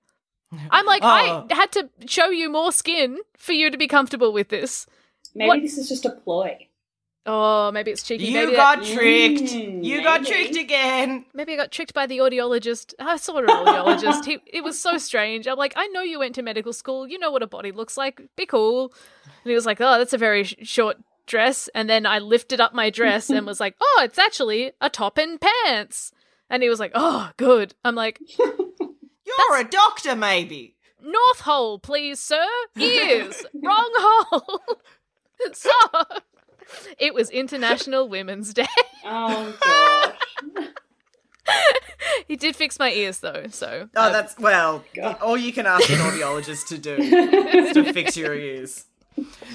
I'm 0.70 0.86
like, 0.86 1.02
Oh. 1.04 1.48
I 1.50 1.54
had 1.54 1.72
to 1.74 1.90
show 2.08 2.30
you 2.30 2.50
more 2.50 2.72
skin 2.72 3.20
for 3.38 3.54
you 3.54 3.70
to 3.70 3.78
be 3.78 3.88
comfortable 3.88 4.32
with 4.34 4.50
this. 4.50 4.88
Maybe 5.34 5.48
What- 5.48 5.62
this 5.62 5.78
is 5.78 5.90
just 5.90 6.06
a 6.06 6.12
ploy. 6.12 6.68
Oh, 7.28 7.72
maybe 7.72 7.90
it's 7.90 8.04
cheeky. 8.04 8.26
You 8.26 8.34
maybe 8.34 8.52
got 8.56 8.84
that- 8.84 8.94
tricked. 8.94 9.42
Mm, 9.52 9.84
you 9.84 10.04
got 10.04 10.24
tricked 10.28 10.56
again. 10.56 11.26
Maybe 11.34 11.54
I 11.54 11.56
got 11.56 11.72
tricked 11.72 11.96
by 11.96 12.06
the 12.06 12.20
audiologist. 12.20 12.94
I 13.00 13.18
saw 13.18 13.38
an 13.38 13.48
audiologist. 13.48 14.26
he, 14.26 14.38
it 14.46 14.64
was 14.64 14.80
so 14.80 15.00
strange. 15.00 15.48
I'm 15.48 15.58
like, 15.58 15.74
I 15.76 15.88
know 15.88 16.02
you 16.04 16.20
went 16.20 16.36
to 16.36 16.44
medical 16.44 16.72
school. 16.72 17.08
You 17.08 17.18
know 17.18 17.32
what 17.32 17.42
a 17.42 17.48
body 17.48 17.72
looks 17.72 17.98
like. 17.98 18.22
Be 18.36 18.46
cool. 18.46 18.94
And 19.24 19.50
he 19.50 19.56
was 19.56 19.66
like, 19.66 19.82
oh, 19.82 19.98
that's 19.98 20.14
a 20.14 20.20
very 20.20 20.44
sh- 20.44 20.54
short 20.62 20.98
dress. 21.26 21.68
And 21.74 21.90
then 21.90 22.06
I 22.06 22.20
lifted 22.20 22.62
up 22.62 22.76
my 22.76 22.92
dress 22.92 23.32
and 23.32 23.48
was 23.48 23.60
like, 23.60 23.76
oh, 23.82 24.02
it's 24.04 24.20
actually 24.20 24.74
a 24.80 24.92
top 24.92 25.18
and 25.18 25.42
pants. 25.42 26.12
And 26.52 26.62
he 26.62 26.70
was 26.70 26.80
like, 26.80 26.92
oh, 26.94 27.32
good. 27.38 27.74
I'm 27.84 27.96
like, 27.96 28.20
You're 29.38 29.60
a 29.60 29.64
doctor, 29.64 30.16
maybe. 30.16 30.76
North 31.02 31.42
Hole, 31.42 31.78
please, 31.80 32.20
sir. 32.20 32.46
Ears. 32.78 33.46
Wrong 33.64 33.92
hole. 33.96 34.62
so, 35.54 35.70
it 36.98 37.14
was 37.14 37.30
International 37.30 38.08
Women's 38.08 38.54
Day. 38.54 38.66
Oh 39.06 39.56
god. 39.64 40.14
He 42.28 42.36
did 42.36 42.56
fix 42.56 42.80
my 42.80 42.92
ears, 42.92 43.20
though. 43.20 43.46
So, 43.52 43.88
Oh, 43.96 44.02
uh, 44.02 44.10
that's 44.10 44.38
well. 44.40 44.84
All 45.22 45.38
you 45.38 45.54
can 45.54 45.68
ask 45.68 45.88
an 45.92 45.98
audiologist 46.00 46.68
to 46.70 46.78
do 46.80 46.96
is 46.96 47.74
to 47.74 47.94
fix 47.94 48.18
your 48.18 48.34
ears. 48.34 48.86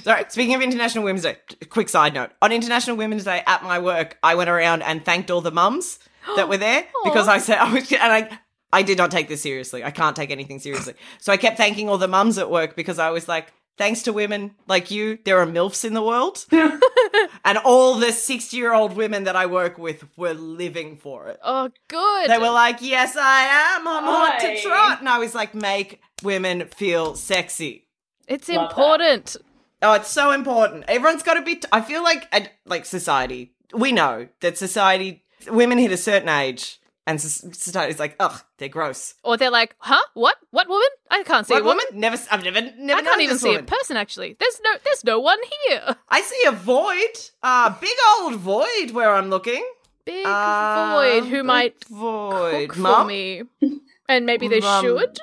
Sorry. 0.02 0.24
Speaking 0.28 0.54
of 0.54 0.62
International 0.62 1.02
Women's 1.04 1.24
Day, 1.24 1.36
quick 1.68 1.88
side 1.88 2.14
note: 2.14 2.30
on 2.40 2.52
International 2.52 2.96
Women's 2.96 3.24
Day 3.24 3.42
at 3.46 3.64
my 3.64 3.78
work, 3.80 4.18
I 4.22 4.36
went 4.36 4.48
around 4.50 4.82
and 4.82 5.04
thanked 5.04 5.30
all 5.32 5.40
the 5.40 5.50
mums 5.50 5.98
that 6.36 6.48
were 6.48 6.56
there 6.58 6.84
because 7.04 7.26
I 7.26 7.38
said 7.38 7.58
I 7.58 7.72
was, 7.72 7.90
and 7.92 8.00
I. 8.12 8.38
I 8.72 8.82
did 8.82 8.98
not 8.98 9.10
take 9.10 9.28
this 9.28 9.42
seriously. 9.42 9.82
I 9.84 9.90
can't 9.90 10.14
take 10.16 10.30
anything 10.30 10.58
seriously. 10.60 10.94
So 11.20 11.32
I 11.32 11.36
kept 11.36 11.56
thanking 11.56 11.88
all 11.88 11.98
the 11.98 12.08
mums 12.08 12.38
at 12.38 12.50
work 12.50 12.76
because 12.76 12.98
I 12.98 13.10
was 13.10 13.28
like, 13.28 13.52
thanks 13.76 14.02
to 14.02 14.12
women 14.12 14.54
like 14.68 14.90
you, 14.90 15.18
there 15.24 15.38
are 15.38 15.46
MILFs 15.46 15.84
in 15.84 15.94
the 15.94 16.02
world. 16.02 16.44
and 17.44 17.58
all 17.64 17.94
the 17.96 18.12
60 18.12 18.56
year 18.56 18.72
old 18.72 18.94
women 18.96 19.24
that 19.24 19.36
I 19.36 19.46
work 19.46 19.78
with 19.78 20.04
were 20.16 20.34
living 20.34 20.96
for 20.96 21.28
it. 21.28 21.38
oh, 21.42 21.70
good. 21.88 22.30
They 22.30 22.38
were 22.38 22.50
like, 22.50 22.78
"Yes, 22.80 23.16
I 23.16 23.76
am. 23.76 23.88
I'm 23.88 24.04
hot 24.04 24.38
to 24.40 24.52
Aye. 24.52 24.60
trot," 24.62 25.00
and 25.00 25.08
I 25.08 25.18
was 25.18 25.34
like, 25.34 25.54
"Make 25.54 26.00
women 26.22 26.66
feel 26.68 27.14
sexy." 27.16 27.86
It's 28.28 28.48
Love 28.48 28.56
that. 28.56 28.70
important. 28.70 29.36
Oh, 29.82 29.94
it's 29.94 30.10
so 30.10 30.30
important. 30.30 30.84
Everyone's 30.88 31.22
got 31.22 31.34
to 31.34 31.42
be. 31.42 31.56
T- 31.56 31.68
I 31.72 31.80
feel 31.80 32.02
like, 32.02 32.30
like 32.66 32.84
society. 32.84 33.52
We 33.72 33.92
know 33.92 34.28
that 34.40 34.58
society, 34.58 35.24
women 35.48 35.78
hit 35.78 35.90
a 35.92 35.96
certain 35.96 36.28
age, 36.28 36.79
and 37.10 37.20
society's 37.20 37.98
like, 37.98 38.14
"Ugh, 38.20 38.40
they're 38.58 38.68
gross." 38.68 39.14
Or 39.24 39.36
they're 39.36 39.50
like, 39.50 39.74
huh? 39.78 40.00
What? 40.14 40.36
What 40.50 40.68
woman? 40.68 40.88
I 41.10 41.22
can't 41.24 41.46
see 41.46 41.54
What 41.54 41.62
a 41.62 41.64
woman. 41.64 41.84
woman? 41.90 42.00
Never. 42.00 42.16
I've 42.30 42.44
never. 42.44 42.60
Never. 42.78 43.00
I 43.00 43.02
can't 43.02 43.20
even 43.20 43.38
see 43.38 43.48
woman. 43.50 43.64
a 43.64 43.66
person 43.66 43.96
actually. 43.96 44.36
There's 44.38 44.60
no 44.64 44.70
there's 44.84 45.04
no 45.04 45.18
one 45.20 45.38
here. 45.68 45.96
I 46.08 46.20
see 46.22 46.42
a 46.46 46.52
void. 46.52 47.14
Uh, 47.42 47.70
big 47.80 47.96
old 48.20 48.36
void 48.36 48.92
where 48.92 49.12
I'm 49.14 49.28
looking. 49.30 49.64
Big 50.04 50.24
Uh, 50.26 50.92
void 50.96 51.24
who 51.28 51.42
might 51.44 51.84
void. 51.84 52.70
cook 52.70 52.78
for 52.78 53.04
me. 53.04 53.42
And 54.08 54.26
maybe 54.26 54.48
they 54.48 54.60
Mum. 54.60 54.82
should. 54.84 55.18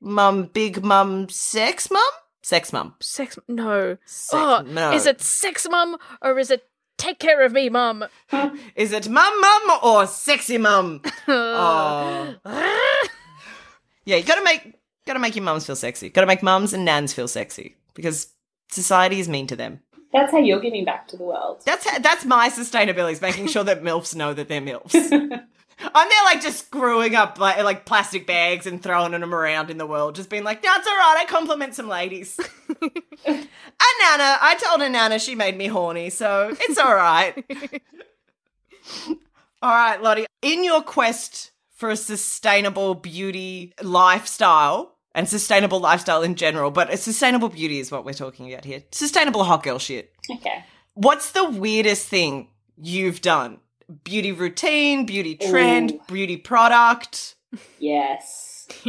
mum, 0.00 0.44
big 0.44 0.82
mum, 0.84 1.28
sex 1.28 1.90
mum, 1.90 2.10
sex 2.42 2.72
mum. 2.72 2.94
Sex 3.00 3.38
no. 3.48 3.98
Sex- 4.06 4.32
oh, 4.32 4.62
no. 4.66 4.92
is 4.92 5.04
it 5.06 5.20
sex 5.20 5.66
mum 5.70 5.96
or 6.22 6.38
is 6.38 6.50
it 6.50 6.62
take 7.00 7.18
care 7.18 7.44
of 7.44 7.52
me 7.52 7.68
mum? 7.68 8.04
Is 8.76 8.92
it 8.92 9.08
mum 9.08 9.40
mum 9.40 9.78
or 9.82 10.06
sexy 10.06 10.58
mum? 10.58 11.00
oh. 11.28 12.36
Yeah, 14.04 14.16
you 14.16 14.24
gotta 14.24 14.44
make 14.44 14.74
gotta 15.06 15.18
make 15.18 15.34
your 15.34 15.44
mums 15.44 15.66
feel 15.66 15.76
sexy. 15.76 16.10
Gotta 16.10 16.26
make 16.26 16.42
mums 16.42 16.72
and 16.72 16.84
nans 16.84 17.12
feel 17.12 17.28
sexy 17.28 17.76
because 17.94 18.28
society 18.70 19.20
is 19.20 19.28
mean 19.28 19.46
to 19.48 19.56
them. 19.56 19.80
That's 20.12 20.32
how 20.32 20.38
you're 20.38 20.60
giving 20.60 20.84
back 20.84 21.06
to 21.08 21.16
the 21.16 21.24
world. 21.24 21.62
That's 21.64 21.84
that's 22.00 22.24
my 22.24 22.48
sustainability 22.48 23.12
is 23.12 23.20
making 23.22 23.48
sure 23.48 23.64
that 23.64 23.82
milfs 23.82 24.14
know 24.14 24.34
that 24.34 24.48
they're 24.48 24.60
milfs. 24.60 24.94
I'm 25.82 26.08
there 26.08 26.24
like 26.24 26.42
just 26.42 26.66
screwing 26.66 27.14
up 27.14 27.38
like 27.38 27.62
like 27.62 27.84
plastic 27.84 28.26
bags 28.26 28.66
and 28.66 28.82
throwing 28.82 29.12
them 29.12 29.34
around 29.34 29.70
in 29.70 29.78
the 29.78 29.86
world, 29.86 30.14
just 30.14 30.30
being 30.30 30.44
like, 30.44 30.62
"No, 30.62 30.70
it's 30.76 30.86
all 30.86 30.94
right. 30.94 31.16
I 31.20 31.24
compliment 31.26 31.74
some 31.74 31.88
ladies." 31.88 32.38
a 32.80 33.30
nana, 33.30 34.38
I 34.40 34.58
told 34.62 34.82
a 34.82 34.88
nana 34.88 35.18
she 35.18 35.34
made 35.34 35.56
me 35.56 35.66
horny, 35.66 36.10
so 36.10 36.54
it's 36.60 36.78
all 36.78 36.94
right. 36.94 37.34
all 39.62 39.74
right, 39.74 40.02
Lottie. 40.02 40.26
In 40.42 40.64
your 40.64 40.82
quest 40.82 41.52
for 41.74 41.90
a 41.90 41.96
sustainable 41.96 42.94
beauty 42.94 43.72
lifestyle 43.82 44.96
and 45.14 45.28
sustainable 45.28 45.80
lifestyle 45.80 46.22
in 46.22 46.34
general, 46.34 46.70
but 46.70 46.92
a 46.92 46.96
sustainable 46.96 47.48
beauty 47.48 47.78
is 47.78 47.90
what 47.90 48.04
we're 48.04 48.12
talking 48.12 48.52
about 48.52 48.64
here. 48.64 48.82
Sustainable 48.92 49.44
hot 49.44 49.62
girl 49.62 49.78
shit. 49.78 50.12
Okay. 50.30 50.64
What's 50.94 51.32
the 51.32 51.48
weirdest 51.48 52.06
thing 52.06 52.48
you've 52.76 53.22
done? 53.22 53.58
Beauty 54.04 54.32
routine, 54.32 55.04
beauty 55.06 55.36
trend, 55.36 55.92
Ooh. 55.92 56.00
beauty 56.06 56.36
product. 56.36 57.36
Yes. 57.78 58.56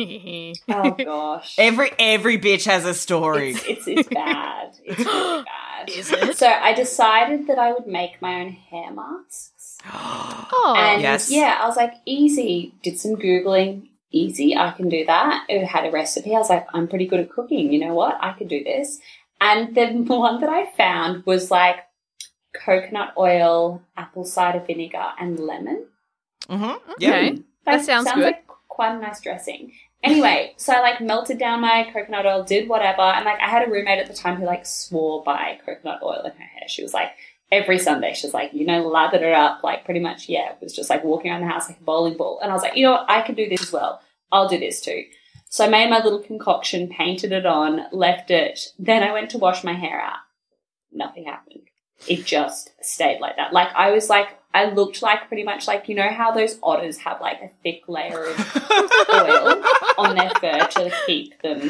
Oh 0.69 0.91
gosh. 0.91 1.55
Every 1.57 1.91
every 1.97 2.37
bitch 2.37 2.65
has 2.65 2.85
a 2.85 2.93
story. 2.93 3.51
It's, 3.51 3.65
it's 3.65 3.87
it's 3.87 4.09
bad. 4.13 4.77
It's 4.85 4.99
really 4.99 5.43
bad. 5.43 5.89
Is 5.89 6.11
it? 6.11 6.37
So 6.37 6.47
I 6.47 6.73
decided 6.73 7.47
that 7.47 7.57
I 7.57 7.73
would 7.73 7.87
make 7.87 8.21
my 8.21 8.41
own 8.41 8.51
hair 8.51 8.91
masks. 8.91 9.77
oh, 9.91 10.75
and 10.77 11.01
yes. 11.01 11.31
yeah, 11.31 11.59
I 11.59 11.67
was 11.67 11.77
like, 11.77 11.93
easy. 12.05 12.75
Did 12.83 12.99
some 12.99 13.15
googling. 13.15 13.87
Easy, 14.11 14.55
I 14.55 14.71
can 14.71 14.89
do 14.89 15.05
that. 15.05 15.45
It 15.47 15.65
had 15.65 15.85
a 15.85 15.91
recipe. 15.91 16.35
I 16.35 16.39
was 16.39 16.49
like, 16.49 16.67
I'm 16.73 16.87
pretty 16.89 17.07
good 17.07 17.21
at 17.21 17.31
cooking. 17.31 17.71
You 17.71 17.79
know 17.79 17.93
what? 17.93 18.17
I 18.19 18.33
could 18.33 18.49
do 18.49 18.63
this. 18.63 18.99
And 19.39 19.73
the 19.73 19.87
one 20.15 20.41
that 20.41 20.49
I 20.49 20.69
found 20.71 21.25
was 21.25 21.49
like 21.49 21.77
coconut 22.53 23.13
oil, 23.17 23.81
apple 23.97 24.25
cider 24.25 24.59
vinegar, 24.59 25.11
and 25.19 25.39
lemon. 25.39 25.85
mm-hmm. 26.47 26.91
okay. 26.91 27.37
That 27.65 27.85
sounds 27.85 28.11
good. 28.11 28.23
like 28.23 28.47
quite 28.67 28.95
a 28.95 28.99
nice 28.99 29.21
dressing. 29.21 29.73
Anyway, 30.03 30.53
so 30.57 30.73
I 30.73 30.79
like 30.79 30.99
melted 30.99 31.37
down 31.37 31.61
my 31.61 31.87
coconut 31.93 32.25
oil, 32.25 32.43
did 32.43 32.67
whatever, 32.67 33.01
and 33.01 33.23
like 33.23 33.39
I 33.39 33.47
had 33.47 33.67
a 33.67 33.71
roommate 33.71 33.99
at 33.99 34.07
the 34.07 34.15
time 34.15 34.37
who 34.37 34.45
like 34.45 34.65
swore 34.65 35.23
by 35.23 35.59
coconut 35.63 36.01
oil 36.01 36.23
in 36.25 36.31
her 36.31 36.37
hair. 36.43 36.67
She 36.67 36.81
was 36.81 36.93
like 36.93 37.11
every 37.51 37.77
Sunday, 37.77 38.13
she's 38.13 38.33
like, 38.33 38.53
you 38.53 38.65
know, 38.65 38.87
lathered 38.87 39.21
it 39.21 39.33
up, 39.33 39.63
like 39.63 39.85
pretty 39.85 39.99
much, 39.99 40.29
yeah, 40.29 40.51
it 40.51 40.57
was 40.61 40.75
just 40.75 40.89
like 40.89 41.03
walking 41.03 41.29
around 41.29 41.41
the 41.41 41.47
house 41.47 41.67
like 41.67 41.79
a 41.79 41.83
bowling 41.83 42.17
ball. 42.17 42.39
And 42.41 42.49
I 42.49 42.53
was 42.53 42.63
like, 42.63 42.75
you 42.75 42.83
know 42.83 42.93
what, 42.93 43.09
I 43.09 43.21
can 43.21 43.35
do 43.35 43.47
this 43.47 43.61
as 43.61 43.71
well. 43.71 44.01
I'll 44.31 44.47
do 44.47 44.57
this 44.57 44.81
too. 44.81 45.03
So 45.49 45.65
I 45.65 45.69
made 45.69 45.89
my 45.89 46.01
little 46.01 46.19
concoction, 46.19 46.87
painted 46.87 47.33
it 47.33 47.45
on, 47.45 47.81
left 47.91 48.31
it. 48.31 48.71
Then 48.79 49.03
I 49.03 49.11
went 49.11 49.29
to 49.31 49.37
wash 49.37 49.65
my 49.65 49.73
hair 49.73 49.99
out. 49.99 50.19
Nothing 50.93 51.25
happened. 51.25 51.63
It 52.07 52.25
just 52.25 52.71
stayed 52.81 53.19
like 53.19 53.35
that. 53.37 53.53
Like 53.53 53.69
I 53.75 53.91
was 53.91 54.09
like, 54.09 54.27
I 54.53 54.65
looked 54.65 55.01
like 55.01 55.27
pretty 55.27 55.43
much 55.43 55.67
like, 55.67 55.87
you 55.87 55.95
know 55.95 56.09
how 56.09 56.31
those 56.31 56.59
otters 56.61 56.97
have 56.99 57.21
like 57.21 57.41
a 57.41 57.47
thick 57.63 57.83
layer 57.87 58.25
of 58.25 58.55
oil 59.13 59.63
on 59.97 60.15
their 60.15 60.29
fur 60.41 60.67
to 60.67 60.91
keep 61.05 61.41
them 61.41 61.61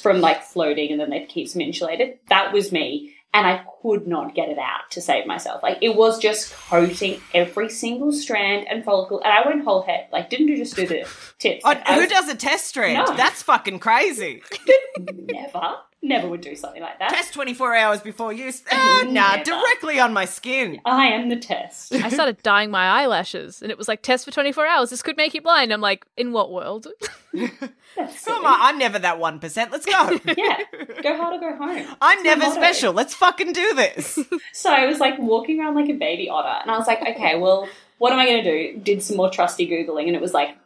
from 0.00 0.20
like 0.20 0.42
floating 0.42 0.90
and 0.90 1.00
then 1.00 1.10
they 1.10 1.24
keeps 1.26 1.52
them 1.52 1.62
insulated. 1.62 2.18
That 2.28 2.52
was 2.52 2.72
me. 2.72 3.14
And 3.32 3.46
I 3.46 3.64
could 3.80 4.08
not 4.08 4.34
get 4.34 4.48
it 4.48 4.58
out 4.58 4.90
to 4.90 5.00
save 5.00 5.24
myself. 5.24 5.62
Like 5.62 5.78
it 5.80 5.94
was 5.94 6.18
just 6.18 6.52
coating 6.52 7.20
every 7.32 7.68
single 7.70 8.10
strand 8.12 8.66
and 8.68 8.84
follicle. 8.84 9.20
And 9.22 9.32
I 9.32 9.46
went 9.48 9.62
whole 9.64 9.82
head. 9.82 10.08
Like 10.12 10.30
didn't 10.30 10.48
do 10.48 10.56
just 10.56 10.74
do 10.74 10.84
the 10.86 11.08
tips. 11.38 11.62
Oh, 11.64 11.74
who 11.74 12.00
was- 12.00 12.08
does 12.10 12.28
a 12.28 12.34
test 12.34 12.66
strand? 12.66 13.06
No. 13.06 13.16
That's 13.16 13.42
fucking 13.44 13.78
crazy. 13.78 14.42
Never. 15.14 15.76
Never 16.02 16.28
would 16.28 16.40
do 16.40 16.56
something 16.56 16.80
like 16.80 16.98
that. 16.98 17.10
Test 17.10 17.34
24 17.34 17.74
hours 17.76 18.00
before 18.00 18.32
use. 18.32 18.62
Uh, 18.72 19.02
nah, 19.08 19.32
Never. 19.36 19.44
directly 19.44 20.00
on 20.00 20.14
my 20.14 20.24
skin. 20.24 20.80
I 20.86 21.08
am 21.08 21.28
the 21.28 21.36
test. 21.36 21.92
I 21.94 22.08
started 22.08 22.38
dyeing 22.42 22.70
my 22.70 22.86
eyelashes, 23.02 23.60
and 23.60 23.70
it 23.70 23.76
was 23.76 23.86
like 23.86 24.00
test 24.02 24.24
for 24.24 24.30
24 24.30 24.66
hours. 24.66 24.88
This 24.88 25.02
could 25.02 25.18
make 25.18 25.34
you 25.34 25.42
blind. 25.42 25.72
I'm 25.74 25.82
like, 25.82 26.06
in 26.16 26.32
what 26.32 26.50
world? 26.50 26.86
That's 27.34 27.50
Come 27.96 28.08
silly. 28.16 28.46
on, 28.46 28.56
I'm 28.60 28.78
never 28.78 28.98
that 28.98 29.18
1%. 29.18 29.70
Let's 29.70 29.84
go. 29.84 30.18
Yeah. 30.36 30.58
Go 31.02 31.16
hard 31.16 31.34
or 31.34 31.50
go 31.50 31.56
home. 31.56 31.68
I'm 31.68 31.76
That's 31.76 32.00
my 32.00 32.22
never 32.22 32.40
motto. 32.42 32.54
special. 32.54 32.92
Let's 32.94 33.14
fucking 33.14 33.52
do 33.52 33.74
this. 33.74 34.18
So 34.52 34.72
I 34.72 34.86
was 34.86 35.00
like 35.00 35.18
walking 35.18 35.60
around 35.60 35.74
like 35.74 35.88
a 35.90 35.94
baby 35.94 36.28
otter, 36.30 36.60
and 36.62 36.70
I 36.70 36.78
was 36.78 36.86
like, 36.86 37.02
okay, 37.02 37.36
well, 37.38 37.68
what 37.98 38.12
am 38.12 38.18
I 38.18 38.24
going 38.26 38.42
to 38.42 38.50
do? 38.74 38.80
Did 38.80 39.02
some 39.02 39.18
more 39.18 39.28
trusty 39.30 39.68
googling, 39.68 40.06
and 40.06 40.16
it 40.16 40.22
was 40.22 40.32
like, 40.32 40.56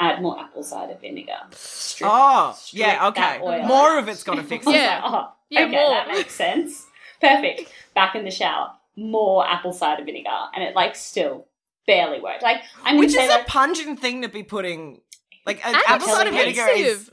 add 0.00 0.20
more 0.22 0.38
apple 0.40 0.62
cider 0.62 0.96
vinegar. 1.00 1.38
Strip, 1.52 2.10
Oh, 2.12 2.52
strip 2.56 2.80
yeah, 2.80 3.08
okay. 3.08 3.38
More 3.66 3.98
of 3.98 4.08
it's 4.08 4.22
got 4.22 4.34
to 4.36 4.42
fix 4.42 4.64
it. 4.66 4.70
was 4.70 4.76
Yeah. 4.76 5.00
like, 5.04 5.12
oh, 5.12 5.32
Yeah, 5.50 5.62
okay, 5.64 5.70
more. 5.72 5.90
that 5.90 6.08
makes 6.08 6.34
sense. 6.34 6.86
Perfect. 7.20 7.72
Back 7.94 8.14
in 8.16 8.24
the 8.24 8.30
shower, 8.30 8.72
more 8.96 9.46
apple 9.48 9.72
cider 9.72 10.04
vinegar, 10.04 10.30
and 10.54 10.62
it 10.64 10.74
like 10.74 10.96
still 10.96 11.46
barely 11.86 12.20
worked. 12.20 12.42
Like 12.42 12.62
I'm 12.82 12.98
Which 12.98 13.08
is 13.10 13.14
say 13.14 13.26
a 13.26 13.28
that 13.28 13.46
pungent 13.46 14.00
thing 14.00 14.22
to 14.22 14.28
be 14.28 14.42
putting. 14.42 15.00
Like 15.46 15.64
And 15.66 15.76
apple 15.86 16.08
cider 16.08 16.30
vinegar 16.30 16.66
is. 16.74 17.10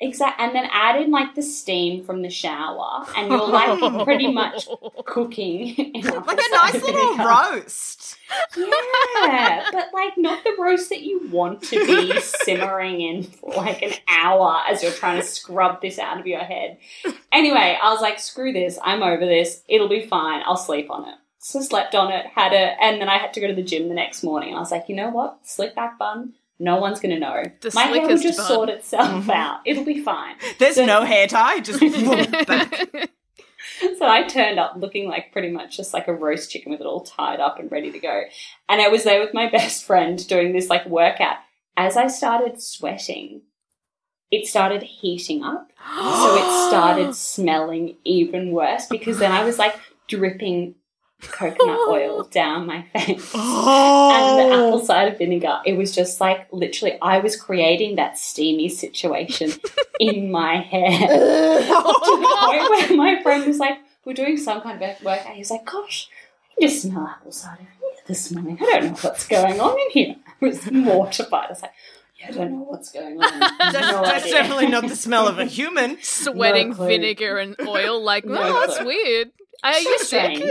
Expensive. 0.00 0.10
exact, 0.28 0.40
and 0.40 0.54
then 0.54 0.68
add 0.72 1.00
in 1.00 1.10
like 1.10 1.34
the 1.34 1.42
steam 1.42 2.04
from 2.04 2.22
the 2.22 2.30
shower, 2.30 3.04
and 3.16 3.28
you're 3.30 3.48
like 3.48 4.04
pretty 4.04 4.32
much 4.32 4.68
cooking 5.04 5.68
in 5.74 6.02
Like 6.04 6.38
a 6.38 6.50
nice 6.52 6.74
little 6.74 7.12
vinegar. 7.16 7.28
roast. 7.28 8.16
Yeah, 8.56 9.68
but 9.72 9.88
like 9.92 10.16
not 10.16 10.44
the 10.44 10.54
roast 10.58 10.88
that 10.90 11.02
you 11.02 11.28
want 11.30 11.62
to 11.64 11.86
be 11.86 12.20
simmering 12.20 13.00
in 13.00 13.22
for 13.24 13.52
like 13.54 13.82
an 13.82 13.92
hour 14.08 14.62
as 14.68 14.82
you're 14.82 14.92
trying 14.92 15.20
to 15.20 15.26
scrub 15.26 15.80
this 15.80 15.98
out 15.98 16.18
of 16.20 16.26
your 16.26 16.40
head. 16.40 16.78
Anyway, 17.32 17.78
I 17.80 17.92
was 17.92 18.00
like, 18.00 18.18
screw 18.18 18.52
this, 18.52 18.78
I'm 18.82 19.02
over 19.02 19.24
this, 19.26 19.62
it'll 19.68 19.88
be 19.88 20.06
fine, 20.06 20.42
I'll 20.46 20.56
sleep 20.56 20.90
on 20.90 21.08
it. 21.08 21.14
So 21.38 21.60
slept 21.60 21.94
on 21.94 22.10
it, 22.10 22.26
had 22.34 22.52
it, 22.54 22.74
and 22.80 23.00
then 23.00 23.08
I 23.08 23.18
had 23.18 23.34
to 23.34 23.40
go 23.40 23.46
to 23.48 23.54
the 23.54 23.62
gym 23.62 23.88
the 23.88 23.94
next 23.94 24.22
morning. 24.24 24.54
I 24.54 24.58
was 24.60 24.70
like, 24.70 24.88
you 24.88 24.96
know 24.96 25.10
what? 25.10 25.40
Slick 25.46 25.74
back 25.74 25.98
bun, 25.98 26.32
no 26.58 26.76
one's 26.76 27.00
gonna 27.00 27.18
know. 27.18 27.42
The 27.60 27.70
My 27.74 27.82
hair 27.84 28.06
will 28.06 28.18
just 28.18 28.38
bun. 28.38 28.46
sort 28.46 28.68
itself 28.68 29.08
mm-hmm. 29.08 29.30
out. 29.30 29.60
It'll 29.64 29.84
be 29.84 30.02
fine. 30.02 30.36
There's 30.58 30.76
So- 30.76 30.86
no 30.86 31.02
hair 31.02 31.26
tie, 31.26 31.60
just 31.60 31.80
back. 32.46 33.10
So 33.98 34.06
I 34.06 34.22
turned 34.22 34.58
up 34.58 34.74
looking 34.76 35.08
like 35.08 35.32
pretty 35.32 35.50
much 35.50 35.76
just 35.76 35.92
like 35.92 36.06
a 36.06 36.14
roast 36.14 36.50
chicken 36.50 36.70
with 36.70 36.80
it 36.80 36.86
all 36.86 37.00
tied 37.02 37.40
up 37.40 37.58
and 37.58 37.70
ready 37.72 37.90
to 37.90 37.98
go. 37.98 38.22
And 38.68 38.80
I 38.80 38.88
was 38.88 39.04
there 39.04 39.20
with 39.20 39.34
my 39.34 39.50
best 39.50 39.84
friend 39.84 40.26
doing 40.28 40.52
this 40.52 40.68
like 40.70 40.86
workout. 40.86 41.36
As 41.76 41.96
I 41.96 42.06
started 42.06 42.62
sweating, 42.62 43.42
it 44.30 44.46
started 44.46 44.82
heating 44.82 45.42
up. 45.42 45.72
so 45.96 46.36
it 46.36 46.68
started 46.68 47.14
smelling 47.14 47.96
even 48.04 48.52
worse 48.52 48.86
because 48.86 49.18
then 49.18 49.32
I 49.32 49.44
was 49.44 49.58
like 49.58 49.74
dripping 50.08 50.76
coconut 51.22 51.78
oil 51.88 52.24
down 52.24 52.66
my 52.66 52.82
face. 52.82 53.30
Oh. 53.34 54.10
And 54.12 54.38
the 54.38 54.54
apple 54.54 54.84
cider 54.84 55.16
vinegar, 55.16 55.60
it 55.64 55.76
was 55.76 55.94
just 55.94 56.20
like 56.20 56.46
literally, 56.52 56.98
I 57.00 57.18
was 57.18 57.36
creating 57.36 57.96
that 57.96 58.18
steamy 58.18 58.68
situation 58.68 59.52
in 60.00 60.30
my 60.30 60.56
hair. 60.56 61.08
to 61.08 61.64
the 61.64 62.36
point 62.40 62.70
where 62.70 62.96
my 62.96 63.22
friend 63.22 63.46
was 63.46 63.58
like, 63.58 63.78
we're 64.04 64.14
doing 64.14 64.36
some 64.36 64.60
kind 64.60 64.82
of 64.82 65.02
workout. 65.02 65.32
He 65.32 65.38
was 65.38 65.50
like, 65.50 65.64
gosh, 65.64 66.08
I 66.52 66.60
can 66.60 66.68
just 66.68 66.82
smell 66.82 67.06
apple 67.06 67.32
cider 67.32 67.56
vinegar 67.80 68.02
this 68.06 68.30
morning. 68.30 68.58
I 68.60 68.64
don't 68.64 68.84
know 68.84 68.98
what's 69.00 69.26
going 69.26 69.60
on 69.60 69.78
in 69.80 69.90
here. 69.90 70.16
I 70.26 70.44
was 70.44 70.70
mortified. 70.70 71.46
I 71.46 71.50
was 71.50 71.62
like, 71.62 71.72
yeah, 72.20 72.28
I 72.28 72.30
don't 72.32 72.52
know 72.52 72.66
what's 72.68 72.92
going 72.92 73.22
on. 73.22 73.40
That's, 73.40 73.74
no 73.74 74.02
that's 74.04 74.30
definitely 74.30 74.66
not 74.66 74.88
the 74.88 74.96
smell 74.96 75.26
of 75.26 75.38
a 75.38 75.46
human. 75.46 75.98
Sweating 76.02 76.70
No 76.70 76.86
vinegar 76.86 77.38
and 77.38 77.56
oil. 77.66 78.02
Like, 78.02 78.24
No 78.24 78.36
oh, 78.36 78.66
that's 78.66 78.84
weird. 78.84 79.30
Are 79.64 79.72
So 79.74 79.80
you 79.80 79.98
sick? 79.98 80.36
strange. 80.36 80.42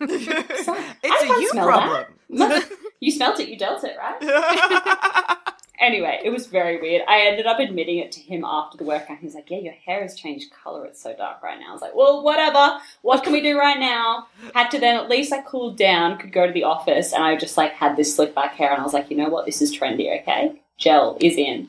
it's 0.00 0.68
I 0.68 1.20
a 1.22 1.26
can't 1.26 1.40
you 1.42 1.48
smell 1.50 1.66
problem. 1.66 2.06
that. 2.30 2.68
you 3.00 3.12
smelt 3.12 3.38
it, 3.38 3.48
you 3.48 3.58
dealt 3.58 3.84
it, 3.84 3.96
right? 3.98 5.36
Anyway, 5.80 6.20
it 6.22 6.30
was 6.30 6.46
very 6.46 6.80
weird. 6.80 7.02
I 7.08 7.22
ended 7.22 7.44
up 7.44 7.58
admitting 7.58 7.98
it 7.98 8.12
to 8.12 8.20
him 8.20 8.44
after 8.44 8.78
the 8.78 8.84
workout. 8.84 9.18
He 9.18 9.26
was 9.26 9.34
like, 9.34 9.50
Yeah, 9.50 9.58
your 9.58 9.72
hair 9.72 10.02
has 10.02 10.14
changed 10.14 10.52
colour. 10.62 10.86
It's 10.86 11.02
so 11.02 11.12
dark 11.12 11.42
right 11.42 11.58
now. 11.58 11.70
I 11.70 11.72
was 11.72 11.82
like, 11.82 11.92
Well, 11.96 12.22
whatever. 12.22 12.78
What 13.00 13.24
can 13.24 13.32
we 13.32 13.40
do 13.40 13.58
right 13.58 13.80
now? 13.80 14.28
Had 14.54 14.70
to 14.70 14.78
then 14.78 14.94
at 14.94 15.08
least 15.08 15.32
I 15.32 15.42
cooled 15.42 15.76
down, 15.76 16.18
could 16.18 16.32
go 16.32 16.46
to 16.46 16.52
the 16.52 16.62
office, 16.62 17.12
and 17.12 17.24
I 17.24 17.34
just 17.36 17.56
like 17.56 17.72
had 17.72 17.96
this 17.96 18.14
slick 18.14 18.32
back 18.32 18.52
hair. 18.54 18.70
And 18.70 18.80
I 18.80 18.84
was 18.84 18.92
like, 18.94 19.10
You 19.10 19.16
know 19.16 19.28
what? 19.28 19.44
This 19.44 19.60
is 19.60 19.76
trendy, 19.76 20.20
okay? 20.20 20.62
Gel 20.78 21.16
is 21.20 21.34
in. 21.36 21.68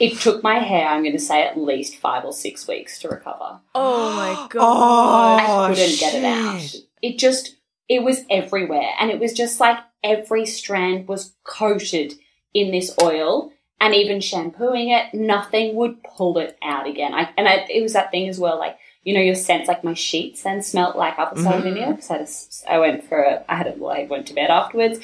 It 0.00 0.18
took 0.18 0.42
my 0.42 0.58
hair, 0.58 0.88
I'm 0.88 1.02
going 1.02 1.12
to 1.12 1.18
say, 1.20 1.42
at 1.42 1.58
least 1.58 1.96
five 1.96 2.24
or 2.24 2.32
six 2.32 2.66
weeks 2.66 2.98
to 3.00 3.08
recover. 3.08 3.60
Oh 3.74 4.14
my 4.16 4.48
god. 4.50 5.42
Oh, 5.46 5.62
I 5.64 5.68
couldn't 5.74 6.00
get 6.00 6.14
it 6.14 6.24
out. 6.24 6.74
It 7.02 7.18
just, 7.18 7.56
it 7.88 8.02
was 8.02 8.22
everywhere. 8.30 8.90
And 8.98 9.10
it 9.10 9.20
was 9.20 9.32
just 9.34 9.60
like 9.60 9.78
every 10.02 10.46
strand 10.46 11.06
was 11.06 11.34
coated 11.44 12.14
in 12.54 12.70
this 12.70 12.94
oil. 13.02 13.52
And 13.82 13.94
even 13.94 14.20
shampooing 14.20 14.90
it, 14.90 15.14
nothing 15.14 15.74
would 15.76 16.02
pull 16.02 16.36
it 16.38 16.58
out 16.62 16.86
again. 16.86 17.14
I, 17.14 17.30
and 17.38 17.48
I, 17.48 17.66
it 17.70 17.80
was 17.82 17.94
that 17.94 18.10
thing 18.10 18.28
as 18.28 18.38
well, 18.38 18.58
like, 18.58 18.76
you 19.04 19.14
know, 19.14 19.20
your 19.22 19.34
scents, 19.34 19.68
like 19.68 19.82
my 19.82 19.94
sheets 19.94 20.42
then 20.42 20.60
smelt 20.62 20.96
like 20.96 21.18
apple 21.18 21.42
cider 21.42 21.62
vinegar. 21.62 21.92
Because 21.94 22.10
I, 22.10 22.12
had 22.14 22.20
a 22.20 22.24
s- 22.24 22.64
I 22.68 22.78
went 22.78 23.04
for, 23.04 23.22
a, 23.22 23.42
I 23.48 23.54
had 23.56 23.66
a, 23.68 23.72
well, 23.78 23.92
I 23.96 24.04
went 24.04 24.26
to 24.26 24.34
bed 24.34 24.50
afterwards. 24.50 24.98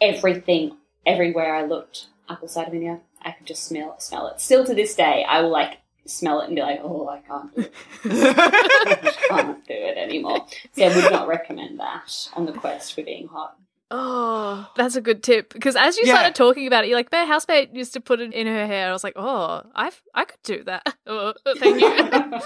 Everything, 0.00 0.76
everywhere 1.06 1.54
I 1.54 1.64
looked, 1.64 2.06
apple 2.28 2.48
cider 2.48 2.70
vinegar, 2.70 3.00
I 3.24 3.32
could 3.32 3.46
just 3.46 3.64
smell 3.64 3.98
smell 4.00 4.26
it. 4.28 4.40
Still 4.40 4.64
to 4.66 4.74
this 4.74 4.94
day, 4.94 5.24
I 5.28 5.40
will 5.40 5.50
like 5.50 5.78
smell 6.06 6.40
it 6.40 6.46
and 6.46 6.54
be 6.56 6.62
like, 6.62 6.80
oh, 6.82 7.08
I 7.08 7.18
can't 7.20 7.54
do 7.54 7.62
it. 7.62 7.72
I 8.04 8.98
just 9.02 9.18
can't 9.20 9.66
do 9.66 9.74
it 9.74 9.96
anymore. 9.96 10.46
So 10.72 10.84
I 10.84 10.94
would 10.94 11.10
not 11.12 11.28
recommend 11.28 11.80
that 11.80 12.28
on 12.34 12.46
the 12.46 12.52
quest 12.52 12.94
for 12.94 13.02
being 13.02 13.28
hot. 13.28 13.56
Oh, 13.90 14.68
that's 14.76 14.96
a 14.96 15.00
good 15.00 15.22
tip. 15.22 15.52
Because 15.52 15.76
as 15.76 15.96
you 15.96 16.02
Yeah. 16.06 16.14
started 16.14 16.34
talking 16.34 16.66
about 16.66 16.84
it, 16.84 16.88
you're 16.88 16.98
like, 16.98 17.12
my 17.12 17.24
housemate 17.24 17.74
used 17.74 17.92
to 17.92 18.00
put 18.00 18.18
it 18.18 18.32
in 18.32 18.46
her 18.46 18.66
hair. 18.66 18.88
I 18.88 18.92
was 18.92 19.04
like, 19.04 19.12
oh, 19.16 19.62
I've 19.74 20.00
I 20.14 20.24
could 20.24 20.42
do 20.42 20.64
that. 20.64 20.82
Oh, 21.06 21.32
thank 21.58 21.80
you. 21.80 21.88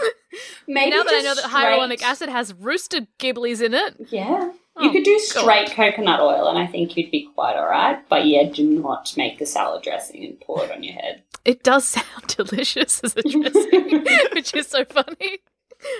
Maybe 0.69 0.91
now 0.91 1.05
that 1.05 1.15
I 1.15 1.21
know 1.23 1.35
that 1.35 1.45
straight- 1.45 1.53
hyaluronic 1.53 2.03
acid 2.03 2.29
has 2.29 2.53
roosted 2.55 3.07
gibblies 3.19 3.63
in 3.63 3.73
it, 3.73 3.95
Yeah. 4.11 4.51
Oh, 4.79 4.85
You 4.85 4.91
could 4.93 5.05
do 5.05 5.15
God. 5.35 5.43
straight 5.43 5.71
coconut 5.73 6.21
oil 6.21 6.49
and 6.49 6.59
I 6.59 6.67
think 6.67 6.97
you'd 6.97 7.11
be 7.11 7.29
quite 7.35 7.57
alright. 7.57 8.09
But 8.09 8.27
yeah, 8.27 8.45
do 8.45 8.65
not 8.65 9.15
make 9.17 9.39
the 9.39 9.47
salad 9.47 9.83
dressing 9.83 10.25
and 10.25 10.41
pour 10.41 10.65
it 10.65 10.71
on 10.71 10.83
your 10.85 10.95
head. 10.95 11.23
it 11.45 11.63
does 11.63 11.85
sound 11.89 12.27
delicious 12.29 13.01
as 13.01 13.17
a 13.17 13.23
dressing, 13.23 14.05
which 14.35 14.55
is 14.55 14.69
so 14.69 14.85
funny. 14.85 15.39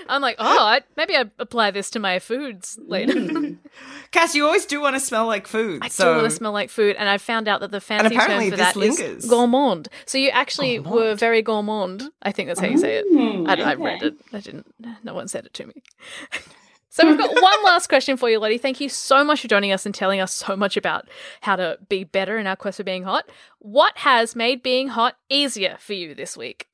I'm 0.09 0.21
like, 0.21 0.35
oh, 0.39 0.59
I, 0.61 0.81
maybe 0.97 1.15
I 1.15 1.23
apply 1.39 1.71
this 1.71 1.89
to 1.91 1.99
my 1.99 2.19
foods 2.19 2.77
later. 2.85 3.13
Mm. 3.13 3.59
Cass, 4.11 4.35
you 4.35 4.45
always 4.45 4.65
do 4.65 4.81
want 4.81 4.97
to 4.97 4.99
smell 4.99 5.25
like 5.25 5.47
food. 5.47 5.79
I 5.81 5.87
so 5.87 6.03
do 6.15 6.17
want 6.19 6.29
to 6.29 6.35
smell 6.35 6.51
like 6.51 6.69
food, 6.69 6.97
and 6.97 7.07
I 7.07 7.17
found 7.17 7.47
out 7.47 7.61
that 7.61 7.71
the 7.71 7.79
fancy 7.79 8.13
apparently 8.13 8.49
term 8.49 8.51
for 8.51 8.57
this 8.57 8.73
that 8.73 8.77
is 8.83 8.99
lingers. 8.99 9.25
gourmand. 9.29 9.87
So 10.05 10.17
you 10.17 10.31
actually 10.31 10.79
were 10.79 11.15
very 11.15 11.41
gourmand. 11.41 12.09
I 12.21 12.33
think 12.33 12.47
that's 12.49 12.59
how 12.59 12.67
you 12.67 12.77
say 12.77 12.97
it. 12.97 13.05
Mm, 13.09 13.47
I, 13.47 13.71
I 13.71 13.75
read 13.75 14.03
it. 14.03 14.15
I 14.33 14.41
didn't. 14.41 14.65
No 15.05 15.13
one 15.13 15.29
said 15.29 15.45
it 15.45 15.53
to 15.53 15.67
me. 15.67 15.81
So 16.89 17.07
we've 17.07 17.17
got 17.17 17.33
one 17.41 17.63
last 17.63 17.87
question 17.87 18.17
for 18.17 18.29
you, 18.29 18.39
Lottie. 18.39 18.57
Thank 18.57 18.79
you 18.79 18.89
so 18.89 19.23
much 19.23 19.41
for 19.41 19.47
joining 19.47 19.71
us 19.71 19.85
and 19.85 19.95
telling 19.95 20.19
us 20.19 20.33
so 20.33 20.55
much 20.55 20.75
about 20.77 21.07
how 21.41 21.55
to 21.55 21.77
be 21.87 22.03
better 22.03 22.37
in 22.37 22.47
our 22.47 22.55
quest 22.55 22.77
for 22.77 22.83
being 22.83 23.03
hot. 23.03 23.29
What 23.59 23.97
has 23.99 24.35
made 24.35 24.63
being 24.63 24.89
hot 24.89 25.17
easier 25.29 25.77
for 25.79 25.93
you 25.93 26.15
this 26.15 26.35
week? 26.35 26.67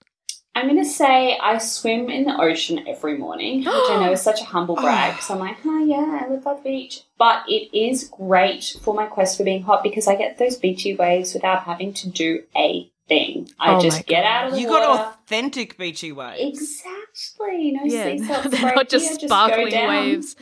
I'm 0.57 0.69
going 0.69 0.81
to 0.81 0.89
say 0.89 1.37
I 1.37 1.57
swim 1.57 2.09
in 2.09 2.23
the 2.23 2.39
ocean 2.39 2.87
every 2.87 3.17
morning, 3.17 3.59
which 3.59 3.67
I 3.67 3.99
know 3.99 4.13
is 4.13 4.21
such 4.23 4.39
a 4.39 4.45
humble 4.45 4.75
brag. 4.75 5.21
So 5.21 5.33
I'm 5.33 5.39
like, 5.41 5.57
oh 5.65 5.83
yeah, 5.83 6.21
I 6.21 6.29
live 6.29 6.45
by 6.45 6.53
the 6.53 6.61
beach. 6.61 7.01
But 7.17 7.43
it 7.49 7.77
is 7.77 8.05
great 8.05 8.77
for 8.81 8.93
my 8.93 9.05
quest 9.05 9.37
for 9.37 9.43
being 9.43 9.63
hot 9.63 9.83
because 9.83 10.07
I 10.07 10.15
get 10.15 10.37
those 10.37 10.55
beachy 10.55 10.95
waves 10.95 11.33
without 11.33 11.63
having 11.63 11.93
to 11.95 12.09
do 12.09 12.43
a 12.55 12.89
thing. 13.07 13.49
I 13.59 13.71
Oh 13.71 13.75
my 13.75 13.79
just 13.79 14.05
get 14.07 14.23
out 14.25 14.47
of 14.47 14.53
the 14.53 14.59
you 14.61 14.69
water. 14.69 14.85
got 14.85 15.13
authentic 15.25 15.77
beachy 15.77 16.11
waves. 16.11 16.41
Exactly. 16.59 17.71
No 17.71 17.81
Yeah, 17.85 18.03
sea 18.17 18.17
salt 18.25 18.51
they're 18.51 18.59
spray 18.59 18.73
not 18.75 18.89
just 18.89 19.21
here, 19.21 19.27
sparkling 19.29 19.65
go 19.65 19.71
down. 19.71 19.89
waves 19.89 20.35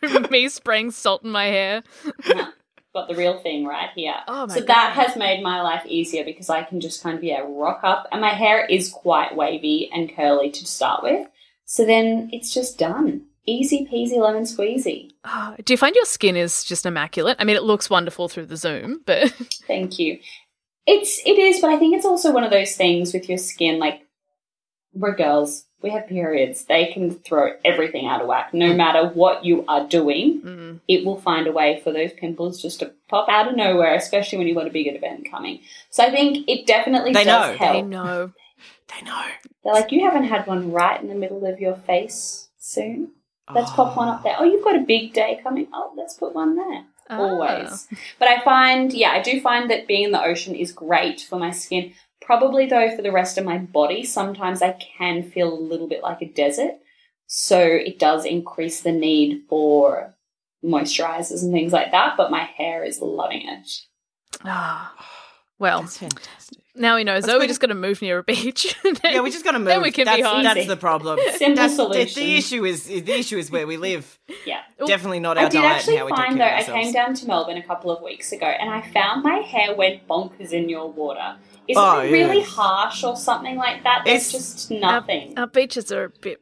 from 0.00 0.26
me 0.30 0.48
spraying 0.48 0.90
salt 0.90 1.24
in 1.24 1.30
my 1.30 1.46
hair. 1.46 1.82
No, 2.28 2.48
got 2.94 3.08
the 3.08 3.14
real 3.16 3.38
thing 3.40 3.64
right 3.66 3.90
here. 3.94 4.14
Oh 4.28 4.46
my 4.46 4.54
so 4.54 4.60
God. 4.60 4.68
that 4.68 4.92
has 4.94 5.16
made 5.16 5.42
my 5.42 5.62
life 5.62 5.84
easier 5.86 6.24
because 6.24 6.50
I 6.50 6.62
can 6.62 6.80
just 6.80 7.02
kind 7.02 7.16
of 7.18 7.24
yeah 7.24 7.42
rock 7.46 7.80
up, 7.82 8.06
and 8.12 8.20
my 8.20 8.30
hair 8.34 8.64
is 8.66 8.90
quite 8.90 9.36
wavy 9.36 9.90
and 9.92 10.14
curly 10.14 10.50
to 10.50 10.66
start 10.66 11.02
with. 11.02 11.26
So 11.66 11.84
then 11.86 12.30
it's 12.32 12.52
just 12.52 12.78
done. 12.78 13.26
Easy 13.46 13.88
peasy 13.90 14.18
lemon 14.18 14.42
squeezy. 14.44 15.10
Oh, 15.24 15.56
do 15.64 15.72
you 15.72 15.78
find 15.78 15.96
your 15.96 16.04
skin 16.04 16.36
is 16.36 16.62
just 16.62 16.84
immaculate? 16.86 17.36
I 17.40 17.44
mean, 17.44 17.56
it 17.56 17.62
looks 17.62 17.88
wonderful 17.88 18.28
through 18.28 18.46
the 18.46 18.56
Zoom, 18.56 19.00
but 19.06 19.30
Thank 19.66 19.98
you. 19.98 20.18
It's 20.92 21.20
it 21.24 21.38
is, 21.38 21.60
but 21.60 21.70
I 21.70 21.78
think 21.78 21.94
it's 21.96 22.04
also 22.04 22.32
one 22.32 22.44
of 22.44 22.50
those 22.50 22.74
things 22.76 23.12
with 23.14 23.28
your 23.28 23.38
skin. 23.38 23.78
Like 23.78 24.02
we're 24.92 25.14
girls, 25.14 25.64
we 25.82 25.90
have 25.90 26.08
periods. 26.08 26.64
They 26.64 26.86
can 26.86 27.10
throw 27.12 27.52
everything 27.64 28.06
out 28.06 28.20
of 28.22 28.26
whack. 28.26 28.50
Mm. 28.52 28.58
No 28.58 28.74
matter 28.74 29.06
what 29.08 29.44
you 29.44 29.64
are 29.68 29.86
doing, 29.86 30.80
it 30.88 31.04
will 31.04 31.20
find 31.20 31.46
a 31.46 31.52
way 31.52 31.80
for 31.84 31.92
those 31.92 32.12
pimples 32.12 32.60
just 32.60 32.80
to 32.80 32.92
pop 33.08 33.28
out 33.28 33.48
of 33.48 33.56
nowhere. 33.56 33.94
Especially 33.94 34.38
when 34.38 34.48
you've 34.48 34.56
got 34.56 34.66
a 34.66 34.70
big 34.70 34.88
event 34.94 35.30
coming. 35.30 35.60
So 35.90 36.02
I 36.04 36.10
think 36.10 36.48
it 36.48 36.66
definitely 36.66 37.12
They 37.12 37.24
does 37.24 37.52
know. 37.52 37.56
help. 37.56 37.72
they 37.72 37.82
know. 37.82 38.32
They 38.88 39.02
know. 39.02 39.24
They're 39.62 39.74
like, 39.74 39.92
you 39.92 40.00
haven't 40.04 40.24
had 40.24 40.46
one 40.48 40.72
right 40.72 41.00
in 41.00 41.08
the 41.08 41.14
middle 41.14 41.46
of 41.46 41.60
your 41.60 41.76
face 41.76 42.48
soon. 42.58 43.12
Let's 43.52 43.70
pop 43.72 43.96
one 43.96 44.08
up 44.08 44.22
there. 44.22 44.36
Oh, 44.38 44.44
you've 44.44 44.62
got 44.64 44.76
a 44.76 44.80
big 44.80 45.12
day 45.12 45.40
coming. 45.42 45.66
Oh, 45.72 45.92
let's 45.96 46.14
put 46.14 46.34
one 46.34 46.54
there. 46.56 46.84
Ah. 47.10 47.18
Always. 47.18 47.88
But 48.18 48.28
I 48.28 48.42
find, 48.42 48.92
yeah, 48.92 49.10
I 49.10 49.20
do 49.20 49.40
find 49.40 49.70
that 49.70 49.86
being 49.88 50.04
in 50.04 50.12
the 50.12 50.22
ocean 50.22 50.54
is 50.54 50.72
great 50.72 51.20
for 51.20 51.38
my 51.38 51.50
skin. 51.50 51.92
Probably, 52.22 52.66
though, 52.66 52.94
for 52.94 53.02
the 53.02 53.10
rest 53.12 53.36
of 53.38 53.44
my 53.44 53.58
body, 53.58 54.04
sometimes 54.04 54.62
I 54.62 54.72
can 54.72 55.22
feel 55.22 55.52
a 55.52 55.58
little 55.58 55.88
bit 55.88 56.02
like 56.02 56.22
a 56.22 56.26
desert. 56.28 56.74
So 57.26 57.60
it 57.60 57.98
does 57.98 58.24
increase 58.24 58.80
the 58.82 58.92
need 58.92 59.42
for 59.48 60.14
moisturizers 60.64 61.42
and 61.42 61.52
things 61.52 61.72
like 61.72 61.90
that. 61.92 62.16
But 62.16 62.30
my 62.30 62.44
hair 62.44 62.84
is 62.84 63.00
loving 63.00 63.48
it. 63.48 63.68
Ah. 64.44 64.94
Well, 65.58 65.82
That's 65.82 65.98
fantastic. 65.98 66.58
now 66.74 66.96
we 66.96 67.04
know. 67.04 67.14
That's 67.14 67.26
Zoe 67.26 67.38
been- 67.40 67.48
just 67.48 67.60
got 67.60 67.66
to 67.66 67.74
move 67.74 68.00
near 68.00 68.18
a 68.18 68.22
beach. 68.22 68.74
Yeah, 69.04 69.20
we 69.20 69.30
just 69.30 69.44
got 69.44 69.52
to 69.52 69.58
move. 69.58 69.68
Then 69.68 69.82
we 69.82 69.90
can 69.90 70.04
that's, 70.06 70.16
be 70.16 70.22
hot. 70.22 70.42
That's 70.42 70.66
the 70.66 70.76
problem. 70.76 71.18
Simple 71.36 71.56
that's, 71.56 71.76
the- 71.76 71.84
solution. 71.84 72.22
The, 72.22 72.36
issue 72.36 72.64
is 72.64 72.84
the 72.86 73.12
issue 73.12 73.38
is 73.38 73.50
where 73.50 73.66
we 73.66 73.76
live. 73.76 74.18
Yeah. 74.46 74.59
Definitely 74.86 75.20
not 75.20 75.36
our 75.38 75.46
I 75.46 75.48
did 75.48 75.58
diet 75.58 75.76
actually 75.76 75.96
how 75.96 76.06
we 76.06 76.10
find 76.12 76.40
though, 76.40 76.44
I 76.44 76.62
came 76.62 76.92
down 76.92 77.14
to 77.14 77.26
Melbourne 77.26 77.56
a 77.56 77.62
couple 77.62 77.90
of 77.90 78.02
weeks 78.02 78.32
ago 78.32 78.46
and 78.46 78.70
I 78.70 78.82
found 78.82 79.22
my 79.22 79.36
hair 79.38 79.74
went 79.74 80.06
bonkers 80.08 80.52
in 80.52 80.68
your 80.68 80.90
water. 80.90 81.36
Is 81.68 81.76
Oh, 81.78 82.00
it 82.00 82.10
really 82.10 82.38
yeah. 82.40 82.44
harsh 82.46 83.04
or 83.04 83.16
something 83.16 83.56
like 83.56 83.82
that? 83.84 84.02
There's 84.04 84.28
It's- 84.28 84.32
just 84.32 84.70
nothing. 84.70 85.38
Our 85.38 85.46
beaches 85.46 85.92
are 85.92 86.04
a 86.04 86.08
bit 86.10 86.40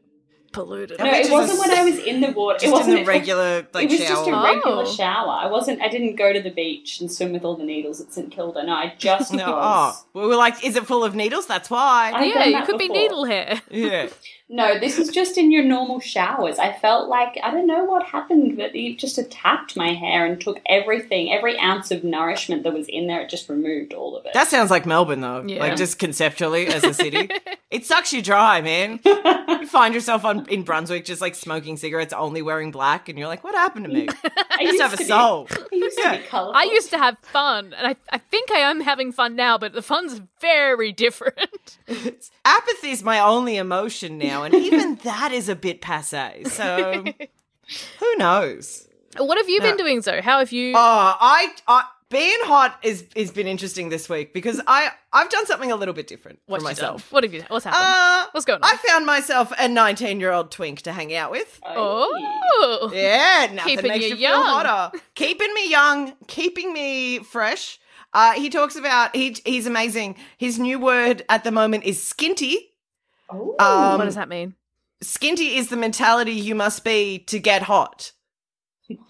polluted. 0.51 0.99
no, 0.99 1.05
it 1.05 1.31
wasn't 1.31 1.59
when 1.59 1.71
I 1.71 1.85
was 1.85 1.99
in 1.99 2.23
the 2.23 2.31
water. 2.31 2.59
just 2.59 2.67
it 2.67 2.73
wasn't 2.73 2.99
in 3.01 3.05
the 3.05 3.09
regular 3.09 3.67
like 3.75 3.85
it 3.85 3.91
was 3.91 4.01
shower. 4.01 4.09
just 4.17 4.29
a 4.29 4.33
regular 4.43 4.83
Oh. 4.87 4.91
shower. 4.93 5.29
I 5.33 5.47
wasn't. 5.47 5.83
I 5.83 5.89
didn't 5.89 6.17
go 6.17 6.33
to 6.33 6.41
the 6.41 6.51
beach 6.51 7.01
and 7.01 7.13
swim 7.13 7.33
with 7.35 7.45
all 7.45 7.55
the 7.57 7.65
needles 7.65 8.01
at 8.01 8.13
St 8.13 8.31
Kilda. 8.33 8.65
No, 8.65 8.73
I 8.73 8.95
just 8.97 9.33
no, 9.35 9.53
was. 9.53 10.05
oh, 10.15 10.21
we 10.21 10.27
were 10.27 10.37
like, 10.37 10.65
is 10.65 10.75
it 10.77 10.87
full 10.87 11.05
of 11.05 11.15
needles? 11.15 11.47
That's 11.47 11.69
why. 11.69 12.13
I've 12.15 12.27
yeah, 12.27 12.35
done 12.35 12.47
you 12.47 12.53
that 12.55 12.67
could 12.67 12.79
be 12.79 12.89
needle 12.89 13.25
hair. 13.27 13.61
yeah. 13.71 14.09
No, 14.51 14.79
this 14.79 14.97
was 14.97 15.11
just 15.11 15.37
in 15.37 15.53
your 15.53 15.63
normal 15.63 16.01
showers. 16.01 16.59
I 16.59 16.73
felt 16.73 17.09
like 17.09 17.39
I 17.43 17.51
don't 17.51 17.67
know 17.67 17.85
what 17.85 18.03
happened, 18.03 18.57
but 18.57 18.75
it 18.75 18.99
just 18.99 19.19
attacked 19.19 19.77
my 19.77 19.93
hair 19.93 20.25
and 20.25 20.41
took 20.41 20.59
everything, 20.67 21.31
every 21.31 21.59
ounce 21.59 21.91
of 21.91 22.03
nourishment 22.03 22.63
that 22.63 22.73
was 22.73 22.89
in 22.89 23.07
there. 23.09 23.21
It 23.21 23.29
just 23.29 23.51
removed 23.51 23.93
all 23.93 24.17
of 24.17 24.25
it. 24.25 24.33
That 24.33 24.49
sounds 24.49 24.71
like 24.71 24.87
Melbourne, 24.87 25.21
though. 25.21 25.45
Yeah. 25.47 25.61
Like 25.61 25.77
just 25.77 25.99
conceptually 25.99 26.67
as 26.67 26.83
a 26.83 26.95
city, 26.95 27.29
it 27.71 27.85
sucks 27.85 28.13
you 28.13 28.23
dry, 28.23 28.61
man. 28.61 29.01
You 29.59 29.67
find 29.67 29.93
yourself 29.93 30.25
on, 30.25 30.47
in 30.49 30.63
Brunswick 30.63 31.05
just 31.05 31.21
like 31.21 31.35
smoking 31.35 31.77
cigarettes, 31.77 32.13
only 32.13 32.43
wearing 32.43 32.71
black, 32.71 33.09
and 33.09 33.19
you're 33.19 33.27
like, 33.27 33.43
"What 33.43 33.57
happened 33.57 33.87
to 33.87 33.91
me?" 33.91 34.07
I 34.25 34.61
used 34.61 34.77
to 34.77 34.83
have 34.85 34.95
a 34.95 34.99
be- 34.99 35.05
soul. 35.05 35.49
I 35.51 35.75
used 35.75 35.99
to 35.99 36.11
be 36.11 36.19
colourful. 36.19 36.55
I 36.55 36.63
used 36.65 36.91
to 36.91 36.99
have 36.99 37.19
fun, 37.19 37.75
and 37.77 37.89
I, 37.89 37.97
I 38.11 38.19
think 38.19 38.53
I 38.53 38.59
am 38.59 38.81
having 38.81 39.11
fun 39.11 39.35
now, 39.35 39.59
but 39.59 39.73
the 39.73 39.83
fun's 39.83 40.21
very 40.41 40.93
different. 40.93 41.79
Apathy 42.45 42.91
is 42.91 43.03
my 43.03 43.19
only 43.19 43.57
emotion 43.57 44.19
now, 44.19 44.38
and 44.45 44.55
even 44.55 44.97
that 45.05 45.33
is 45.33 45.49
a 45.49 45.57
bit 45.57 45.81
passe. 45.81 46.45
So 46.47 47.05
who 48.01 48.17
knows? 48.17 48.87
what 49.17 49.39
have 49.39 49.49
you 49.49 49.61
been 49.61 49.77
No. 49.77 49.85
doing, 49.85 50.01
Zoe? 50.03 50.21
How 50.21 50.39
have 50.39 50.53
you? 50.53 50.73
Oh, 50.75 51.17
I, 51.21 51.53
I 51.67 51.85
being 52.11 52.39
hot 52.43 52.79
is 52.83 53.05
has 53.17 53.31
been 53.31 53.47
interesting 53.47 53.89
this 53.91 54.09
week 54.09 54.33
because 54.33 54.61
I 54.67 54.91
I've 55.13 55.29
done 55.29 55.45
something 55.47 55.71
a 55.73 55.77
little 55.77 55.93
bit 55.95 56.07
different 56.07 56.39
what 56.47 56.63
for 56.63 56.69
you 56.71 56.75
done? 56.75 56.85
myself. 56.85 57.13
What 57.13 57.23
have 57.25 57.35
you? 57.35 57.43
What's 57.49 57.65
happened? 57.67 57.85
Uh, 57.85 58.31
What's 58.33 58.47
going 58.47 58.63
on? 58.63 58.71
I 58.71 58.77
found 58.77 59.05
myself 59.07 59.53
a 59.59 59.69
19 59.69 60.19
year 60.21 60.33
old 60.33 60.51
twink 60.51 60.83
to 60.83 60.93
hang 60.93 61.15
out 61.15 61.31
with. 61.31 61.61
oh, 61.67 62.91
Yeah, 62.95 63.49
nothing 63.53 63.77
Keeping 63.77 63.89
makes 63.89 64.05
you 64.05 64.11
you, 64.11 64.17
feel 64.17 64.31
young. 64.31 64.43
hotter. 64.45 64.99
keeping 65.15 65.53
me 65.53 65.69
young, 65.71 66.15
keeping 66.29 66.73
me 66.73 67.19
fresh. 67.21 67.79
Uh, 68.15 68.33
he 68.33 68.49
talks 68.49 68.75
about 68.77 69.15
he 69.15 69.37
he's 69.45 69.67
amazing. 69.67 70.17
His 70.39 70.59
new 70.59 70.79
word 70.79 71.25
at 71.29 71.45
the 71.45 71.51
moment 71.51 71.85
is 71.85 71.99
skinty. 72.03 72.57
Oh. 73.31 73.55
Um, 73.59 73.99
what 73.99 74.05
does 74.05 74.15
that 74.15 74.29
mean? 74.29 74.55
Skinty 75.03 75.57
is 75.57 75.69
the 75.69 75.77
mentality 75.77 76.33
you 76.33 76.55
must 76.55 76.85
be 76.85 77.19
to 77.29 77.39
get 77.39 77.63
hot. 77.63 78.13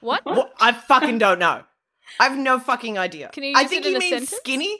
What? 0.00 0.24
What? 0.24 0.52
I 0.60 0.72
fucking 0.72 1.18
don't 1.24 1.38
know. 1.38 1.64
I 2.20 2.28
have 2.28 2.38
no 2.38 2.58
fucking 2.58 2.98
idea. 2.98 3.30
Can 3.32 3.42
you 3.42 3.54
I 3.56 3.64
think 3.64 3.84
it 3.84 3.88
in 3.94 4.00
he 4.00 4.10
means 4.10 4.28
sentence? 4.28 4.30
skinny. 4.40 4.78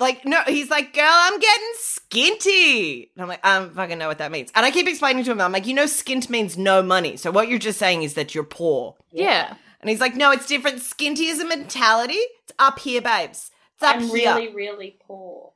Like 0.00 0.24
no, 0.24 0.42
he's 0.46 0.70
like, 0.70 0.92
girl, 0.94 1.04
I'm 1.08 1.38
getting 1.38 1.72
skinty. 1.78 3.08
And 3.14 3.22
I'm 3.22 3.28
like, 3.28 3.44
I 3.44 3.58
don't 3.58 3.74
fucking 3.74 3.98
know 3.98 4.08
what 4.08 4.18
that 4.18 4.30
means. 4.30 4.50
And 4.54 4.64
I 4.64 4.70
keep 4.70 4.86
explaining 4.86 5.24
to 5.24 5.32
him, 5.32 5.40
I'm 5.40 5.52
like, 5.52 5.66
you 5.66 5.74
know, 5.74 5.84
skint 5.84 6.30
means 6.30 6.56
no 6.56 6.82
money. 6.82 7.16
So 7.16 7.30
what 7.30 7.48
you're 7.48 7.58
just 7.58 7.78
saying 7.78 8.02
is 8.02 8.14
that 8.14 8.34
you're 8.34 8.44
poor. 8.44 8.96
Yeah. 9.12 9.54
And 9.80 9.90
he's 9.90 10.00
like, 10.00 10.14
no, 10.16 10.30
it's 10.32 10.46
different. 10.46 10.78
Skinty 10.78 11.28
is 11.30 11.40
a 11.40 11.44
mentality. 11.46 12.14
It's 12.14 12.52
up 12.58 12.78
here, 12.80 13.00
babes. 13.00 13.50
It's 13.74 13.82
up 13.82 13.96
I'm 13.96 14.02
here. 14.02 14.34
really, 14.34 14.54
really 14.54 14.96
poor. 15.06 15.52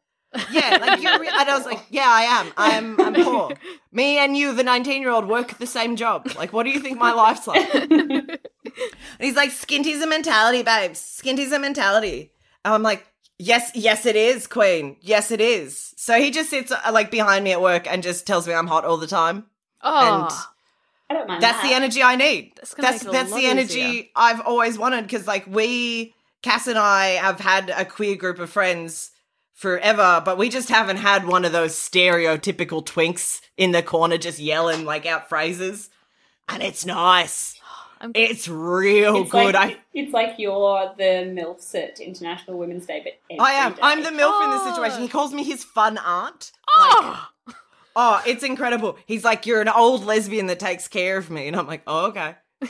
Yeah, 0.50 0.78
like 0.80 1.02
you're. 1.02 1.18
Re- 1.20 1.28
and 1.28 1.50
I 1.50 1.56
was 1.56 1.66
like, 1.66 1.80
yeah, 1.90 2.06
I 2.08 2.22
am. 2.22 2.52
I'm. 2.56 3.00
I'm 3.00 3.14
poor. 3.24 3.52
Me 3.92 4.18
and 4.18 4.36
you, 4.36 4.54
the 4.54 4.62
19 4.62 5.02
year 5.02 5.10
old, 5.10 5.28
work 5.28 5.58
the 5.58 5.66
same 5.66 5.96
job. 5.96 6.26
Like, 6.36 6.52
what 6.52 6.62
do 6.64 6.70
you 6.70 6.80
think 6.80 6.98
my 6.98 7.12
life's 7.12 7.46
like? 7.46 7.74
and 7.74 8.38
he's 9.20 9.36
like, 9.36 9.50
skinty's 9.50 10.02
a 10.02 10.06
mentality, 10.06 10.62
babes. 10.62 10.98
Skinty's 11.00 11.52
a 11.52 11.58
mentality. 11.58 12.32
And 12.64 12.72
I'm 12.74 12.82
like, 12.82 13.06
yes, 13.38 13.70
yes, 13.74 14.06
it 14.06 14.16
is, 14.16 14.46
Queen. 14.46 14.96
Yes, 15.00 15.30
it 15.30 15.40
is. 15.40 15.92
So 15.96 16.18
he 16.18 16.30
just 16.30 16.50
sits 16.50 16.72
uh, 16.72 16.80
like 16.92 17.10
behind 17.10 17.44
me 17.44 17.52
at 17.52 17.60
work 17.60 17.86
and 17.90 18.02
just 18.02 18.26
tells 18.26 18.48
me 18.48 18.54
I'm 18.54 18.66
hot 18.66 18.84
all 18.84 18.96
the 18.96 19.06
time. 19.06 19.44
Oh, 19.82 20.22
And 20.24 20.32
I 21.10 21.14
don't 21.14 21.28
mind 21.28 21.42
that's 21.42 21.60
that. 21.60 21.68
the 21.68 21.74
energy 21.74 22.02
I 22.02 22.16
need. 22.16 22.52
That's 22.56 22.74
That's 22.74 23.04
make 23.04 23.14
it 23.14 23.16
a 23.16 23.20
that's 23.20 23.34
the 23.34 23.46
energy 23.46 23.80
easier. 23.80 24.04
I've 24.16 24.40
always 24.40 24.78
wanted 24.78 25.02
because 25.02 25.26
like 25.26 25.46
we 25.46 26.14
Cass 26.42 26.66
and 26.66 26.78
I 26.78 27.06
have 27.10 27.38
had 27.38 27.70
a 27.70 27.84
queer 27.84 28.16
group 28.16 28.38
of 28.40 28.50
friends 28.50 29.11
forever, 29.54 30.22
but 30.24 30.38
we 30.38 30.48
just 30.48 30.68
haven't 30.68 30.96
had 30.98 31.26
one 31.26 31.44
of 31.44 31.52
those 31.52 31.74
stereotypical 31.74 32.84
twinks 32.84 33.40
in 33.56 33.72
the 33.72 33.82
corner 33.82 34.18
just 34.18 34.38
yelling 34.38 34.84
like 34.84 35.06
out 35.06 35.28
phrases. 35.28 35.90
And 36.48 36.62
it's 36.62 36.84
nice. 36.84 37.58
I'm- 38.00 38.12
It's 38.16 38.48
real 38.48 39.18
It's 39.22 39.30
good. 39.30 39.54
Like, 39.54 39.76
I 39.76 39.76
it's 39.94 40.12
like 40.12 40.34
you're 40.38 40.92
the 40.96 41.32
MILFs 41.32 41.72
at 41.76 42.00
International 42.00 42.58
Women's 42.58 42.84
Day, 42.86 43.00
but 43.04 43.40
I 43.40 43.52
am. 43.52 43.74
day. 43.74 43.78
I'm 43.82 44.02
the 44.02 44.08
MILF 44.10 44.44
in 44.44 44.50
this 44.50 44.60
Oh. 44.64 44.70
situation. 44.74 45.02
He 45.02 45.08
calls 45.08 45.32
me 45.32 45.44
his 45.44 45.62
fun 45.62 45.98
aunt. 45.98 46.50
oh, 46.76 47.28
Oh, 47.94 48.22
it's 48.26 48.42
incredible. 48.42 48.96
He's 49.06 49.22
like, 49.22 49.44
You're 49.46 49.60
an 49.60 49.68
old 49.68 50.04
lesbian 50.04 50.46
that 50.46 50.58
takes 50.58 50.88
care 50.88 51.16
of 51.18 51.30
me. 51.30 51.46
And 51.46 51.54
I'm 51.54 51.66
like, 51.68 51.82
Oh, 51.86 52.06
okay. 52.06 52.34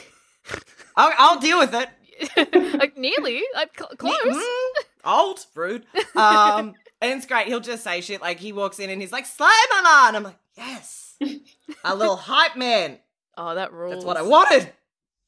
I'll, 0.96 1.12
I'll 1.16 1.40
deal 1.40 1.58
with 1.58 1.72
it. 1.74 1.88
like 2.78 2.96
nearly, 2.98 3.42
like 3.54 3.70
cl- 3.76 3.90
close. 3.96 4.16
Mm, 4.18 4.68
old, 5.04 5.44
rude. 5.54 5.84
Um, 6.16 6.74
and 7.00 7.12
it's 7.12 7.26
great. 7.26 7.46
He'll 7.48 7.60
just 7.60 7.84
say 7.84 8.00
shit 8.00 8.20
like 8.20 8.38
he 8.38 8.52
walks 8.52 8.78
in 8.78 8.90
and 8.90 9.00
he's 9.00 9.12
like, 9.12 9.26
"Slay, 9.26 9.48
mama," 9.70 10.04
and 10.08 10.16
I'm 10.16 10.22
like, 10.24 10.38
"Yes, 10.56 11.16
a 11.84 11.94
little 11.94 12.16
hype 12.16 12.56
man. 12.56 12.98
Oh, 13.36 13.54
that 13.54 13.72
rules. 13.72 13.94
That's 13.94 14.04
what 14.04 14.16
I 14.16 14.22
wanted." 14.22 14.72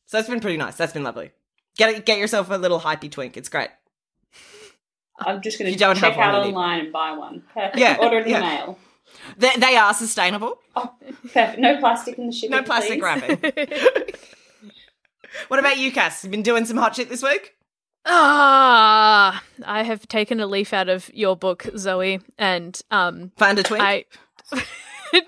So 0.07 0.18
it's 0.18 0.29
been 0.29 0.41
pretty 0.41 0.59
nice. 0.59 0.77
That's 0.77 0.93
been 0.93 1.05
lovely. 1.05 1.33
Get 1.77 2.05
get 2.07 2.18
yourself 2.18 2.51
a 2.51 2.57
little 2.57 2.81
hypey 2.81 3.11
twink. 3.11 3.37
It's 3.37 3.49
great. 3.49 3.70
I'm 5.18 5.41
just 5.43 5.59
going 5.59 5.68
You 5.70 5.75
to 5.77 5.79
don't 5.79 5.95
check 5.97 6.14
have 6.14 6.16
one, 6.16 6.29
out 6.29 6.35
I 6.35 6.45
need- 6.45 6.49
online 6.55 6.81
and 6.81 6.93
buy 6.93 7.12
one. 7.12 7.43
Perfect. 7.55 7.79
Yeah, 7.79 7.97
Order 8.01 8.18
it 8.18 8.27
in 8.27 8.33
yeah. 8.33 8.39
the 8.41 8.45
mail. 8.47 8.79
They, 9.39 9.51
they 9.59 9.77
are 9.77 9.95
sustainable. 9.95 10.59
Oh, 10.75 10.93
perfect. 11.33 11.59
No 11.61 11.77
plastic 11.79 12.18
in 12.18 12.27
the 12.27 12.33
shipping. 12.33 12.51
No 12.57 12.62
plastic 12.64 13.01
please. 13.01 13.03
wrapping. 13.03 13.39
what 15.49 15.61
about 15.61 15.79
you, 15.79 15.93
Cass? 15.93 16.25
You 16.25 16.31
been 16.31 16.43
doing 16.43 16.64
some 16.64 16.77
hot 16.77 16.97
shit 16.97 17.09
this 17.09 17.22
week? 17.22 17.55
Ah, 18.07 19.43
I 19.65 19.83
have 19.83 20.07
taken 20.09 20.41
a 20.41 20.47
leaf 20.47 20.73
out 20.73 20.89
of 20.89 21.11
your 21.15 21.37
book, 21.37 21.67
Zoe, 21.77 22.21
and 22.39 22.81
um, 22.91 23.33
Find 23.37 23.59
a 23.59 23.63
twink. 23.63 23.83
I. 23.83 24.05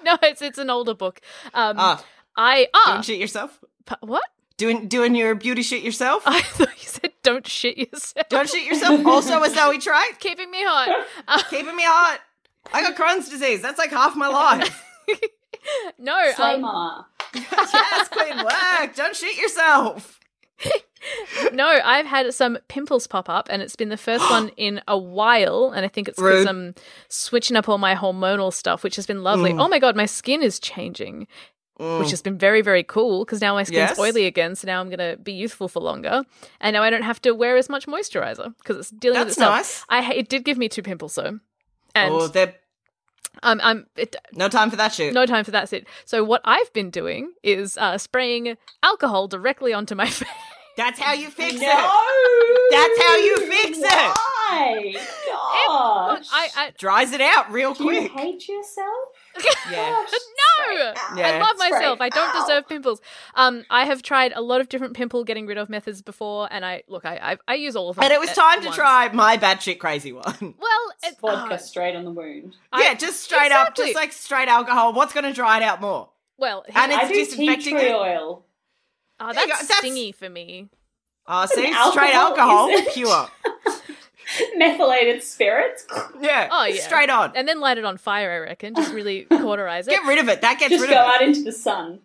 no, 0.04 0.16
it's 0.22 0.42
it's 0.42 0.58
an 0.58 0.70
older 0.70 0.94
book. 0.94 1.20
Um, 1.54 1.76
Ah, 1.78 2.04
I 2.36 2.56
doing 2.56 2.68
ah 2.74 3.00
shit 3.02 3.18
yourself. 3.18 3.58
p- 3.86 3.94
what? 4.00 4.24
Doing 4.58 4.88
doing 4.88 5.14
your 5.14 5.34
beauty 5.34 5.62
shit 5.62 5.82
yourself. 5.82 6.22
I 6.26 6.42
thought 6.42 6.68
you 6.82 6.88
said 6.88 7.12
don't 7.22 7.46
shit 7.46 7.78
yourself. 7.78 8.28
Don't 8.28 8.48
shit 8.48 8.64
yourself. 8.64 9.04
Also 9.06 9.42
a 9.42 9.50
Zoe 9.50 9.78
trait. 9.78 10.18
Keeping 10.20 10.50
me 10.50 10.58
hot. 10.62 11.06
Uh, 11.26 11.42
Keeping 11.50 11.76
me 11.76 11.82
hot. 11.84 12.20
I 12.72 12.82
got 12.82 12.96
Crohn's 12.96 13.28
disease. 13.28 13.62
That's 13.62 13.78
like 13.78 13.90
half 13.90 14.16
my 14.16 14.28
life. 14.28 14.84
no, 15.98 16.18
Slay 16.34 16.54
um, 16.54 16.60
mama. 16.62 17.06
yes, 17.34 18.08
Queen, 18.08 18.36
work. 18.38 18.94
Don't 18.96 19.14
shit 19.14 19.36
yourself. 19.36 20.18
no, 21.52 21.66
I've 21.66 22.06
had 22.06 22.32
some 22.34 22.58
pimples 22.68 23.06
pop 23.06 23.28
up, 23.28 23.48
and 23.50 23.62
it's 23.62 23.76
been 23.76 23.88
the 23.88 23.96
first 23.96 24.28
one 24.30 24.48
in 24.56 24.80
a 24.88 24.96
while. 24.98 25.72
And 25.74 25.84
I 25.84 25.88
think 25.88 26.08
it's 26.08 26.20
because 26.20 26.46
I'm 26.46 26.74
switching 27.08 27.56
up 27.56 27.68
all 27.68 27.78
my 27.78 27.94
hormonal 27.94 28.52
stuff, 28.52 28.82
which 28.82 28.96
has 28.96 29.06
been 29.06 29.22
lovely. 29.22 29.52
Mm. 29.52 29.60
Oh 29.62 29.68
my 29.68 29.78
god, 29.78 29.96
my 29.96 30.06
skin 30.06 30.42
is 30.42 30.58
changing, 30.58 31.26
which 31.78 32.10
has 32.10 32.22
been 32.22 32.38
very 32.38 32.62
very 32.62 32.82
cool 32.82 33.24
because 33.24 33.40
now 33.40 33.54
my 33.54 33.62
skin's 33.62 33.90
Yes. 33.90 33.98
oily 33.98 34.26
again. 34.26 34.54
So 34.54 34.66
now 34.66 34.80
I'm 34.80 34.88
gonna 34.90 35.16
be 35.16 35.32
youthful 35.32 35.68
for 35.68 35.80
longer, 35.80 36.22
and 36.60 36.74
now 36.74 36.82
I 36.82 36.90
don't 36.90 37.02
have 37.02 37.20
to 37.22 37.32
wear 37.34 37.56
as 37.56 37.68
much 37.68 37.86
moisturizer 37.86 38.54
because 38.58 38.76
it's 38.78 38.90
dealing 38.90 39.18
with 39.18 39.28
That's 39.28 39.36
itself. 39.38 39.54
nice. 39.54 39.84
I 39.88 40.12
it 40.14 40.28
did 40.28 40.44
give 40.44 40.56
me 40.58 40.68
two 40.68 40.82
pimples 40.82 41.14
though, 41.14 41.38
and 41.94 42.14
oh, 42.14 42.28
there 42.28 42.54
um, 43.42 43.60
I'm 43.62 43.86
it, 43.96 44.16
no 44.32 44.48
time 44.48 44.70
for 44.70 44.76
that 44.76 44.94
shit. 44.94 45.12
no 45.12 45.26
time 45.26 45.44
for 45.44 45.50
that. 45.50 45.68
Sit. 45.68 45.86
So 46.06 46.24
what 46.24 46.40
I've 46.46 46.72
been 46.72 46.88
doing 46.90 47.32
is 47.42 47.76
uh, 47.76 47.98
spraying 47.98 48.56
alcohol 48.82 49.28
directly 49.28 49.74
onto 49.74 49.94
my 49.94 50.06
face. 50.08 50.26
That's 50.76 50.98
how 51.00 51.12
you 51.14 51.28
fix 51.30 51.54
No. 51.60 51.68
it. 51.68 52.70
That's 52.70 53.02
how 53.02 53.16
you 53.16 53.36
fix 53.48 53.78
it. 53.78 53.84
Why? 53.84 54.92
Look, 54.94 55.02
Gosh. 55.66 56.28
I, 56.32 56.48
I 56.56 56.72
Dries 56.78 57.12
it 57.12 57.20
out 57.20 57.50
real 57.50 57.74
quick. 57.74 57.96
Do 57.96 58.02
you 58.02 58.08
hate 58.10 58.48
yourself? 58.48 58.88
Yeah. 59.70 59.90
Gosh, 59.90 60.12
no, 60.12 60.74
I 60.74 60.94
Yeah. 61.16 61.38
love 61.42 61.56
Spray. 61.56 61.70
myself. 61.70 62.00
I 62.00 62.08
don't 62.08 62.34
Ow. 62.34 62.40
deserve 62.46 62.68
pimples. 62.68 63.00
Um, 63.34 63.64
I 63.68 63.84
have 63.84 64.00
tried 64.02 64.32
a 64.34 64.40
lot 64.40 64.60
of 64.60 64.68
different 64.68 64.94
pimple 64.94 65.24
getting 65.24 65.46
rid 65.46 65.58
of 65.58 65.68
methods 65.68 66.00
before, 66.02 66.48
and 66.50 66.64
I 66.64 66.84
look, 66.88 67.04
I 67.04 67.16
I, 67.32 67.36
I 67.48 67.54
use 67.56 67.74
all 67.76 67.90
of 67.90 67.96
them. 67.96 68.04
And 68.04 68.12
it 68.12 68.20
was 68.20 68.30
time 68.32 68.60
to 68.60 68.66
once. 68.66 68.76
try 68.76 69.10
my 69.12 69.36
bad 69.36 69.58
batshit 69.58 69.78
crazy 69.78 70.12
one. 70.12 70.24
Well, 70.58 70.92
it, 71.02 71.18
Vodka 71.20 71.54
uh, 71.54 71.58
straight 71.58 71.96
on 71.96 72.04
the 72.04 72.10
wound. 72.12 72.56
I- 72.72 72.82
yeah, 72.84 72.94
just 72.94 73.20
straight 73.22 73.52
up, 73.52 73.74
just 73.74 73.94
like 73.94 74.12
straight 74.12 74.48
alcohol. 74.48 74.92
What's 74.92 75.12
going 75.12 75.24
to 75.24 75.32
dry 75.32 75.58
it 75.58 75.62
out 75.62 75.80
more? 75.80 76.10
well, 76.38 76.64
And 76.74 76.92
I 76.92 77.02
it's 77.02 77.08
do 77.08 77.14
tea 77.14 77.24
disinfecting 77.46 77.76
tree 77.78 77.92
oil. 77.92 78.44
Oh, 79.20 79.32
that's, 79.32 79.46
go. 79.46 79.52
That's- 79.52 79.78
stingy 79.78 80.12
for 80.12 80.28
me. 80.28 80.68
Oh, 81.28 81.44
see, 81.46 81.66
alcohol, 81.66 81.92
straight 81.92 82.14
alcohol, 82.14 82.68
is 82.68 82.80
it? 82.86 82.94
pure. 82.94 83.28
Methylated 84.56 85.22
spirits. 85.22 85.86
Yeah, 86.20 86.48
Oh 86.50 86.64
yeah, 86.66 86.80
straight 86.82 87.10
on. 87.10 87.32
and 87.34 87.46
then 87.48 87.60
light 87.60 87.78
it 87.78 87.84
on 87.84 87.96
fire. 87.96 88.30
I 88.32 88.38
reckon, 88.48 88.74
just 88.74 88.92
really 88.92 89.22
cauterize 89.30 89.86
it. 89.88 89.90
Get 89.92 90.04
rid 90.04 90.18
of 90.18 90.28
it. 90.28 90.40
That 90.42 90.58
gets 90.58 90.70
Just 90.70 90.82
rid 90.82 90.92
of 90.96 90.96
it. 90.96 91.04
Just 91.04 91.04
go 91.06 91.14
out 91.14 91.22
into 91.22 91.42
the 91.42 91.52
sun. 91.52 92.00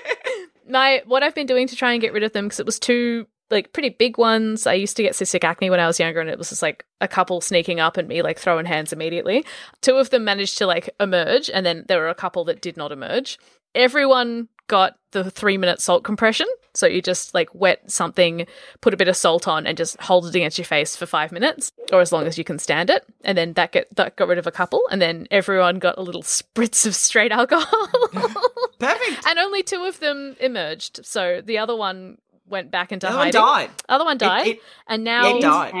my 0.68 1.02
what 1.06 1.22
I've 1.22 1.34
been 1.34 1.46
doing 1.46 1.66
to 1.68 1.76
try 1.76 1.92
and 1.92 2.00
get 2.00 2.12
rid 2.12 2.22
of 2.22 2.32
them 2.32 2.46
because 2.46 2.60
it 2.60 2.66
was 2.66 2.78
two 2.78 3.26
like 3.50 3.72
pretty 3.72 3.88
big 3.90 4.18
ones. 4.18 4.66
I 4.66 4.74
used 4.74 4.96
to 4.96 5.02
get 5.02 5.14
cystic 5.14 5.42
acne 5.42 5.70
when 5.70 5.80
I 5.80 5.86
was 5.86 5.98
younger, 5.98 6.20
and 6.20 6.30
it 6.30 6.38
was 6.38 6.50
just 6.50 6.62
like 6.62 6.84
a 7.00 7.08
couple 7.08 7.40
sneaking 7.40 7.80
up 7.80 7.96
and 7.96 8.06
me 8.08 8.22
like 8.22 8.38
throwing 8.38 8.66
hands 8.66 8.92
immediately. 8.92 9.44
Two 9.82 9.96
of 9.96 10.10
them 10.10 10.24
managed 10.24 10.58
to 10.58 10.66
like 10.66 10.90
emerge, 11.00 11.50
and 11.50 11.66
then 11.66 11.84
there 11.88 11.98
were 11.98 12.08
a 12.08 12.14
couple 12.14 12.44
that 12.44 12.60
did 12.62 12.76
not 12.76 12.92
emerge. 12.92 13.38
Everyone 13.74 14.48
got 14.70 14.96
the 15.10 15.30
three 15.30 15.58
minute 15.58 15.80
salt 15.82 16.04
compression. 16.04 16.46
So 16.72 16.86
you 16.86 17.02
just 17.02 17.34
like 17.34 17.52
wet 17.52 17.90
something, 17.90 18.46
put 18.80 18.94
a 18.94 18.96
bit 18.96 19.08
of 19.08 19.16
salt 19.16 19.48
on, 19.48 19.66
and 19.66 19.76
just 19.76 20.00
hold 20.00 20.24
it 20.26 20.34
against 20.36 20.56
your 20.56 20.64
face 20.64 20.94
for 20.94 21.04
five 21.04 21.32
minutes, 21.32 21.72
or 21.92 22.00
as 22.00 22.12
long 22.12 22.26
as 22.28 22.38
you 22.38 22.44
can 22.44 22.60
stand 22.60 22.90
it. 22.90 23.04
And 23.24 23.36
then 23.36 23.54
that 23.54 23.72
get 23.72 23.88
that 23.96 24.14
got 24.16 24.28
rid 24.28 24.38
of 24.38 24.46
a 24.46 24.52
couple, 24.52 24.82
and 24.90 25.02
then 25.02 25.26
everyone 25.32 25.80
got 25.80 25.98
a 25.98 26.02
little 26.02 26.22
spritz 26.38 26.86
of 26.86 26.94
straight 26.94 27.32
alcohol. 27.32 27.88
Perfect. 28.78 29.26
and 29.26 29.38
only 29.38 29.62
two 29.64 29.84
of 29.84 29.98
them 30.00 30.36
emerged. 30.40 31.04
So 31.04 31.42
the 31.44 31.58
other 31.58 31.74
one 31.76 32.18
went 32.46 32.70
back 32.70 32.92
into 32.92 33.06
The 33.06 33.10
other 33.12 33.18
one 33.18 33.30
died. 33.32 33.70
Other 33.88 34.04
one 34.04 34.18
died, 34.18 34.46
it- 34.46 34.60
and 34.86 35.02
now 35.04 35.36
it 35.36 35.42
died. 35.42 35.74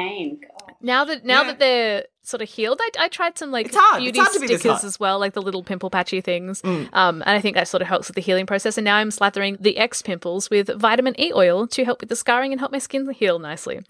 Now 0.82 1.04
that 1.04 1.24
now 1.24 1.42
Yeah. 1.42 1.46
that 1.48 1.58
they're 1.60 2.04
sort 2.30 2.40
of 2.40 2.48
healed, 2.48 2.78
I, 2.80 2.90
I 3.00 3.08
tried 3.08 3.36
some 3.36 3.50
like 3.50 3.66
It's 3.66 3.76
hard. 3.76 4.00
Beauty 4.02 4.18
hard 4.20 4.32
be 4.40 4.46
stickers 4.46 4.84
as 4.84 4.98
well, 4.98 5.18
like 5.18 5.34
the 5.34 5.42
little 5.42 5.62
pimple 5.62 5.90
patchy 5.90 6.20
things. 6.22 6.62
Mm. 6.62 6.88
Um, 6.94 7.22
and 7.26 7.30
I 7.36 7.40
think 7.40 7.56
that 7.56 7.68
sort 7.68 7.82
of 7.82 7.88
helps 7.88 8.08
with 8.08 8.14
the 8.14 8.20
healing 8.22 8.46
process. 8.46 8.78
And 8.78 8.84
now 8.86 8.96
I'm 8.96 9.10
slathering 9.10 9.58
the 9.60 9.76
X 9.76 10.00
pimples 10.00 10.48
with 10.48 10.68
vitamin 10.80 11.14
E 11.20 11.32
oil 11.34 11.66
to 11.66 11.84
help 11.84 12.00
with 12.00 12.08
the 12.08 12.16
scarring 12.16 12.52
and 12.52 12.60
help 12.60 12.72
my 12.72 12.78
skin 12.78 13.10
heal 13.10 13.38
nicely. 13.38 13.80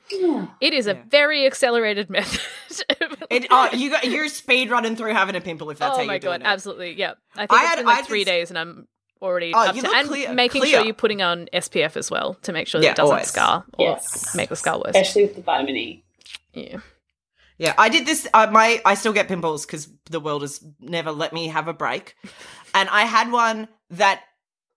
It 0.60 0.72
is 0.72 0.86
a 0.88 0.94
very 0.94 1.46
accelerated 1.46 2.10
method. 2.10 2.40
It, 3.30 3.46
oh, 3.50 3.68
you 3.72 3.90
got, 3.90 4.04
you're 4.04 4.28
speed 4.28 4.70
running 4.70 4.96
through 4.96 5.12
having 5.12 5.36
a 5.36 5.40
pimple 5.40 5.70
if 5.70 5.78
that's 5.78 5.90
how 5.90 5.96
oh 5.96 6.00
you're 6.00 6.06
my 6.06 6.18
doing 6.18 6.40
god, 6.40 6.46
it. 6.46 6.46
absolutely. 6.50 6.94
Yeah, 6.94 7.12
I 7.36 7.46
think 7.46 7.52
I 7.52 7.56
it's 7.62 7.68
had- 7.68 7.76
been 7.76 7.86
like 7.86 7.96
had 7.96 8.06
three 8.06 8.20
this- 8.24 8.32
days, 8.32 8.50
and 8.50 8.58
I'm 8.58 8.88
already 9.22 9.52
Oh, 9.54 9.58
up 9.66 9.74
you 9.76 9.82
to 9.82 9.86
look 9.88 9.96
and 9.96 10.08
clear- 10.08 10.32
making 10.32 10.62
clear. 10.62 10.76
sure 10.78 10.84
you're 10.84 10.94
putting 10.94 11.20
on 11.20 11.46
SPF 11.52 11.96
as 11.96 12.10
well 12.10 12.34
to 12.42 12.52
make 12.52 12.66
sure 12.66 12.80
that 12.80 12.86
it 12.90 12.96
doesn't 12.96 13.12
always. 13.12 13.28
scar 13.28 13.64
or 13.78 13.86
Yes. 13.90 14.34
make 14.34 14.48
the 14.48 14.56
scar 14.56 14.78
worse. 14.78 14.86
Especially 14.96 15.24
with 15.24 15.36
the 15.36 15.42
vitamin 15.42 15.76
E. 15.76 16.02
Yeah. 16.54 16.78
Yeah, 17.60 17.74
I 17.76 17.90
did 17.90 18.06
this. 18.06 18.26
Uh, 18.32 18.48
my 18.50 18.80
I 18.86 18.94
still 18.94 19.12
get 19.12 19.28
pimples 19.28 19.66
because 19.66 19.86
the 20.10 20.18
world 20.18 20.40
has 20.40 20.64
never 20.80 21.12
let 21.12 21.34
me 21.34 21.48
have 21.48 21.68
a 21.68 21.74
break, 21.74 22.16
and 22.74 22.88
I 22.88 23.02
had 23.02 23.30
one 23.30 23.68
that 23.90 24.22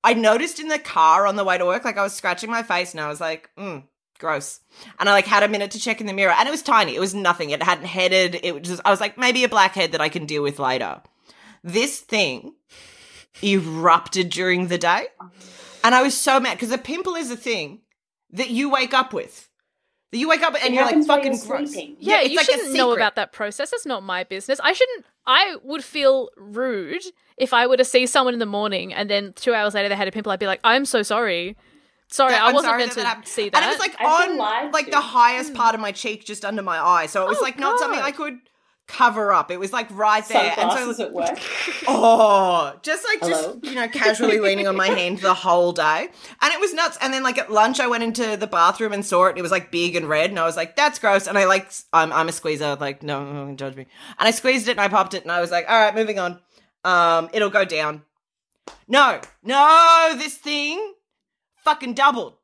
I 0.04 0.14
noticed 0.16 0.60
in 0.60 0.68
the 0.68 0.78
car 0.78 1.26
on 1.26 1.38
the 1.38 1.46
way 1.46 1.58
to 1.58 1.66
work. 1.66 1.86
Like 1.86 1.98
I 1.98 2.04
was 2.04 2.14
scratching 2.14 2.52
my 2.52 2.62
face, 2.62 2.92
and 2.92 3.00
I 3.00 3.08
was 3.08 3.22
like, 3.22 3.50
mm, 3.58 3.84
"Gross." 4.20 4.60
And 5.00 5.08
I 5.08 5.14
like 5.14 5.26
had 5.26 5.44
a 5.44 5.48
minute 5.48 5.72
to 5.72 5.80
check 5.80 6.02
in 6.02 6.08
the 6.08 6.14
mirror, 6.14 6.34
and 6.38 6.46
it 6.46 6.52
was 6.52 6.62
tiny. 6.62 6.94
It 6.94 7.00
was 7.00 7.16
nothing. 7.16 7.52
It 7.52 7.64
hadn't 7.64 7.86
headed. 7.86 8.38
It 8.44 8.54
was 8.54 8.64
just. 8.64 8.82
I 8.84 8.92
was 8.92 9.00
like, 9.00 9.18
maybe 9.18 9.46
a 9.46 9.50
blackhead 9.50 9.94
that 9.94 10.02
I 10.02 10.10
can 10.10 10.26
deal 10.26 10.44
with 10.44 10.60
later. 10.60 11.02
This 11.64 12.02
thing 12.02 12.54
erupted 13.42 14.30
during 14.30 14.68
the 14.68 14.78
day, 14.78 15.08
and 15.86 15.96
I 15.96 16.04
was 16.04 16.20
so 16.20 16.38
mad 16.38 16.56
because 16.56 16.72
a 16.72 16.78
pimple 16.78 17.16
is 17.16 17.32
a 17.32 17.38
thing 17.38 17.80
that 18.32 18.50
you 18.50 18.70
wake 18.70 18.94
up 18.94 19.14
with. 19.14 19.48
That 20.14 20.20
you 20.20 20.30
wake 20.30 20.44
up 20.44 20.54
and 20.54 20.64
It 20.64 20.74
you're 20.74 20.86
like 20.86 21.06
fucking 21.06 21.34
you're 21.34 21.46
gross. 21.46 21.74
sleeping. 21.74 21.98
Yeah, 22.00 22.22
it's 22.22 22.30
you 22.30 22.38
like 22.38 22.46
shouldn't 22.46 22.74
know 22.76 22.94
about 22.96 23.16
that 23.16 23.34
process. 23.34 23.72
That's 23.72 23.86
not 23.86 24.04
my 24.04 24.24
business. 24.24 24.60
I 24.64 24.72
shouldn't. 24.72 25.06
I 25.26 25.56
would 25.64 25.84
feel 25.84 26.30
rude 26.38 27.02
if 27.36 27.52
I 27.52 27.66
were 27.66 27.78
to 27.78 27.84
see 27.86 28.06
someone 28.06 28.34
in 28.36 28.40
the 28.40 28.46
morning 28.46 28.94
and 28.94 29.10
then 29.10 29.34
two 29.34 29.54
hours 29.56 29.74
later 29.74 29.90
they 29.90 29.96
had 29.96 30.08
a 30.08 30.12
pimple. 30.12 30.32
I'd 30.32 30.40
be 30.40 30.46
like, 30.46 30.60
"I'm 30.64 30.86
so 30.86 31.02
sorry. 31.02 31.58
Sorry, 32.10 32.34
Yeah, 32.34 32.46
I 32.46 32.52
wasn't 32.54 32.66
sorry 32.70 32.78
meant 32.78 32.92
that 32.92 32.96
that 32.98 33.02
to 33.02 33.08
happened. 33.08 33.28
see 33.28 33.50
that." 33.50 33.56
And 33.64 33.66
it 33.66 33.70
was 33.70 33.80
like 33.80 33.96
I've 34.00 34.30
on 34.30 34.72
like 34.72 34.86
to. 34.86 34.92
the 34.92 35.02
highest 35.02 35.54
mm. 35.54 35.56
part 35.56 35.74
of 35.74 35.82
my 35.82 35.92
cheek, 35.92 36.26
just 36.26 36.46
under 36.46 36.62
my 36.62 36.78
eye. 36.80 37.08
So 37.08 37.24
it 37.26 37.28
was 37.28 37.40
Oh, 37.40 37.44
like 37.44 37.58
not 37.58 37.80
something 37.80 38.00
I 38.00 38.12
could 38.12 38.38
cover 38.88 39.32
up. 39.32 39.50
It 39.52 39.60
was 39.60 39.74
like 39.74 39.88
right 39.92 40.26
there. 40.28 40.54
And 40.58 40.72
so 40.72 41.04
at 41.04 41.14
work. 41.14 41.40
oh, 41.88 42.78
just 42.82 43.06
like 43.06 43.20
Hello? 43.20 43.54
just 43.54 43.66
you 43.66 43.76
know 43.76 43.88
casually 43.88 44.40
leaning 44.40 44.68
on 44.68 44.76
my 44.76 44.88
hand 45.00 45.20
the 45.20 45.34
whole 45.34 45.72
day, 45.72 46.10
and 46.42 46.54
it 46.54 46.60
was 46.60 46.74
nuts. 46.74 46.98
And 47.02 47.14
then 47.14 47.24
like 47.24 47.38
at 47.38 47.52
lunch, 47.52 47.80
I 47.80 47.88
went 47.88 48.04
into 48.04 48.38
the 48.38 48.48
bathroom 48.48 48.94
and 48.94 49.06
saw 49.06 49.26
it. 49.26 49.38
It 49.38 49.42
was 49.42 49.52
like 49.52 49.72
big 49.72 49.96
and 49.96 50.08
red, 50.08 50.30
and 50.30 50.40
I 50.40 50.46
was 50.46 50.56
like, 50.56 50.76
"That's 50.76 51.00
gross." 51.00 51.28
And 51.28 51.38
I 51.38 51.46
like 51.46 51.72
I'm 51.92 52.12
I'm 52.12 52.30
a 52.30 52.34
squeezer. 52.34 52.76
Like 52.80 53.04
no, 53.04 53.32
no 53.32 53.46
one 53.46 53.58
judge 53.58 53.76
me. 53.76 53.88
And 54.20 54.28
I 54.28 54.32
squeezed 54.32 54.68
it 54.68 54.72
and 54.72 54.82
I 54.82 54.88
popped 54.88 55.14
it, 55.14 55.24
and 55.24 55.32
I 55.32 55.42
was 55.42 55.52
like, 55.52 55.66
"All 55.70 55.80
right, 55.80 55.96
moving 55.96 56.20
on. 56.20 56.40
Um, 56.84 57.30
it'll 57.34 57.50
go 57.50 57.66
down." 57.66 58.04
No, 58.88 59.22
no, 59.44 60.16
this 60.18 60.38
thing 60.38 60.94
fucking 61.64 61.94
doubled. 61.94 62.36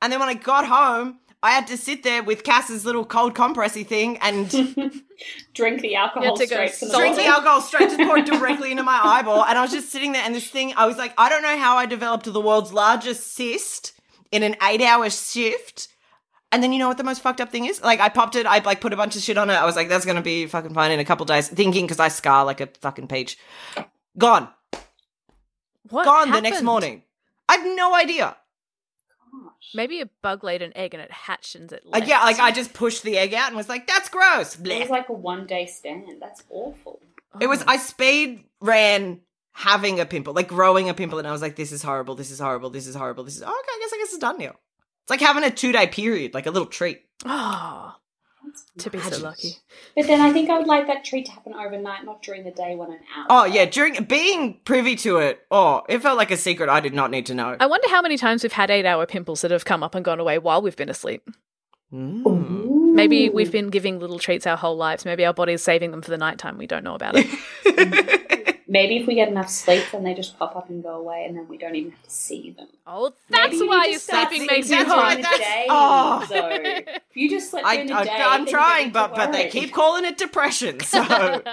And 0.00 0.12
then 0.12 0.18
when 0.18 0.28
I 0.28 0.34
got 0.34 0.66
home, 0.66 1.20
I 1.42 1.50
had 1.50 1.66
to 1.68 1.76
sit 1.76 2.04
there 2.04 2.22
with 2.22 2.44
Cass's 2.44 2.84
little 2.84 3.04
cold 3.04 3.34
compressy 3.34 3.84
thing 3.84 4.18
and 4.18 4.48
Drink 5.54 5.80
the 5.80 5.96
alcohol 5.96 6.36
had 6.36 6.36
to 6.36 6.46
go 6.46 6.66
straight 6.66 6.74
from 6.74 6.88
the 6.88 6.96
drink 6.96 7.16
the 7.16 7.22
bottle. 7.22 7.34
alcohol 7.34 7.60
straight, 7.60 7.90
just 7.90 8.00
pour 8.00 8.18
it 8.18 8.26
directly 8.26 8.70
into 8.70 8.82
my 8.82 9.00
eyeball. 9.02 9.44
And 9.44 9.58
I 9.58 9.62
was 9.62 9.70
just 9.72 9.90
sitting 9.90 10.12
there, 10.12 10.22
and 10.24 10.34
this 10.34 10.48
thing, 10.48 10.72
I 10.76 10.86
was 10.86 10.96
like, 10.96 11.12
I 11.18 11.28
don't 11.28 11.42
know 11.42 11.58
how 11.58 11.76
I 11.76 11.86
developed 11.86 12.32
the 12.32 12.40
world's 12.40 12.72
largest 12.72 13.32
cyst 13.34 13.92
in 14.30 14.42
an 14.42 14.56
eight 14.62 14.80
hour 14.80 15.10
shift. 15.10 15.88
And 16.50 16.62
then 16.62 16.72
you 16.72 16.78
know 16.78 16.88
what 16.88 16.98
the 16.98 17.04
most 17.04 17.22
fucked 17.22 17.40
up 17.40 17.50
thing 17.50 17.64
is? 17.66 17.82
Like 17.82 18.00
I 18.00 18.08
popped 18.08 18.36
it, 18.36 18.46
I 18.46 18.58
like 18.58 18.80
put 18.80 18.92
a 18.92 18.96
bunch 18.96 19.16
of 19.16 19.22
shit 19.22 19.38
on 19.38 19.50
it. 19.50 19.54
I 19.54 19.64
was 19.64 19.74
like, 19.74 19.88
that's 19.88 20.04
gonna 20.04 20.22
be 20.22 20.46
fucking 20.46 20.74
fine 20.74 20.90
in 20.92 21.00
a 21.00 21.04
couple 21.04 21.24
days, 21.26 21.48
thinking 21.48 21.84
because 21.84 21.98
I 22.00 22.08
scar 22.08 22.44
like 22.44 22.60
a 22.60 22.68
fucking 22.80 23.08
peach. 23.08 23.38
Gone, 24.18 24.48
what 25.88 26.04
gone 26.04 26.30
the 26.30 26.40
next 26.40 26.62
morning. 26.62 27.02
I 27.48 27.56
have 27.56 27.76
no 27.76 27.94
idea. 27.94 28.36
Maybe 29.74 30.00
a 30.00 30.06
bug 30.22 30.44
laid 30.44 30.62
an 30.62 30.72
egg 30.76 30.94
and 30.94 31.02
it 31.02 31.10
hatched 31.10 31.54
and 31.54 31.70
it. 31.72 31.84
Like 31.86 32.00
left. 32.02 32.08
yeah, 32.10 32.20
like 32.22 32.38
I 32.38 32.50
just 32.50 32.72
pushed 32.74 33.02
the 33.02 33.16
egg 33.18 33.32
out 33.34 33.48
and 33.48 33.56
was 33.56 33.68
like, 33.68 33.86
that's 33.86 34.08
gross. 34.08 34.58
It 34.58 34.80
was 34.80 34.90
like 34.90 35.08
a 35.08 35.12
one 35.12 35.46
day 35.46 35.66
stand. 35.66 36.04
That's 36.20 36.42
awful. 36.50 37.00
It 37.40 37.46
Oh. 37.46 37.48
was 37.48 37.62
I 37.66 37.76
speed 37.78 38.44
ran 38.60 39.20
having 39.52 40.00
a 40.00 40.04
pimple, 40.06 40.34
like 40.34 40.48
growing 40.48 40.88
a 40.88 40.94
pimple, 40.94 41.18
and 41.18 41.26
I 41.28 41.32
was 41.32 41.40
like, 41.42 41.56
"This 41.56 41.72
is 41.72 41.82
horrible. 41.82 42.14
This 42.14 42.30
is 42.30 42.38
horrible. 42.38 42.70
This 42.70 42.86
is 42.86 42.94
horrible. 42.94 43.24
This 43.24 43.36
is 43.36 43.42
oh, 43.42 43.46
okay. 43.46 43.52
I 43.54 43.78
guess 43.80 43.92
I 43.92 43.96
guess 43.98 44.08
it's 44.10 44.18
done 44.18 44.38
now." 44.38 44.54
It's 45.04 45.10
like 45.10 45.20
having 45.20 45.42
a 45.44 45.50
two 45.50 45.72
day 45.72 45.86
period, 45.86 46.34
like 46.34 46.46
a 46.46 46.50
little 46.50 46.66
treat. 46.68 47.02
Oh, 47.24 47.94
to 48.78 48.90
be 48.90 49.00
so 49.00 49.18
lucky. 49.18 49.56
But 49.96 50.06
then 50.06 50.20
I 50.20 50.32
think 50.32 50.50
I 50.50 50.58
would 50.58 50.66
like 50.66 50.86
that 50.86 51.04
treat 51.04 51.26
to 51.26 51.32
happen 51.32 51.54
overnight, 51.54 52.04
not 52.04 52.22
during 52.22 52.44
the 52.44 52.50
day 52.50 52.74
when 52.74 52.90
I'm 52.90 53.00
out. 53.16 53.26
Oh 53.28 53.44
yeah, 53.44 53.64
during 53.64 54.04
being 54.04 54.60
privy 54.64 54.96
to 54.96 55.18
it, 55.18 55.40
oh, 55.50 55.82
it 55.88 56.00
felt 56.00 56.16
like 56.16 56.30
a 56.30 56.36
secret 56.36 56.68
I 56.68 56.80
did 56.80 56.94
not 56.94 57.10
need 57.10 57.26
to 57.26 57.34
know. 57.34 57.56
I 57.58 57.66
wonder 57.66 57.88
how 57.88 58.02
many 58.02 58.16
times 58.16 58.42
we've 58.42 58.52
had 58.52 58.70
eight 58.70 58.86
hour 58.86 59.06
pimples 59.06 59.42
that 59.42 59.50
have 59.50 59.64
come 59.64 59.82
up 59.82 59.94
and 59.94 60.04
gone 60.04 60.20
away 60.20 60.38
while 60.38 60.62
we've 60.62 60.76
been 60.76 60.88
asleep. 60.88 61.28
Mm. 61.92 62.92
Maybe 62.94 63.28
we've 63.28 63.52
been 63.52 63.68
giving 63.68 63.98
little 63.98 64.18
treats 64.18 64.46
our 64.46 64.56
whole 64.56 64.76
lives. 64.76 65.04
Maybe 65.04 65.24
our 65.24 65.34
body's 65.34 65.62
saving 65.62 65.90
them 65.90 66.02
for 66.02 66.10
the 66.10 66.18
nighttime. 66.18 66.56
We 66.58 66.66
don't 66.66 66.84
know 66.84 66.94
about 66.94 67.14
it. 67.16 68.20
Maybe 68.72 68.96
if 68.96 69.06
we 69.06 69.14
get 69.14 69.28
enough 69.28 69.50
sleep, 69.50 69.84
then 69.92 70.02
they 70.02 70.14
just 70.14 70.38
pop 70.38 70.56
up 70.56 70.70
and 70.70 70.82
go 70.82 70.98
away, 70.98 71.26
and 71.26 71.36
then 71.36 71.46
we 71.46 71.58
don't 71.58 71.74
even 71.74 71.90
have 71.90 72.02
to 72.04 72.10
see 72.10 72.52
them. 72.56 72.68
oh, 72.86 73.12
that's 73.28 73.52
Maybe 73.52 73.56
you 73.58 73.68
why 73.68 73.82
need 73.82 73.90
your 73.90 73.98
to 73.98 74.04
start 74.04 74.28
sleeping 74.30 74.46
makes 74.46 74.70
you 74.70 74.78
them 74.78 74.88
that's 74.88 74.94
hot. 74.94 75.04
why 75.04 75.10
during 75.10 75.22
the 75.22 75.28
that's- 75.28 75.38
day, 75.38 75.66
oh. 75.68 76.26
Zoe. 76.28 76.94
If 77.10 77.16
you 77.16 77.28
just 77.28 77.50
slept 77.50 77.66
I, 77.66 77.74
during 77.76 77.88
the 77.88 77.94
I, 77.96 78.04
day, 78.04 78.10
I'm 78.18 78.46
trying, 78.46 78.90
but 78.90 79.14
but 79.14 79.30
they 79.32 79.50
keep 79.50 79.74
calling 79.74 80.06
it 80.06 80.16
depression. 80.16 80.80
So 80.80 81.02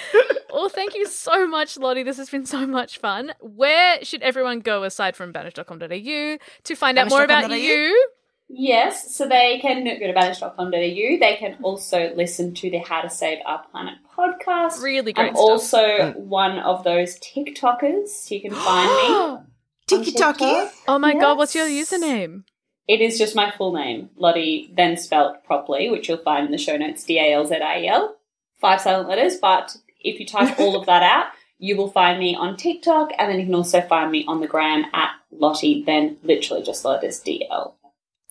well, 0.52 0.70
thank 0.70 0.94
you 0.94 1.06
so 1.06 1.46
much, 1.46 1.76
Lottie. 1.76 2.02
This 2.02 2.16
has 2.16 2.30
been 2.30 2.46
so 2.46 2.66
much 2.66 2.98
fun. 2.98 3.34
Where 3.40 4.02
should 4.02 4.22
everyone 4.22 4.60
go 4.60 4.84
aside 4.84 5.16
from 5.16 5.32
banish.com.au 5.32 6.38
to 6.64 6.74
find 6.74 6.98
out 6.98 7.10
more 7.10 7.24
about 7.24 7.42
Banish.com.au? 7.50 7.54
you? 7.56 8.08
Yes, 8.54 9.16
so 9.16 9.26
they 9.26 9.58
can 9.62 9.84
go 9.84 10.06
to 10.06 10.12
banish.com.au. 10.12 10.70
They 10.70 11.36
can 11.38 11.56
also 11.62 12.12
listen 12.14 12.52
to 12.54 12.70
the 12.70 12.78
How 12.78 13.00
to 13.00 13.08
Save 13.08 13.38
Our 13.46 13.64
Planet 13.70 13.94
podcast. 14.14 14.82
Really 14.82 15.14
great 15.14 15.28
I'm 15.30 15.34
stuff. 15.34 15.42
also 15.42 16.12
one 16.18 16.58
of 16.58 16.84
those 16.84 17.18
TikTokers. 17.20 18.30
You 18.30 18.42
can 18.42 18.50
find 18.50 18.88
me. 18.88 19.14
on 19.14 19.46
tiki 19.86 20.12
taki. 20.12 20.44
TikTok. 20.44 20.72
Oh 20.86 20.98
my 20.98 21.14
god, 21.14 21.38
what's 21.38 21.54
your 21.54 21.66
username? 21.66 22.44
It 22.86 23.00
is 23.00 23.16
just 23.16 23.34
my 23.34 23.50
full 23.50 23.72
name, 23.72 24.10
Lottie, 24.16 24.70
then 24.76 24.98
spelt 24.98 25.44
properly, 25.44 25.88
which 25.88 26.08
you'll 26.08 26.18
find 26.18 26.44
in 26.44 26.52
the 26.52 26.58
show 26.58 26.76
notes 26.76 27.04
D 27.04 27.18
A 27.18 27.32
L 27.32 27.46
Z 27.46 27.54
I 27.56 27.80
E 27.80 27.88
L. 27.88 28.16
Five 28.60 28.82
silent 28.82 29.08
letters, 29.08 29.36
but 29.40 29.76
if 30.00 30.20
you 30.20 30.26
type 30.26 30.58
all 30.60 30.76
of 30.76 30.84
that 30.86 31.02
out, 31.02 31.26
you 31.58 31.76
will 31.76 31.90
find 31.90 32.18
me 32.18 32.34
on 32.34 32.58
TikTok, 32.58 33.12
and 33.18 33.30
then 33.30 33.38
you 33.40 33.46
can 33.46 33.54
also 33.54 33.80
find 33.80 34.10
me 34.10 34.26
on 34.28 34.40
the 34.40 34.46
gram 34.46 34.84
at 34.92 35.12
Lottie, 35.30 35.84
then 35.86 36.18
literally 36.22 36.62
just 36.62 36.84
letters 36.84 37.18
D 37.20 37.46
L. 37.50 37.78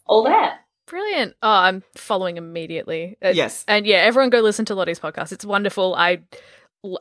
All 0.05 0.23
there. 0.23 0.59
Brilliant. 0.87 1.35
Oh, 1.41 1.49
I'm 1.49 1.83
following 1.95 2.37
immediately. 2.37 3.17
Uh, 3.23 3.29
Yes. 3.29 3.63
And 3.67 3.85
yeah, 3.85 3.97
everyone 3.97 4.29
go 4.29 4.39
listen 4.41 4.65
to 4.65 4.75
Lottie's 4.75 4.99
podcast. 4.99 5.31
It's 5.31 5.45
wonderful. 5.45 5.95
I 5.95 6.19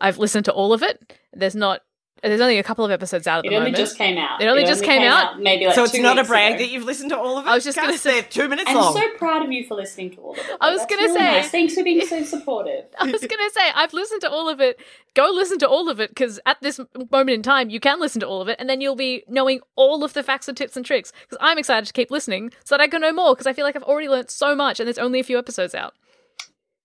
I've 0.01 0.19
listened 0.19 0.45
to 0.45 0.53
all 0.53 0.73
of 0.73 0.83
it. 0.83 1.19
There's 1.33 1.55
not 1.57 1.81
there's 2.23 2.41
only 2.41 2.59
a 2.59 2.63
couple 2.63 2.85
of 2.85 2.91
episodes 2.91 3.27
out 3.27 3.41
at 3.41 3.47
It 3.47 3.51
the 3.51 3.57
only 3.57 3.73
just 3.73 3.97
came 3.97 4.19
out. 4.19 4.41
It 4.43 4.47
only 4.47 4.65
just 4.65 4.85
came 4.85 5.03
out? 5.03 5.41
maybe 5.41 5.67
like 5.67 5.75
so 5.75 5.85
it's 5.85 5.93
two 5.93 6.03
not 6.03 6.19
a 6.19 6.25
brag 6.25 6.55
ago. 6.55 6.63
that 6.65 6.71
you've 6.71 6.85
listened 6.85 7.11
to 7.11 7.19
all 7.19 7.39
of 7.39 7.47
it. 7.47 7.49
I 7.49 7.55
was 7.55 7.65
just 7.65 7.77
gonna 7.79 7.97
say- 7.99 8.21
they're 8.21 8.23
two 8.31 8.49
minutes 8.49 8.69
I'm 8.71 8.77
long. 8.77 8.95
so 8.95 9.09
proud 9.17 9.43
of 9.45 9.51
you 9.53 9.65
for 9.67 9.75
listening 9.75 10.11
to 10.13 10.21
all 10.21 10.33
of 10.33 10.39
it. 10.39 10.45
I 10.61 10.71
was 10.73 10.85
gonna 10.87 11.03
really 11.03 11.15
say- 11.19 11.25
nice. 11.25 11.51
thanks 11.51 11.75
for 11.75 11.83
being 11.83 12.01
so 12.07 12.23
supportive. 12.35 12.85
I 12.99 13.05
was 13.11 13.21
going 13.21 13.31
to 13.31 13.51
say, 13.55 13.71
I've 13.75 13.93
listened 13.93 14.21
to 14.23 14.31
all 14.31 14.49
of 14.49 14.61
it. 14.61 14.79
Go 15.15 15.31
listen 15.33 15.59
to 15.61 15.69
all 15.69 15.89
of 15.89 15.99
it 16.01 16.11
because 16.11 16.39
at 16.47 16.59
this 16.61 16.79
moment 17.11 17.31
in 17.31 17.43
time, 17.43 17.71
you 17.71 17.81
can 17.81 17.99
listen 18.01 18.21
to 18.21 18.27
all 18.27 18.41
of 18.41 18.49
it 18.49 18.57
and 18.59 18.69
then 18.69 18.81
you'll 18.81 18.95
be 18.97 19.25
knowing 19.29 19.61
all 19.77 20.05
of 20.05 20.13
the 20.13 20.23
facts 20.23 20.47
and 20.49 20.57
tips 20.57 20.77
and 20.77 20.85
tricks. 20.87 21.13
Because 21.23 21.39
I'm 21.41 21.59
excited 21.59 21.87
to 21.87 21.93
keep 21.93 22.11
listening 22.11 22.53
so 22.65 22.77
that 22.77 22.83
I 22.83 22.89
can 22.89 23.01
know 23.01 23.13
more 23.13 23.35
because 23.35 23.47
I 23.47 23.53
feel 23.53 23.65
like 23.65 23.75
I've 23.77 23.83
already 23.83 24.09
learned 24.09 24.31
so 24.31 24.55
much 24.55 24.79
and 24.79 24.87
there's 24.87 24.99
only 24.99 25.19
a 25.21 25.25
few 25.25 25.39
episodes 25.39 25.75
out. 25.75 25.95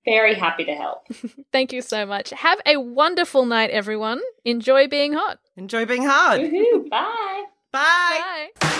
Very 0.05 0.35
happy 0.35 0.65
to 0.65 0.73
help. 0.75 1.07
Thank 1.51 1.73
you 1.73 1.81
so 1.81 2.05
much. 2.05 2.29
Have 2.29 2.61
a 2.65 2.77
wonderful 2.77 3.45
night, 3.45 3.71
everyone. 3.71 4.21
Enjoy 4.43 4.87
being 4.87 5.13
hot. 5.13 5.39
Enjoy 5.57 5.85
being 5.85 6.03
hard. 6.05 6.41
Woohoo! 6.41 6.89
Bye. 6.89 7.43
Bye. 7.71 8.49
Bye. 8.61 8.75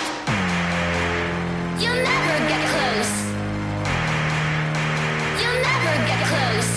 You'll 1.78 1.94
never 1.94 2.48
get 2.48 2.62
close. 2.70 3.14
You'll 5.40 5.60
never 5.62 5.94
get 6.06 6.20
close. 6.26 6.72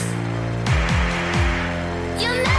You'll 2.22 2.44
never 2.44 2.59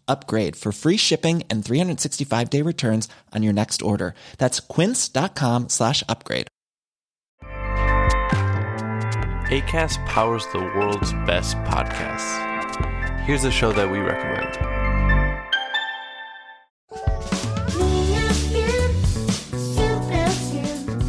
upgrade 0.11 0.55
for 0.55 0.71
free 0.71 0.97
shipping 0.97 1.43
and 1.49 1.65
365 1.65 2.49
day 2.49 2.61
returns 2.61 3.07
on 3.33 3.41
your 3.43 3.53
next 3.53 3.81
order. 3.81 4.13
That's 4.37 4.59
quince.com 4.59 5.69
slash 5.69 6.03
upgrade. 6.07 6.47
ACAST 9.51 10.05
powers 10.05 10.45
the 10.53 10.59
world's 10.59 11.11
best 11.25 11.57
podcasts. 11.71 12.31
Here's 13.25 13.43
a 13.43 13.51
show 13.51 13.71
that 13.73 13.89
we 13.91 13.99
recommend. 13.99 14.57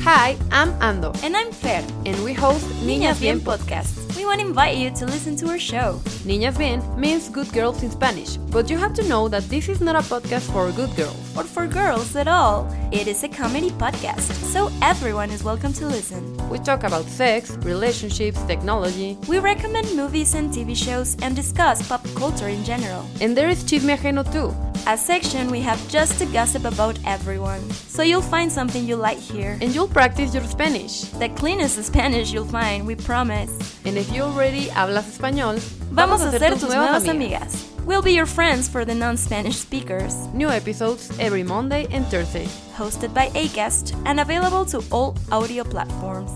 Hi, 0.05 0.37
I'm 0.51 0.73
Ando, 0.81 1.15
And 1.23 1.37
I'm 1.37 1.53
Fer. 1.53 1.83
and 2.05 2.25
we 2.25 2.33
host 2.33 2.67
Niñas 2.85 3.21
Bien 3.21 3.41
podcast. 3.41 3.87
podcast. 3.87 4.02
We 4.23 4.27
want 4.27 4.39
to 4.41 4.47
invite 4.47 4.77
you 4.77 4.91
to 4.91 5.05
listen 5.05 5.35
to 5.39 5.49
our 5.49 5.59
show. 5.59 6.01
Niñas 6.25 6.57
Bien 6.57 6.81
means 6.97 7.29
good 7.29 7.53
girls 7.53 7.83
in 7.83 7.91
Spanish, 7.91 8.37
but 8.37 8.71
you 8.71 8.79
have 8.79 8.95
to 8.95 9.09
know 9.09 9.29
that 9.29 9.43
this 9.49 9.69
is 9.69 9.81
not 9.81 9.97
a 9.97 9.99
podcast 9.99 10.49
for 10.53 10.71
good 10.71 10.95
girls. 10.95 11.37
Or 11.37 11.43
for 11.43 11.67
girls 11.67 12.15
at 12.15 12.29
all. 12.29 12.73
It 12.93 13.09
is 13.09 13.25
a 13.25 13.29
comedy 13.29 13.71
podcast, 13.71 14.31
so 14.53 14.71
everyone 14.81 15.33
is 15.33 15.43
welcome 15.43 15.73
to 15.73 15.87
listen. 15.89 16.23
We 16.49 16.61
talk 16.61 16.85
about 16.85 17.07
sex, 17.07 17.57
relationships, 17.63 18.41
technology, 18.43 19.19
We 19.27 19.41
recommend 19.41 19.93
movies 19.97 20.35
and 20.35 20.53
TV 20.53 20.77
shows 20.77 21.17
and 21.21 21.35
discuss 21.35 21.89
pop 21.89 22.07
culture 22.15 22.49
in 22.49 22.63
general. 22.63 23.05
and 23.21 23.37
there 23.37 23.49
is 23.49 23.65
Chisme 23.65 23.97
Ajeno 23.97 24.23
too. 24.33 24.55
A 24.87 24.99
section 24.99 25.49
we 25.49 25.61
have 25.61 25.79
just 25.89 26.19
to 26.19 26.27
gossip 26.27 26.65
about 26.65 26.99
everyone. 27.07 27.61
So 27.71 28.03
you'll 28.03 28.21
find 28.37 28.51
something 28.51 28.85
you 28.85 28.97
like 28.97 29.19
here. 29.19 29.57
And 29.63 29.73
you'll 29.73 29.87
practice 29.87 30.35
your 30.35 30.43
Spanish. 30.43 31.03
The 31.23 31.29
cleanest 31.29 31.83
Spanish 31.85 32.33
you'll 32.33 32.47
find, 32.47 32.85
we 32.85 32.97
promise. 32.97 33.53
And 33.85 33.97
if 33.97 34.12
you 34.13 34.23
already 34.23 34.69
hablas 34.69 35.09
español, 35.09 35.61
Vamos 35.91 36.23
a 36.23 36.31
ser 36.31 36.51
tus 36.59 36.63
nuevas 36.75 37.07
amigas. 37.09 37.69
We'll 37.85 38.03
be 38.03 38.13
your 38.13 38.27
friends 38.27 38.69
for 38.69 38.85
the 38.85 38.95
non-Spanish 38.95 39.57
speakers. 39.57 40.15
New 40.33 40.49
episodes 40.49 41.11
every 41.19 41.43
Monday 41.43 41.87
and 41.91 42.07
Thursday. 42.07 42.47
Hosted 42.77 43.13
by 43.13 43.29
Acast 43.31 43.95
and 44.07 44.21
available 44.21 44.65
to 44.67 44.83
all 44.91 45.17
audio 45.31 45.65
platforms. 45.65 46.31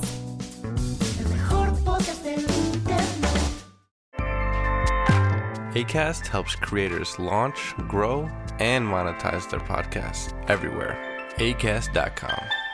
ACAST 5.74 6.26
helps 6.26 6.56
creators 6.56 7.18
launch, 7.18 7.74
grow, 7.86 8.28
and 8.58 8.86
monetize 8.86 9.48
their 9.50 9.60
podcasts 9.60 10.32
everywhere. 10.48 10.96
ACAST.com. 11.36 12.65